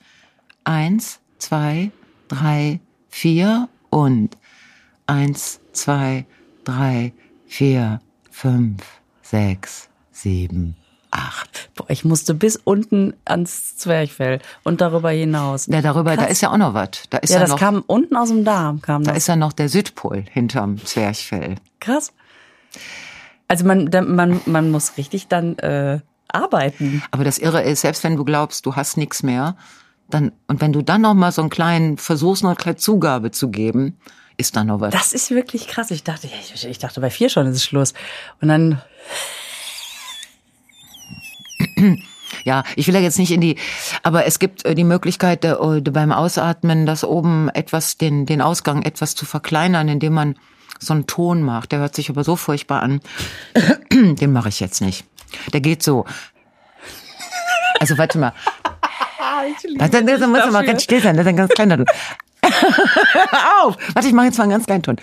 Eins, 0.66 1.20
zwei, 1.38 1.92
drei, 2.28 2.80
vier 3.10 3.70
und 3.90 4.38
eins, 5.08 5.62
zwei, 5.72 6.26
drei, 6.64 7.14
vier, 7.46 8.02
fünf, 8.32 8.82
sechs, 9.34 9.90
sieben, 10.12 10.76
acht. 11.10 11.72
Boah, 11.74 11.90
ich 11.90 12.06
musste 12.06 12.36
bis 12.36 12.56
unten 12.56 13.16
ans 13.26 13.76
Zwerchfell 13.78 14.40
und 14.64 14.80
darüber 14.80 15.10
hinaus. 15.10 15.66
Ja, 15.66 15.82
darüber, 15.82 16.16
da 16.16 16.26
ist 16.26 16.42
ja 16.42 16.52
auch 16.52 16.58
noch 16.58 16.76
was. 16.76 16.90
Da 17.10 17.18
ist 17.18 17.32
ja, 17.32 17.38
ja, 17.38 17.42
das 17.42 17.50
noch, 17.50 17.58
kam 17.58 17.84
unten 17.88 18.16
aus 18.16 18.30
dem 18.30 18.46
Darm. 18.46 18.80
Kam 18.82 19.04
da 19.04 19.10
das. 19.10 19.24
ist 19.24 19.28
ja 19.28 19.36
noch 19.36 19.52
der 19.52 19.70
Südpol 19.70 20.24
hinterm 20.32 20.78
Zwerchfell. 20.86 21.56
Krass. 21.80 22.14
Also 23.48 23.66
man, 23.66 23.90
man, 24.06 24.40
man 24.46 24.70
muss 24.70 24.98
richtig 24.98 25.30
dann 25.30 25.58
äh, 25.58 26.00
arbeiten. 26.28 27.02
Aber 27.10 27.24
das 27.24 27.40
Irre 27.40 27.64
ist, 27.64 27.82
selbst 27.82 28.04
wenn 28.04 28.16
du 28.16 28.26
glaubst, 28.26 28.68
du 28.68 28.76
hast 28.76 28.98
nichts 28.98 29.24
mehr, 29.24 29.58
dann, 30.12 30.32
und 30.46 30.62
wenn 30.62 30.74
du 30.74 30.84
dann 30.84 31.02
noch 31.02 31.16
mal 31.16 31.32
so 31.32 31.42
einen 31.42 31.50
kleinen, 31.50 31.98
versuchst 31.98 32.44
noch 32.44 32.52
eine 32.52 32.56
kleine 32.56 32.78
Zugabe 32.78 33.32
zu 33.32 33.50
geben, 33.50 33.98
ist 34.44 34.56
da 34.56 34.64
noch 34.64 34.82
was. 34.82 34.94
Das 34.94 35.14
ist 35.14 35.32
wirklich 35.32 35.68
krass. 35.68 35.90
Ich 35.92 36.04
dachte, 36.04 36.28
ich, 36.28 36.66
ich 36.66 36.78
dachte, 36.78 37.00
bei 37.02 37.10
vier 37.10 37.30
schon 37.30 37.48
ist 37.48 37.56
es 37.56 37.64
Schluss. 37.64 37.94
Und 38.42 38.50
dann, 38.50 38.82
Ja, 42.46 42.64
ich 42.76 42.88
will 42.88 42.96
ja 42.96 43.00
jetzt 43.00 43.20
nicht 43.20 43.32
in 43.32 43.40
die, 43.40 43.58
aber 44.02 44.26
es 44.26 44.38
gibt 44.40 44.66
äh, 44.66 44.76
die 44.76 44.84
Möglichkeit 44.84 45.46
äh, 45.46 45.54
äh, 45.54 45.82
beim 45.82 46.12
Ausatmen, 46.12 46.86
das 46.86 47.06
oben 47.06 47.48
etwas, 47.50 47.98
den, 47.98 48.26
den 48.26 48.42
Ausgang 48.42 48.82
etwas 48.82 49.16
zu 49.16 49.26
verkleinern, 49.26 49.88
indem 49.88 50.14
man 50.14 50.36
so 50.80 50.94
einen 50.94 51.08
Ton 51.08 51.42
macht. 51.42 51.72
Der 51.72 51.80
hört 51.80 51.96
sich 51.96 52.10
aber 52.10 52.26
so 52.26 52.36
furchtbar 52.36 52.82
an. 52.82 53.00
Den 53.92 54.34
mache 54.34 54.50
ich 54.50 54.60
jetzt 54.60 54.82
nicht. 54.82 55.06
Der 55.54 55.62
geht 55.62 55.84
so. 55.84 56.06
Also 57.80 57.98
warte 57.98 58.18
mal. 58.18 58.34
Dann, 59.78 59.92
dann, 59.92 60.06
dann 60.06 60.32
muss 60.32 60.40
man 60.40 60.54
mal 60.54 60.66
ganz 60.66 60.84
still 60.84 61.02
sein, 61.02 61.18
das 61.18 61.26
ist 61.26 61.30
ein 61.30 61.36
ganz 61.36 61.52
kleiner 61.54 61.84
auf! 63.64 63.78
Warte, 63.94 64.08
ich 64.08 64.14
mache 64.14 64.28
jetzt 64.28 64.38
mal 64.38 64.44
einen 64.44 64.52
ganz 64.52 64.66
kleinen 64.66 64.84
Ton. 64.84 64.98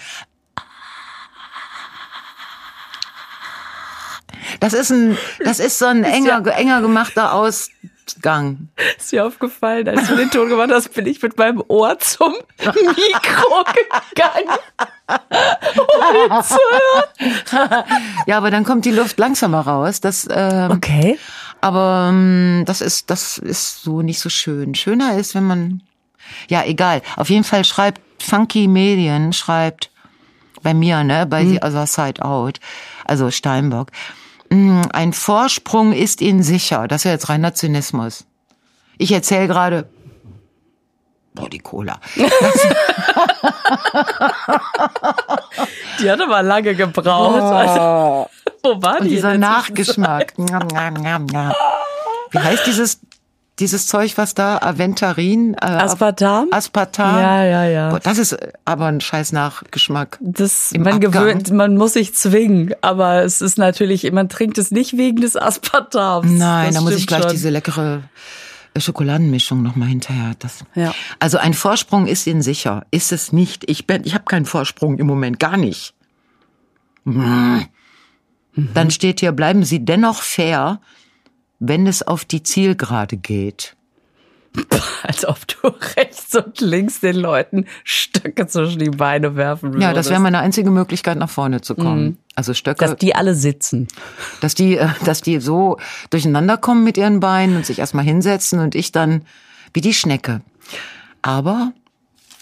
Das 4.61 4.73
ist 4.73 4.91
ein, 4.91 5.17
das 5.45 5.61
ist 5.61 5.79
so 5.79 5.87
ein 5.87 6.05
enger, 6.05 6.45
enger 6.57 6.81
gemachter 6.83 7.33
aus, 7.35 7.71
Luftgang. 8.11 8.69
Ist 8.99 9.13
dir 9.13 9.25
aufgefallen, 9.27 9.89
als 9.89 10.09
du 10.09 10.17
den 10.17 10.31
Ton 10.31 10.49
gemacht 10.49 10.71
hast, 10.73 10.93
bin 10.95 11.07
ich 11.07 11.23
mit 11.23 11.39
meinem 11.39 11.63
Ohr 11.69 11.99
zum 12.01 12.35
Mikro 12.65 13.65
gegangen. 14.11 14.59
Um 16.29 16.43
zu 16.43 16.57
hören. 16.57 17.85
Ja, 18.27 18.37
aber 18.39 18.51
dann 18.51 18.65
kommt 18.65 18.85
die 18.85 18.91
Luft 18.91 19.19
langsamer 19.19 19.61
raus. 19.61 20.01
Das, 20.01 20.27
ähm, 20.31 20.73
Okay. 20.73 21.19
aber 21.61 22.09
ähm, 22.11 22.65
das 22.67 22.81
ist, 22.81 23.11
das 23.11 23.39
ist 23.39 23.83
so 23.83 24.03
nicht 24.03 24.19
so 24.19 24.29
schön. 24.29 24.75
Schöner 24.75 25.17
ist, 25.17 25.35
wenn 25.35 25.45
man, 25.45 25.83
ja, 26.49 26.65
egal. 26.65 27.03
Auf 27.17 27.31
jeden 27.31 27.45
Fall 27.45 27.65
schreibt 27.65 28.01
Funky 28.23 28.69
Medien, 28.69 29.33
schreibt 29.33 29.91
bei 30.63 30.75
mir, 30.75 31.03
ne, 31.05 31.27
bei 31.27 31.43
Mhm. 31.45 31.51
The 31.53 31.57
Other 31.63 31.87
Side 31.87 32.23
Out, 32.23 32.61
also 33.07 33.31
Steinbock, 33.31 33.89
mh, 34.51 34.83
ein 34.93 35.13
Vorsprung 35.13 35.93
ist 35.93 36.21
ihnen 36.21 36.43
sicher. 36.43 36.87
Das 36.89 37.01
ist 37.01 37.05
ja 37.05 37.13
jetzt 37.13 37.29
reiner 37.31 37.55
Zynismus. 37.55 38.27
Ich 38.99 39.11
erzähle 39.13 39.47
gerade, 39.49 39.89
boah, 41.35 41.49
die 41.49 41.61
Cola. 41.61 41.99
Die 46.01 46.11
hat 46.11 46.21
aber 46.21 46.43
lange 46.43 46.75
gebraucht. 46.75 47.41
Also, 47.41 48.29
wo 48.63 48.83
war 48.83 48.97
Und 49.01 49.05
die? 49.05 49.11
dieser 49.11 49.39
Nachgeschmack. 49.39 50.35
Wie 50.37 52.39
heißt 52.39 52.67
dieses, 52.67 53.01
dieses 53.61 53.87
Zeug, 53.87 54.17
was 54.17 54.35
da? 54.35 54.59
Aventarin? 54.59 55.55
Äh, 55.55 55.67
Aspartam? 55.67 56.49
Aspartam? 56.51 57.17
Ja, 57.17 57.45
ja, 57.45 57.65
ja. 57.67 57.91
Boah, 57.91 58.01
das 58.01 58.19
ist 58.19 58.37
aber 58.65 58.87
ein 58.87 59.01
scheiß 59.01 59.33
Nachgeschmack. 59.33 60.19
Das, 60.21 60.73
man 60.73 60.95
Abgang. 60.95 61.01
gewöhnt, 61.01 61.51
man 61.53 61.77
muss 61.77 61.93
sich 61.93 62.15
zwingen, 62.15 62.75
aber 62.81 63.23
es 63.23 63.41
ist 63.41 63.59
natürlich, 63.59 64.11
man 64.13 64.29
trinkt 64.29 64.59
es 64.59 64.71
nicht 64.71 64.97
wegen 64.97 65.21
des 65.21 65.37
Aspartams. 65.37 66.31
Nein, 66.31 66.67
das 66.69 66.75
da 66.77 66.81
muss 66.81 66.97
ich 66.97 67.07
gleich 67.07 67.23
schon. 67.23 67.33
diese 67.33 67.51
leckere 67.51 68.03
Schokoladenmischung 68.77 69.63
noch 69.63 69.77
mal 69.77 69.89
hinterher. 69.89 70.33
Das. 70.39 70.65
Ja. 70.75 70.95
Also 71.19 71.39
ein 71.39 71.55
Vorsprung 71.55 72.07
ist 72.07 72.27
Ihnen 72.27 72.43
sicher. 72.43 72.87
Ist 72.91 73.13
es 73.13 73.33
nicht. 73.33 73.69
Ich 73.69 73.87
bin, 73.87 74.03
ich 74.05 74.15
habe 74.15 74.25
keinen 74.25 74.47
Vorsprung 74.47 74.99
im 74.99 75.07
Moment, 75.07 75.39
gar 75.39 75.57
nicht. 75.57 75.95
Mm. 77.05 77.61
Dann 78.75 78.91
steht 78.91 79.21
hier, 79.21 79.33
bleiben 79.33 79.65
Sie 79.65 79.85
dennoch 79.85 80.23
fair, 80.23 80.81
wenn 81.61 81.87
es 81.87 82.03
auf 82.03 82.25
die 82.25 82.43
Zielgerade 82.43 83.17
geht. 83.17 83.77
Als 85.05 85.25
ob 85.25 85.47
du 85.47 85.69
rechts 85.97 86.35
und 86.35 86.61
links 86.61 87.01
den 87.01 87.17
Leuten 87.17 87.67
Stöcke 87.85 88.49
zwischen 88.49 88.81
die 88.81 88.91
Beine 88.91 89.37
werfen 89.37 89.69
würdest. 89.71 89.83
Ja, 89.83 89.93
das 89.93 90.11
wäre 90.11 90.19
meine 90.19 90.41
einzige 90.41 90.71
Möglichkeit, 90.71 91.19
nach 91.19 91.31
vorne 91.31 91.61
zu 91.61 91.77
kommen. 91.77 92.19
Also 92.35 92.53
Stöcke, 92.53 92.85
Dass 92.85 92.97
die 92.97 93.15
alle 93.15 93.37
sitzen. 93.37 93.87
dass 94.41 94.55
die, 94.57 94.77
äh, 94.77 94.89
dass 95.05 95.21
die 95.21 95.39
so 95.39 95.79
durcheinander 96.11 96.57
kommen 96.57 96.83
mit 96.83 96.97
ihren 96.97 97.21
Beinen 97.21 97.57
und 97.57 97.65
sich 97.65 97.79
erstmal 97.79 98.05
hinsetzen 98.05 98.59
und 98.59 98.75
ich 98.75 98.91
dann 98.91 99.23
wie 99.73 99.81
die 99.81 99.95
Schnecke. 99.95 100.41
Aber 101.23 101.73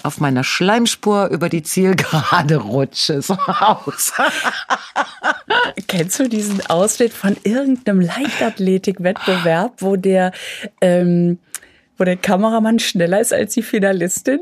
auf 0.03 0.21
meiner 0.21 0.45
Schleimspur 0.45 1.29
über 1.29 1.49
die 1.49 1.63
Zielgerade 1.63 2.57
rutsche 2.57 3.21
so 3.23 3.35
aus. 3.35 4.13
Kennst 5.89 6.21
du 6.21 6.29
diesen 6.29 6.65
Ausschnitt 6.67 7.13
von 7.13 7.37
irgendeinem 7.43 8.01
Leichtathletik-Wettbewerb, 8.01 9.75
wo 9.79 9.97
der, 9.97 10.33
ähm, 10.81 11.39
wo 11.97 12.05
der 12.05 12.17
Kameramann 12.17 12.79
schneller 12.79 13.21
ist 13.21 13.33
als 13.33 13.55
die 13.55 13.63
Finalistin? 13.63 14.41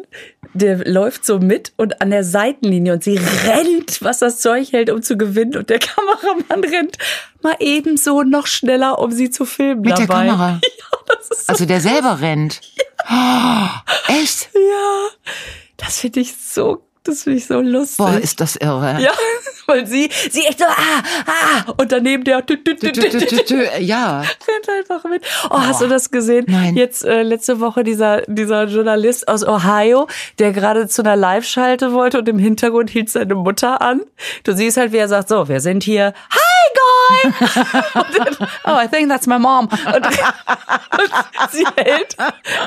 Der 0.52 0.78
läuft 0.88 1.24
so 1.24 1.38
mit 1.38 1.72
und 1.76 2.02
an 2.02 2.10
der 2.10 2.24
Seitenlinie 2.24 2.92
und 2.94 3.04
sie 3.04 3.18
rennt, 3.46 4.02
was 4.02 4.18
das 4.18 4.40
Zeug 4.40 4.72
hält, 4.72 4.90
um 4.90 5.02
zu 5.02 5.16
gewinnen. 5.16 5.56
Und 5.56 5.70
der 5.70 5.78
Kameramann 5.78 6.64
rennt 6.64 6.98
mal 7.42 7.56
ebenso 7.60 8.22
noch 8.22 8.46
schneller, 8.46 8.98
um 8.98 9.10
sie 9.10 9.30
zu 9.30 9.44
filmen 9.44 9.80
Mit 9.82 9.98
der 9.98 10.06
dabei. 10.06 10.26
Kamera. 10.26 10.60
Ja, 11.08 11.14
so, 11.22 11.34
Also 11.48 11.66
der 11.66 11.80
selber 11.80 12.20
rennt. 12.20 12.60
Oh, 13.10 13.66
echt? 14.08 14.48
ja, 14.54 15.08
das 15.76 16.00
finde 16.00 16.20
ich 16.20 16.34
so, 16.36 16.82
das 17.04 17.22
finde 17.22 17.38
ich 17.38 17.46
so 17.46 17.60
lustig. 17.60 17.98
Boah, 17.98 18.14
ist 18.18 18.40
das 18.40 18.56
irre. 18.56 18.98
ja, 19.00 19.12
weil 19.68 19.86
sie, 19.86 20.08
sie 20.30 20.44
echt 20.46 20.58
so, 20.58 20.64
ah, 20.64 21.02
ah, 21.26 21.72
und 21.76 21.92
daneben 21.92 22.24
der, 22.24 22.44
tü, 22.44 22.56
tü, 22.62 22.76
tü, 22.76 22.92
Tü, 22.92 23.08
tü, 23.10 23.44
tü, 23.44 23.68
Ja. 23.80 24.20
rennt 24.20 24.68
einfach 24.68 25.08
mit. 25.08 25.22
Oh, 25.50 25.58
hast 25.60 25.80
du 25.82 25.88
das 25.88 26.10
gesehen? 26.10 26.46
Nein. 26.48 26.76
Jetzt 26.76 27.04
äh, 27.04 27.22
letzte 27.22 27.60
Woche 27.60 27.84
dieser 27.84 28.22
dieser 28.26 28.64
Journalist 28.64 29.28
aus 29.28 29.44
Ohio, 29.46 30.08
der 30.38 30.52
gerade 30.52 30.88
zu 30.88 31.02
einer 31.02 31.16
Live-Schalte 31.16 31.92
wollte 31.92 32.18
und 32.18 32.28
im 32.28 32.38
Hintergrund 32.38 32.90
hielt 32.90 33.10
seine 33.10 33.34
Mutter 33.34 33.80
an. 33.82 34.02
Du 34.44 34.52
siehst 34.54 34.76
halt, 34.76 34.92
wie 34.92 34.98
er 34.98 35.08
sagt, 35.08 35.28
so, 35.28 35.48
wir 35.48 35.60
sind 35.60 35.82
hier. 35.84 36.12
Hi, 36.30 36.55
Guy! 36.74 37.32
und 37.94 38.18
dann, 38.18 38.48
oh, 38.64 38.78
I 38.82 38.88
think 38.88 39.08
that's 39.08 39.26
my 39.26 39.38
mom. 39.38 39.68
Und, 39.68 39.94
und 39.96 40.06
sie 41.52 41.66
hält, 41.76 42.16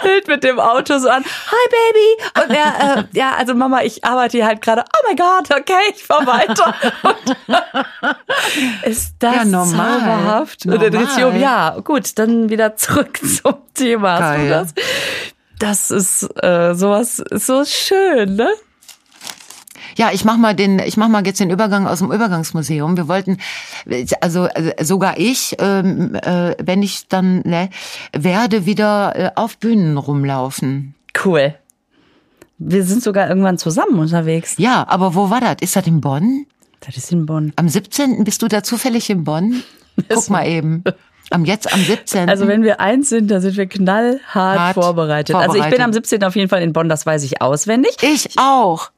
hält 0.02 0.28
mit 0.28 0.44
dem 0.44 0.60
Auto 0.60 0.98
so 1.00 1.10
an. 1.10 1.24
Hi, 1.24 1.70
Baby! 1.70 2.46
Und 2.46 2.56
er, 2.56 2.98
äh, 2.98 3.04
ja, 3.14 3.34
also 3.38 3.54
Mama, 3.54 3.82
ich 3.82 4.04
arbeite 4.04 4.38
hier 4.38 4.46
halt 4.48 4.62
gerade. 4.62 4.84
Oh 4.84 5.10
my 5.10 5.16
God, 5.16 5.52
okay, 5.60 5.94
ich 5.94 6.04
fahr 6.04 6.26
weiter. 6.26 6.74
Und 7.04 7.38
ist 8.84 9.16
das 9.20 9.36
Ja, 9.36 9.46
normal. 9.46 10.00
zauberhaft? 10.00 10.66
Und 10.66 10.82
er 10.82 10.90
dreht 10.90 11.10
sich 11.12 11.24
um. 11.24 11.34
Normal. 11.34 11.42
Ja, 11.42 11.78
gut, 11.84 12.18
dann 12.20 12.50
wieder 12.50 12.76
zurück 12.76 13.20
zum 13.44 13.56
Thema. 13.74 14.20
Geil. 14.20 14.50
das? 14.50 14.74
Das 15.60 15.92
ist 15.92 16.24
äh, 16.42 16.74
sowas, 16.74 17.22
so 17.32 17.66
schön, 17.66 18.36
ne? 18.38 18.50
Ja, 19.98 20.10
ich 20.12 20.26
mach 20.26 20.38
mal 20.38 20.56
den, 20.56 20.80
ich 20.80 20.98
mach 20.98 21.08
mal 21.08 21.26
jetzt 21.26 21.40
den 21.40 21.50
Übergang 21.50 21.88
aus 21.88 22.00
dem 22.00 22.12
Übergangsmuseum. 22.12 22.98
Wir 22.98 23.08
wollten, 23.08 23.38
also, 24.22 24.44
also 24.44 24.72
sogar 24.82 25.18
ich, 25.18 25.56
ähm, 25.60 26.16
äh, 26.16 26.56
wenn 26.62 26.84
ich 26.84 27.08
dann 27.08 27.42
ne, 27.46 27.70
werde 28.14 28.66
wieder 28.66 29.16
äh, 29.16 29.32
auf 29.36 29.58
Bühnen 29.58 29.98
rumlaufen. 29.98 30.96
Cool. 31.24 31.56
Wir 32.58 32.84
sind 32.84 33.02
sogar 33.02 33.30
irgendwann 33.30 33.58
zusammen 33.58 34.00
unterwegs. 34.00 34.56
Ja, 34.58 34.86
aber 34.88 35.16
wo 35.16 35.30
war 35.30 35.40
das? 35.40 35.58
Ist 35.62 35.76
das 35.76 35.88
in 35.88 36.02
Bonn? 36.02 36.46
Das 36.82 36.98
ist 36.98 37.12
in 37.12 37.26
Bonn. 37.26 37.54
Am 37.56 37.70
17. 37.70 38.24
bist 38.24 38.42
du 38.42 38.48
da 38.48 38.64
zufällig 38.64 39.10
in 39.10 39.24
Bonn? 39.24 39.64
Guck 40.10 40.30
mal 40.30 40.46
eben. 40.46 40.84
Am 41.32 41.46
jetzt 41.46 41.72
am 41.72 41.82
17. 41.82 42.28
Also 42.28 42.48
wenn 42.48 42.64
wir 42.64 42.80
eins 42.80 43.10
sind, 43.10 43.30
dann 43.30 43.42
sind 43.42 43.56
wir 43.56 43.68
knallhart 43.68 44.22
Hart 44.34 44.74
vorbereitet. 44.74 45.36
Also 45.36 45.50
ich 45.50 45.54
bin 45.54 45.62
vorbereitet. 45.62 45.86
am 45.86 45.94
17. 45.94 46.24
auf 46.24 46.36
jeden 46.36 46.50
Fall 46.50 46.62
in 46.62 46.74
Bonn, 46.74 46.90
das 46.90 47.06
weiß 47.06 47.24
ich 47.24 47.42
auswendig. 47.42 47.98
ich 48.02 48.30
auch. 48.38 48.92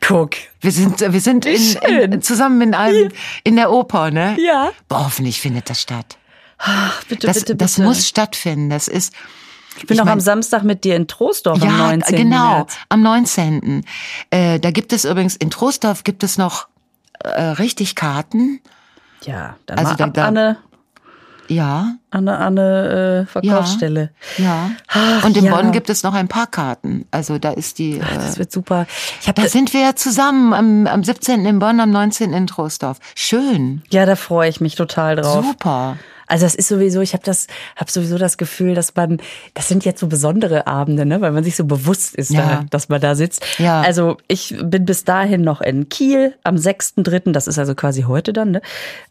Guck. 0.00 0.30
Wir 0.60 0.72
sind, 0.72 1.00
wir 1.00 1.20
sind 1.20 1.46
in, 1.46 1.76
in, 2.12 2.22
zusammen 2.22 2.60
in 2.62 2.74
einem, 2.74 3.10
in 3.44 3.56
der 3.56 3.70
Oper, 3.70 4.10
ne? 4.10 4.36
Ja. 4.40 4.70
Boah, 4.88 5.04
hoffentlich 5.04 5.40
findet 5.40 5.68
das 5.70 5.80
statt. 5.82 6.16
Ach, 6.58 7.02
bitte, 7.04 7.26
Das, 7.26 7.36
bitte, 7.40 7.54
bitte. 7.54 7.56
das 7.64 7.78
muss 7.78 8.06
stattfinden. 8.08 8.70
Das 8.70 8.88
ist, 8.88 9.12
ich 9.76 9.86
bin 9.86 9.94
ich 9.94 9.98
noch 9.98 10.04
mein- 10.06 10.14
am 10.14 10.20
Samstag 10.20 10.62
mit 10.62 10.84
dir 10.84 10.96
in 10.96 11.06
Troisdorf 11.06 11.62
am 11.62 11.68
ja, 11.68 11.76
19. 11.76 12.16
genau, 12.16 12.56
März. 12.58 12.76
am 12.88 13.02
19. 13.02 13.84
Äh, 14.30 14.58
da 14.60 14.70
gibt 14.70 14.92
es 14.92 15.04
übrigens, 15.04 15.36
in 15.36 15.50
Trostorf 15.50 16.02
gibt 16.04 16.22
es 16.22 16.36
noch 16.38 16.68
äh, 17.22 17.28
richtig 17.42 17.94
Karten. 17.94 18.60
Ja, 19.24 19.56
dann 19.66 19.78
Also 19.78 19.90
mal 19.92 19.96
da- 19.96 20.04
ab 20.04 20.14
da- 20.14 20.24
an 20.26 20.36
eine, 20.38 20.56
Ja, 21.50 21.96
an 22.10 22.28
eine, 22.28 22.38
an 22.38 22.58
eine 22.58 23.22
äh, 23.22 23.26
Verkaufsstelle. 23.26 24.10
ja. 24.38 24.70
Ach, 24.88 25.24
Und 25.24 25.36
in 25.36 25.44
ja. 25.46 25.54
Bonn 25.54 25.72
gibt 25.72 25.90
es 25.90 26.04
noch 26.04 26.14
ein 26.14 26.28
paar 26.28 26.46
Karten. 26.46 27.06
Also 27.10 27.38
da 27.38 27.50
ist 27.50 27.78
die, 27.78 27.98
äh, 27.98 28.04
Das 28.14 28.38
wird 28.38 28.52
super. 28.52 28.86
Ich 29.20 29.26
habe 29.28 29.42
da 29.42 29.48
sind 29.48 29.72
wir 29.74 29.80
ja 29.80 29.96
zusammen 29.96 30.52
am, 30.54 30.86
am 30.86 31.02
17. 31.02 31.44
in 31.44 31.58
Bonn, 31.58 31.80
am 31.80 31.90
19. 31.90 32.32
in 32.32 32.46
Trostorf. 32.46 32.98
Schön, 33.16 33.82
ja, 33.90 34.06
da 34.06 34.14
freue 34.14 34.48
ich 34.48 34.60
mich 34.60 34.76
total 34.76 35.16
drauf. 35.16 35.44
super. 35.44 35.96
Also 36.30 36.46
das 36.46 36.54
ist 36.54 36.68
sowieso, 36.68 37.00
ich 37.00 37.12
habe 37.12 37.24
das, 37.24 37.48
habe 37.76 37.90
sowieso 37.90 38.16
das 38.16 38.38
Gefühl, 38.38 38.74
dass 38.74 38.94
man, 38.94 39.18
das 39.54 39.68
sind 39.68 39.84
jetzt 39.84 40.00
so 40.00 40.06
besondere 40.06 40.66
Abende, 40.66 41.04
ne, 41.04 41.20
weil 41.20 41.32
man 41.32 41.44
sich 41.44 41.56
so 41.56 41.64
bewusst 41.64 42.14
ist, 42.14 42.30
Ja. 42.30 42.40
da, 42.60 42.64
dass 42.70 42.88
man 42.88 43.00
da 43.00 43.14
sitzt. 43.14 43.44
Ja. 43.58 43.80
Also 43.82 44.16
ich 44.28 44.54
bin 44.62 44.84
bis 44.84 45.04
dahin 45.04 45.42
noch 45.42 45.60
in 45.60 45.88
Kiel 45.88 46.34
am 46.44 46.56
6.3., 46.56 47.32
das 47.32 47.46
ist 47.48 47.58
also 47.58 47.74
quasi 47.74 48.02
heute 48.02 48.32
dann, 48.32 48.52
ne, 48.52 48.62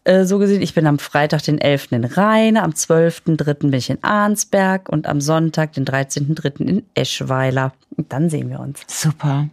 äh, 0.04 0.24
so 0.24 0.38
gesehen. 0.38 0.62
Ich 0.62 0.74
bin 0.74 0.86
am 0.86 0.98
Freitag, 0.98 1.42
den 1.44 1.58
11. 1.60 1.92
in 1.92 2.04
Rheine, 2.04 2.62
am 2.62 2.70
12.3. 2.72 3.54
bin 3.54 3.72
ich 3.74 3.90
in 3.90 4.02
Arnsberg 4.02 4.88
und 4.88 5.06
am 5.06 5.20
Sonntag, 5.20 5.74
den 5.74 5.84
13.3. 5.84 6.60
in 6.66 6.82
Eschweiler. 6.94 7.72
Und 7.96 8.12
dann 8.12 8.30
sehen 8.30 8.48
wir 8.50 8.60
uns. 8.60 8.80
Super. 8.86 9.48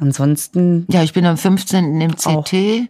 Ansonsten, 0.00 0.86
Ja, 0.90 1.02
ich 1.02 1.12
bin 1.12 1.24
am 1.26 1.36
15. 1.36 2.00
im 2.00 2.16
CT 2.16 2.88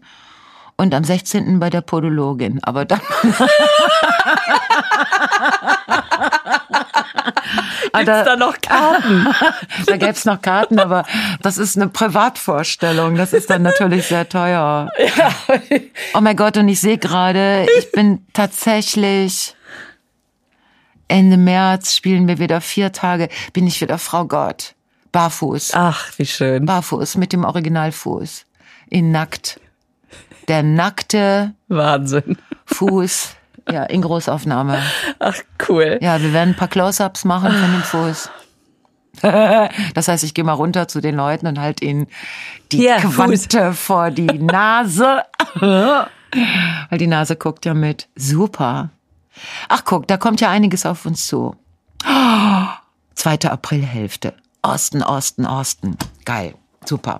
und 0.76 0.94
am 0.94 1.04
16. 1.04 1.60
bei 1.60 1.70
der 1.70 1.80
Podologin. 1.80 2.60
Aber 2.62 2.84
dann. 2.84 3.00
gibt's 8.04 8.24
da 8.24 8.36
noch 8.36 8.60
Karten? 8.60 9.28
Da 9.86 9.96
gäb's 9.96 10.24
noch 10.24 10.40
Karten, 10.40 10.78
aber 10.78 11.04
das 11.42 11.58
ist 11.58 11.76
eine 11.76 11.88
Privatvorstellung. 11.88 13.16
Das 13.16 13.32
ist 13.32 13.50
dann 13.50 13.62
natürlich 13.62 14.06
sehr 14.06 14.28
teuer. 14.28 14.88
Oh 16.14 16.20
mein 16.20 16.36
Gott, 16.36 16.56
und 16.56 16.68
ich 16.68 16.80
sehe 16.80 16.98
gerade, 16.98 17.66
ich 17.78 17.92
bin 17.92 18.26
tatsächlich 18.32 19.54
Ende 21.08 21.36
März 21.36 21.94
spielen 21.94 22.28
wir 22.28 22.38
wieder 22.38 22.60
vier 22.60 22.92
Tage, 22.92 23.28
bin 23.52 23.66
ich 23.66 23.80
wieder 23.80 23.98
Frau 23.98 24.24
Gott. 24.24 24.74
Barfuß. 25.12 25.72
Ach, 25.74 26.10
wie 26.16 26.26
schön. 26.26 26.66
Barfuß 26.66 27.16
mit 27.18 27.32
dem 27.32 27.44
Originalfuß. 27.44 28.46
In 28.90 29.12
nackt. 29.12 29.60
Der 30.48 30.62
nackte 30.62 31.54
Wahnsinn. 31.68 32.36
Fuß 32.66 33.34
Ja, 33.70 33.84
in 33.84 34.02
Großaufnahme. 34.02 34.78
Ach, 35.18 35.36
cool. 35.68 35.98
Ja, 36.00 36.20
wir 36.20 36.32
werden 36.32 36.50
ein 36.50 36.56
paar 36.56 36.68
Close-Ups 36.68 37.24
machen 37.24 37.52
von 37.52 37.72
dem 37.72 37.82
Fuß. 37.82 38.30
Das 39.94 40.08
heißt, 40.08 40.24
ich 40.24 40.34
gehe 40.34 40.44
mal 40.44 40.54
runter 40.54 40.88
zu 40.88 41.00
den 41.00 41.14
Leuten 41.14 41.46
und 41.46 41.60
halt 41.60 41.80
ihnen 41.82 42.08
die 42.72 42.78
Hier, 42.78 42.96
Quante 42.96 43.72
vor 43.72 44.10
die 44.10 44.26
Nase. 44.26 45.22
Weil 46.90 46.98
die 46.98 47.06
Nase 47.06 47.36
guckt 47.36 47.64
ja 47.64 47.74
mit. 47.74 48.08
Super. 48.16 48.90
Ach, 49.68 49.82
guck, 49.84 50.08
da 50.08 50.16
kommt 50.16 50.40
ja 50.40 50.50
einiges 50.50 50.84
auf 50.84 51.06
uns 51.06 51.26
zu. 51.28 51.54
Zweite 53.14 53.52
Aprilhälfte. 53.52 54.34
Osten, 54.62 55.02
Osten, 55.02 55.46
Osten. 55.46 55.96
Geil. 56.24 56.54
Super. 56.84 57.18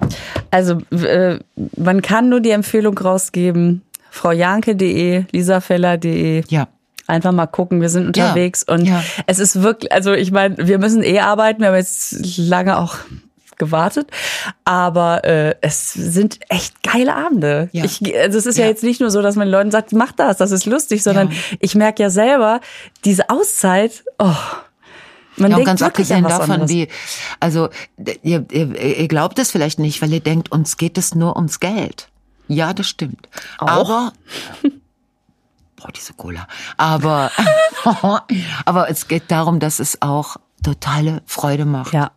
Also, 0.50 0.78
äh, 0.90 1.38
man 1.76 2.02
kann 2.02 2.28
nur 2.28 2.40
die 2.40 2.50
Empfehlung 2.50 2.96
rausgeben, 2.98 3.82
fraujanke.de, 4.10 5.24
lisafeller.de. 5.32 6.44
Ja. 6.48 6.68
Einfach 7.06 7.32
mal 7.32 7.46
gucken, 7.46 7.82
wir 7.82 7.90
sind 7.90 8.06
unterwegs 8.06 8.64
Ja, 8.66 8.74
und 8.74 8.86
ja. 8.86 9.02
es 9.26 9.38
ist 9.38 9.62
wirklich, 9.62 9.92
also 9.92 10.12
ich 10.14 10.30
meine, 10.32 10.56
wir 10.58 10.78
müssen 10.78 11.02
eh 11.02 11.20
arbeiten, 11.20 11.60
wir 11.60 11.68
haben 11.68 11.74
jetzt 11.76 12.38
lange 12.38 12.78
auch 12.78 12.96
gewartet, 13.58 14.08
aber 14.64 15.22
äh, 15.24 15.54
es 15.60 15.92
sind 15.92 16.40
echt 16.48 16.82
geile 16.82 17.14
Abende. 17.14 17.68
Ja. 17.72 17.84
Ich, 17.84 18.00
also 18.18 18.38
es 18.38 18.46
ist 18.46 18.56
ja. 18.58 18.64
Ja. 18.64 18.70
jetzt 18.70 18.82
nicht 18.82 19.00
nur 19.00 19.10
so, 19.10 19.20
dass 19.20 19.36
man 19.36 19.46
den 19.48 19.52
Leuten 19.52 19.70
sagt, 19.70 19.92
mach 19.92 20.12
das, 20.12 20.38
das 20.38 20.50
ist 20.50 20.64
lustig, 20.66 21.02
sondern 21.02 21.30
Ja. 21.30 21.36
ich 21.60 21.74
merke 21.74 22.02
ja 22.02 22.10
selber, 22.10 22.60
diese 23.04 23.28
Auszeit, 23.28 24.04
oh, 24.18 24.32
man 25.37 25.51
Ja, 25.51 25.57
und 25.59 25.64
ganz 25.64 25.82
abgesehen 25.82 26.24
davon, 26.24 26.51
anderes. 26.51 26.70
wie, 26.70 26.89
also 27.41 27.68
ihr, 28.22 28.47
ihr, 28.51 28.99
ihr 28.99 29.09
glaubt 29.09 29.39
es 29.39 29.51
vielleicht 29.51 29.78
nicht, 29.78 30.01
weil 30.03 30.12
ihr 30.12 30.20
denkt, 30.20 30.51
uns 30.53 30.76
geht 30.76 30.97
es 30.99 31.14
nur 31.14 31.37
ums 31.37 31.61
Geld. 31.61 32.09
Ja, 32.49 32.72
das 32.74 32.87
stimmt. 32.89 33.28
Auch? 33.59 33.66
Aber 33.68 34.12
boah, 35.76 35.93
diese 35.93 36.12
Cola. 36.14 36.47
Aber 36.76 37.30
aber 38.64 38.91
es 38.91 39.09
geht 39.09 39.30
darum, 39.30 39.61
dass 39.61 39.80
es 39.80 40.01
auch 40.03 40.37
totale 40.62 41.22
Freude 41.26 41.64
macht. 41.64 41.93
Ja. 41.93 42.11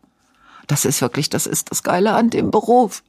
Das 0.68 0.84
ist 0.86 1.01
wirklich, 1.01 1.30
das 1.30 1.47
ist 1.47 1.72
das 1.72 1.84
Geile 1.84 2.13
an 2.13 2.30
dem 2.30 2.51
Beruf. 2.51 3.03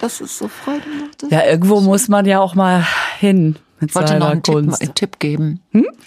Das 0.00 0.20
ist 0.20 0.38
so 0.38 0.48
Freude 0.48 0.84
macht. 1.00 1.30
Ja, 1.32 1.44
irgendwo 1.44 1.80
muss 1.80 2.08
man 2.08 2.26
ja 2.26 2.40
auch 2.40 2.54
mal 2.54 2.84
hin 3.18 3.56
mit 3.80 3.90
ich 3.90 3.94
wollte 3.96 4.18
noch 4.18 4.30
einen 4.30 4.42
Tipp, 4.42 4.56
einen 4.56 4.94
Tipp 4.94 5.18
geben. 5.20 5.60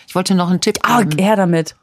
Ich 0.07 0.15
wollte 0.15 0.35
noch 0.35 0.49
einen 0.49 0.59
Tipp 0.59 0.79
Ah, 0.83 1.01
geben. 1.03 1.21
her 1.23 1.35
damit. 1.37 1.75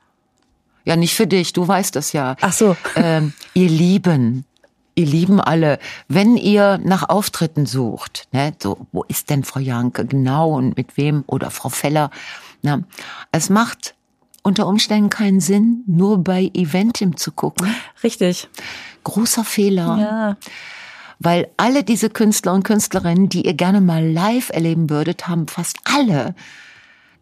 Ja, 0.89 0.97
nicht 0.97 1.15
für 1.15 1.27
dich, 1.27 1.53
du 1.53 1.69
weißt 1.69 1.95
das 1.97 2.13
ja. 2.15 2.35
Ach 2.41 2.53
so. 2.55 2.75
Ähm, 2.97 3.35
ihr 3.53 3.69
Lieben, 3.69 4.47
ihr 4.95 5.05
Lieben 5.05 5.39
alle, 5.39 5.79
wenn 6.09 6.39
ihr 6.39 6.79
nach 6.83 7.11
Auftritten 7.11 7.67
sucht, 7.67 8.27
ne, 8.33 8.55
so, 8.59 8.87
wo 8.91 9.03
ist 9.05 9.29
denn 9.29 9.45
Frau 9.45 9.61
Janke 9.61 10.07
genau 10.07 10.57
und 10.57 10.79
mit 10.79 10.97
wem 10.97 11.25
oder 11.27 11.51
Frau 11.51 11.69
Feller, 11.69 12.11
na, 12.63 12.85
es 13.33 13.51
macht 13.51 13.95
unter 14.43 14.67
Umständen 14.67 15.11
keinen 15.11 15.41
Sinn, 15.41 15.83
nur 15.87 16.25
bei 16.25 16.51
Eventim 16.55 17.19
zu 17.19 17.33
gucken. 17.33 17.69
Richtig. 18.03 18.49
Großer 19.05 19.45
Fehler, 19.45 19.99
Ja. 20.01 20.37
weil 21.19 21.49
alle 21.59 21.85
diese 21.85 22.09
Künstler 22.09 22.55
und 22.55 22.63
Künstlerinnen, 22.63 23.29
die 23.29 23.45
ihr 23.45 23.53
gerne 23.55 23.83
mal 23.83 24.07
live 24.11 24.49
erleben 24.49 24.89
würdet, 24.89 25.29
haben 25.29 25.49
fast 25.49 25.77
alle 25.85 26.35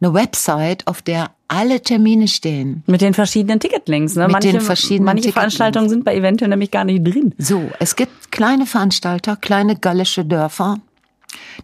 eine 0.01 0.15
Website, 0.15 0.87
auf 0.87 1.03
der 1.03 1.31
alle 1.49 1.81
Termine 1.81 2.29
stehen. 2.29 2.83
Mit 2.87 3.01
den 3.01 3.15
verschiedenen 3.15 3.61
Ticketlinks. 3.61 4.17
Ne? 4.17 4.25
Mit 4.25 4.33
manche, 4.33 4.53
den 4.53 4.61
verschiedenen 4.61 5.05
Manche. 5.05 5.33
Veranstaltungen 5.33 5.89
sind 5.89 6.05
bei 6.05 6.15
Eventim 6.15 6.49
nämlich 6.49 6.71
gar 6.71 6.85
nicht 6.85 7.05
drin. 7.05 7.35
So, 7.39 7.71
es 7.79 7.97
gibt 7.97 8.33
kleine 8.33 8.67
Veranstalter, 8.67 9.37
kleine 9.37 9.77
gallische 9.77 10.25
Dörfer, 10.25 10.79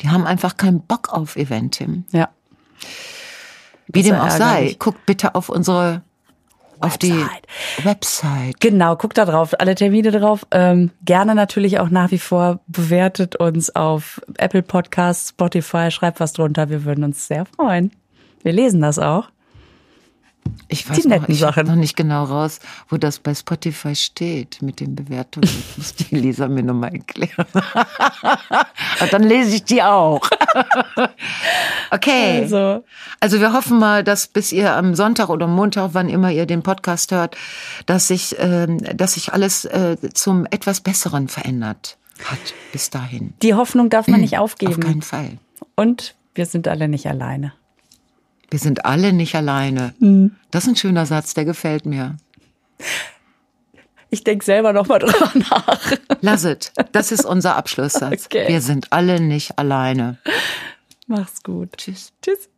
die 0.00 0.08
haben 0.08 0.26
einfach 0.26 0.56
keinen 0.56 0.80
Bock 0.80 1.12
auf 1.12 1.36
Eventim. 1.36 2.04
Ja. 2.12 2.28
Wie 3.88 4.02
dem 4.02 4.16
auch 4.16 4.30
sei, 4.30 4.76
guckt 4.78 5.04
bitte 5.06 5.34
auf 5.34 5.48
unsere, 5.48 6.02
auf 6.80 6.96
die 6.96 7.12
Website. 7.12 7.84
Website. 7.84 8.60
Genau, 8.60 8.96
guckt 8.96 9.18
da 9.18 9.24
drauf, 9.24 9.54
alle 9.58 9.74
Termine 9.74 10.10
drauf. 10.10 10.46
Ähm, 10.50 10.90
gerne 11.04 11.34
natürlich 11.34 11.78
auch 11.78 11.90
nach 11.90 12.10
wie 12.10 12.18
vor 12.18 12.60
bewertet 12.66 13.36
uns 13.36 13.74
auf 13.74 14.20
Apple 14.38 14.62
Podcasts, 14.62 15.30
Spotify, 15.30 15.90
schreibt 15.90 16.20
was 16.20 16.32
drunter. 16.32 16.70
Wir 16.70 16.84
würden 16.84 17.04
uns 17.04 17.26
sehr 17.26 17.44
freuen. 17.44 17.92
Wir 18.42 18.52
lesen 18.52 18.80
das 18.80 18.98
auch. 18.98 19.28
Ich 20.66 20.82
Die 20.84 20.90
weiß 20.90 21.04
noch, 21.04 21.10
netten 21.20 21.32
ich 21.34 21.42
hab 21.44 21.54
Sachen. 21.54 21.68
noch 21.68 21.76
nicht 21.76 21.96
genau 21.96 22.24
raus, 22.24 22.58
wo 22.88 22.96
das 22.96 23.20
bei 23.20 23.32
Spotify 23.32 23.94
steht 23.94 24.60
mit 24.60 24.80
den 24.80 24.96
Bewertungen. 24.96 25.48
Das 25.48 25.76
muss 25.78 25.94
die 25.94 26.16
Lisa 26.16 26.48
mir 26.48 26.64
nochmal 26.64 26.92
erklären. 26.94 27.46
Dann 29.12 29.22
lese 29.22 29.54
ich 29.56 29.64
die 29.64 29.82
auch. 29.82 30.20
Okay. 31.90 32.40
Also, 32.42 32.84
Also 33.20 33.40
wir 33.40 33.52
hoffen 33.52 33.78
mal, 33.78 34.02
dass 34.02 34.26
bis 34.26 34.50
ihr 34.50 34.74
am 34.74 34.94
Sonntag 34.94 35.28
oder 35.28 35.46
Montag, 35.46 35.90
wann 35.92 36.08
immer 36.08 36.30
ihr 36.32 36.46
den 36.46 36.62
Podcast 36.62 37.12
hört, 37.12 37.36
dass 37.84 38.08
sich, 38.08 38.34
ähm, 38.38 38.78
dass 38.96 39.12
sich 39.14 39.32
alles 39.34 39.66
äh, 39.66 39.96
zum 40.14 40.46
etwas 40.46 40.80
Besseren 40.80 41.28
verändert 41.28 41.98
hat 42.24 42.38
bis 42.72 42.88
dahin. 42.88 43.34
die 43.42 43.52
Hoffnung 43.54 43.90
darf 43.90 44.08
man 44.08 44.20
nicht 44.22 44.38
Auf 44.38 44.44
aufgeben. 44.52 44.80
keinen 44.80 45.02
Fall. 45.02 45.38
Und 45.76 46.14
wir 46.34 46.46
sind 46.46 46.66
alle 46.66 46.88
nicht 46.88 47.06
alleine. 47.06 47.52
Wir 48.52 48.58
sind 48.58 48.84
alle 48.84 49.14
nicht 49.14 49.34
alleine. 49.34 49.94
Das 50.50 50.64
ist 50.64 50.68
ein 50.68 50.76
schöner 50.76 51.06
Satz, 51.06 51.32
der 51.32 51.46
gefällt 51.46 51.86
mir. 51.86 52.18
Ich 54.10 54.24
denke 54.24 54.44
selber 54.44 54.74
noch 54.74 54.88
mal 54.88 54.98
drüber 55.00 55.32
nach. 55.34 55.92
Lasset, 56.20 56.70
das 56.92 57.12
ist 57.12 57.24
unser 57.24 57.56
Abschlusssatz. 57.56 58.26
Okay. 58.26 58.48
Wir 58.48 58.60
sind 58.60 58.92
alle 58.92 59.20
nicht 59.20 59.58
alleine. 59.58 60.18
Mach's 61.06 61.42
gut. 61.42 61.78
Tschüss. 61.78 62.12
Tschüss. 62.20 62.50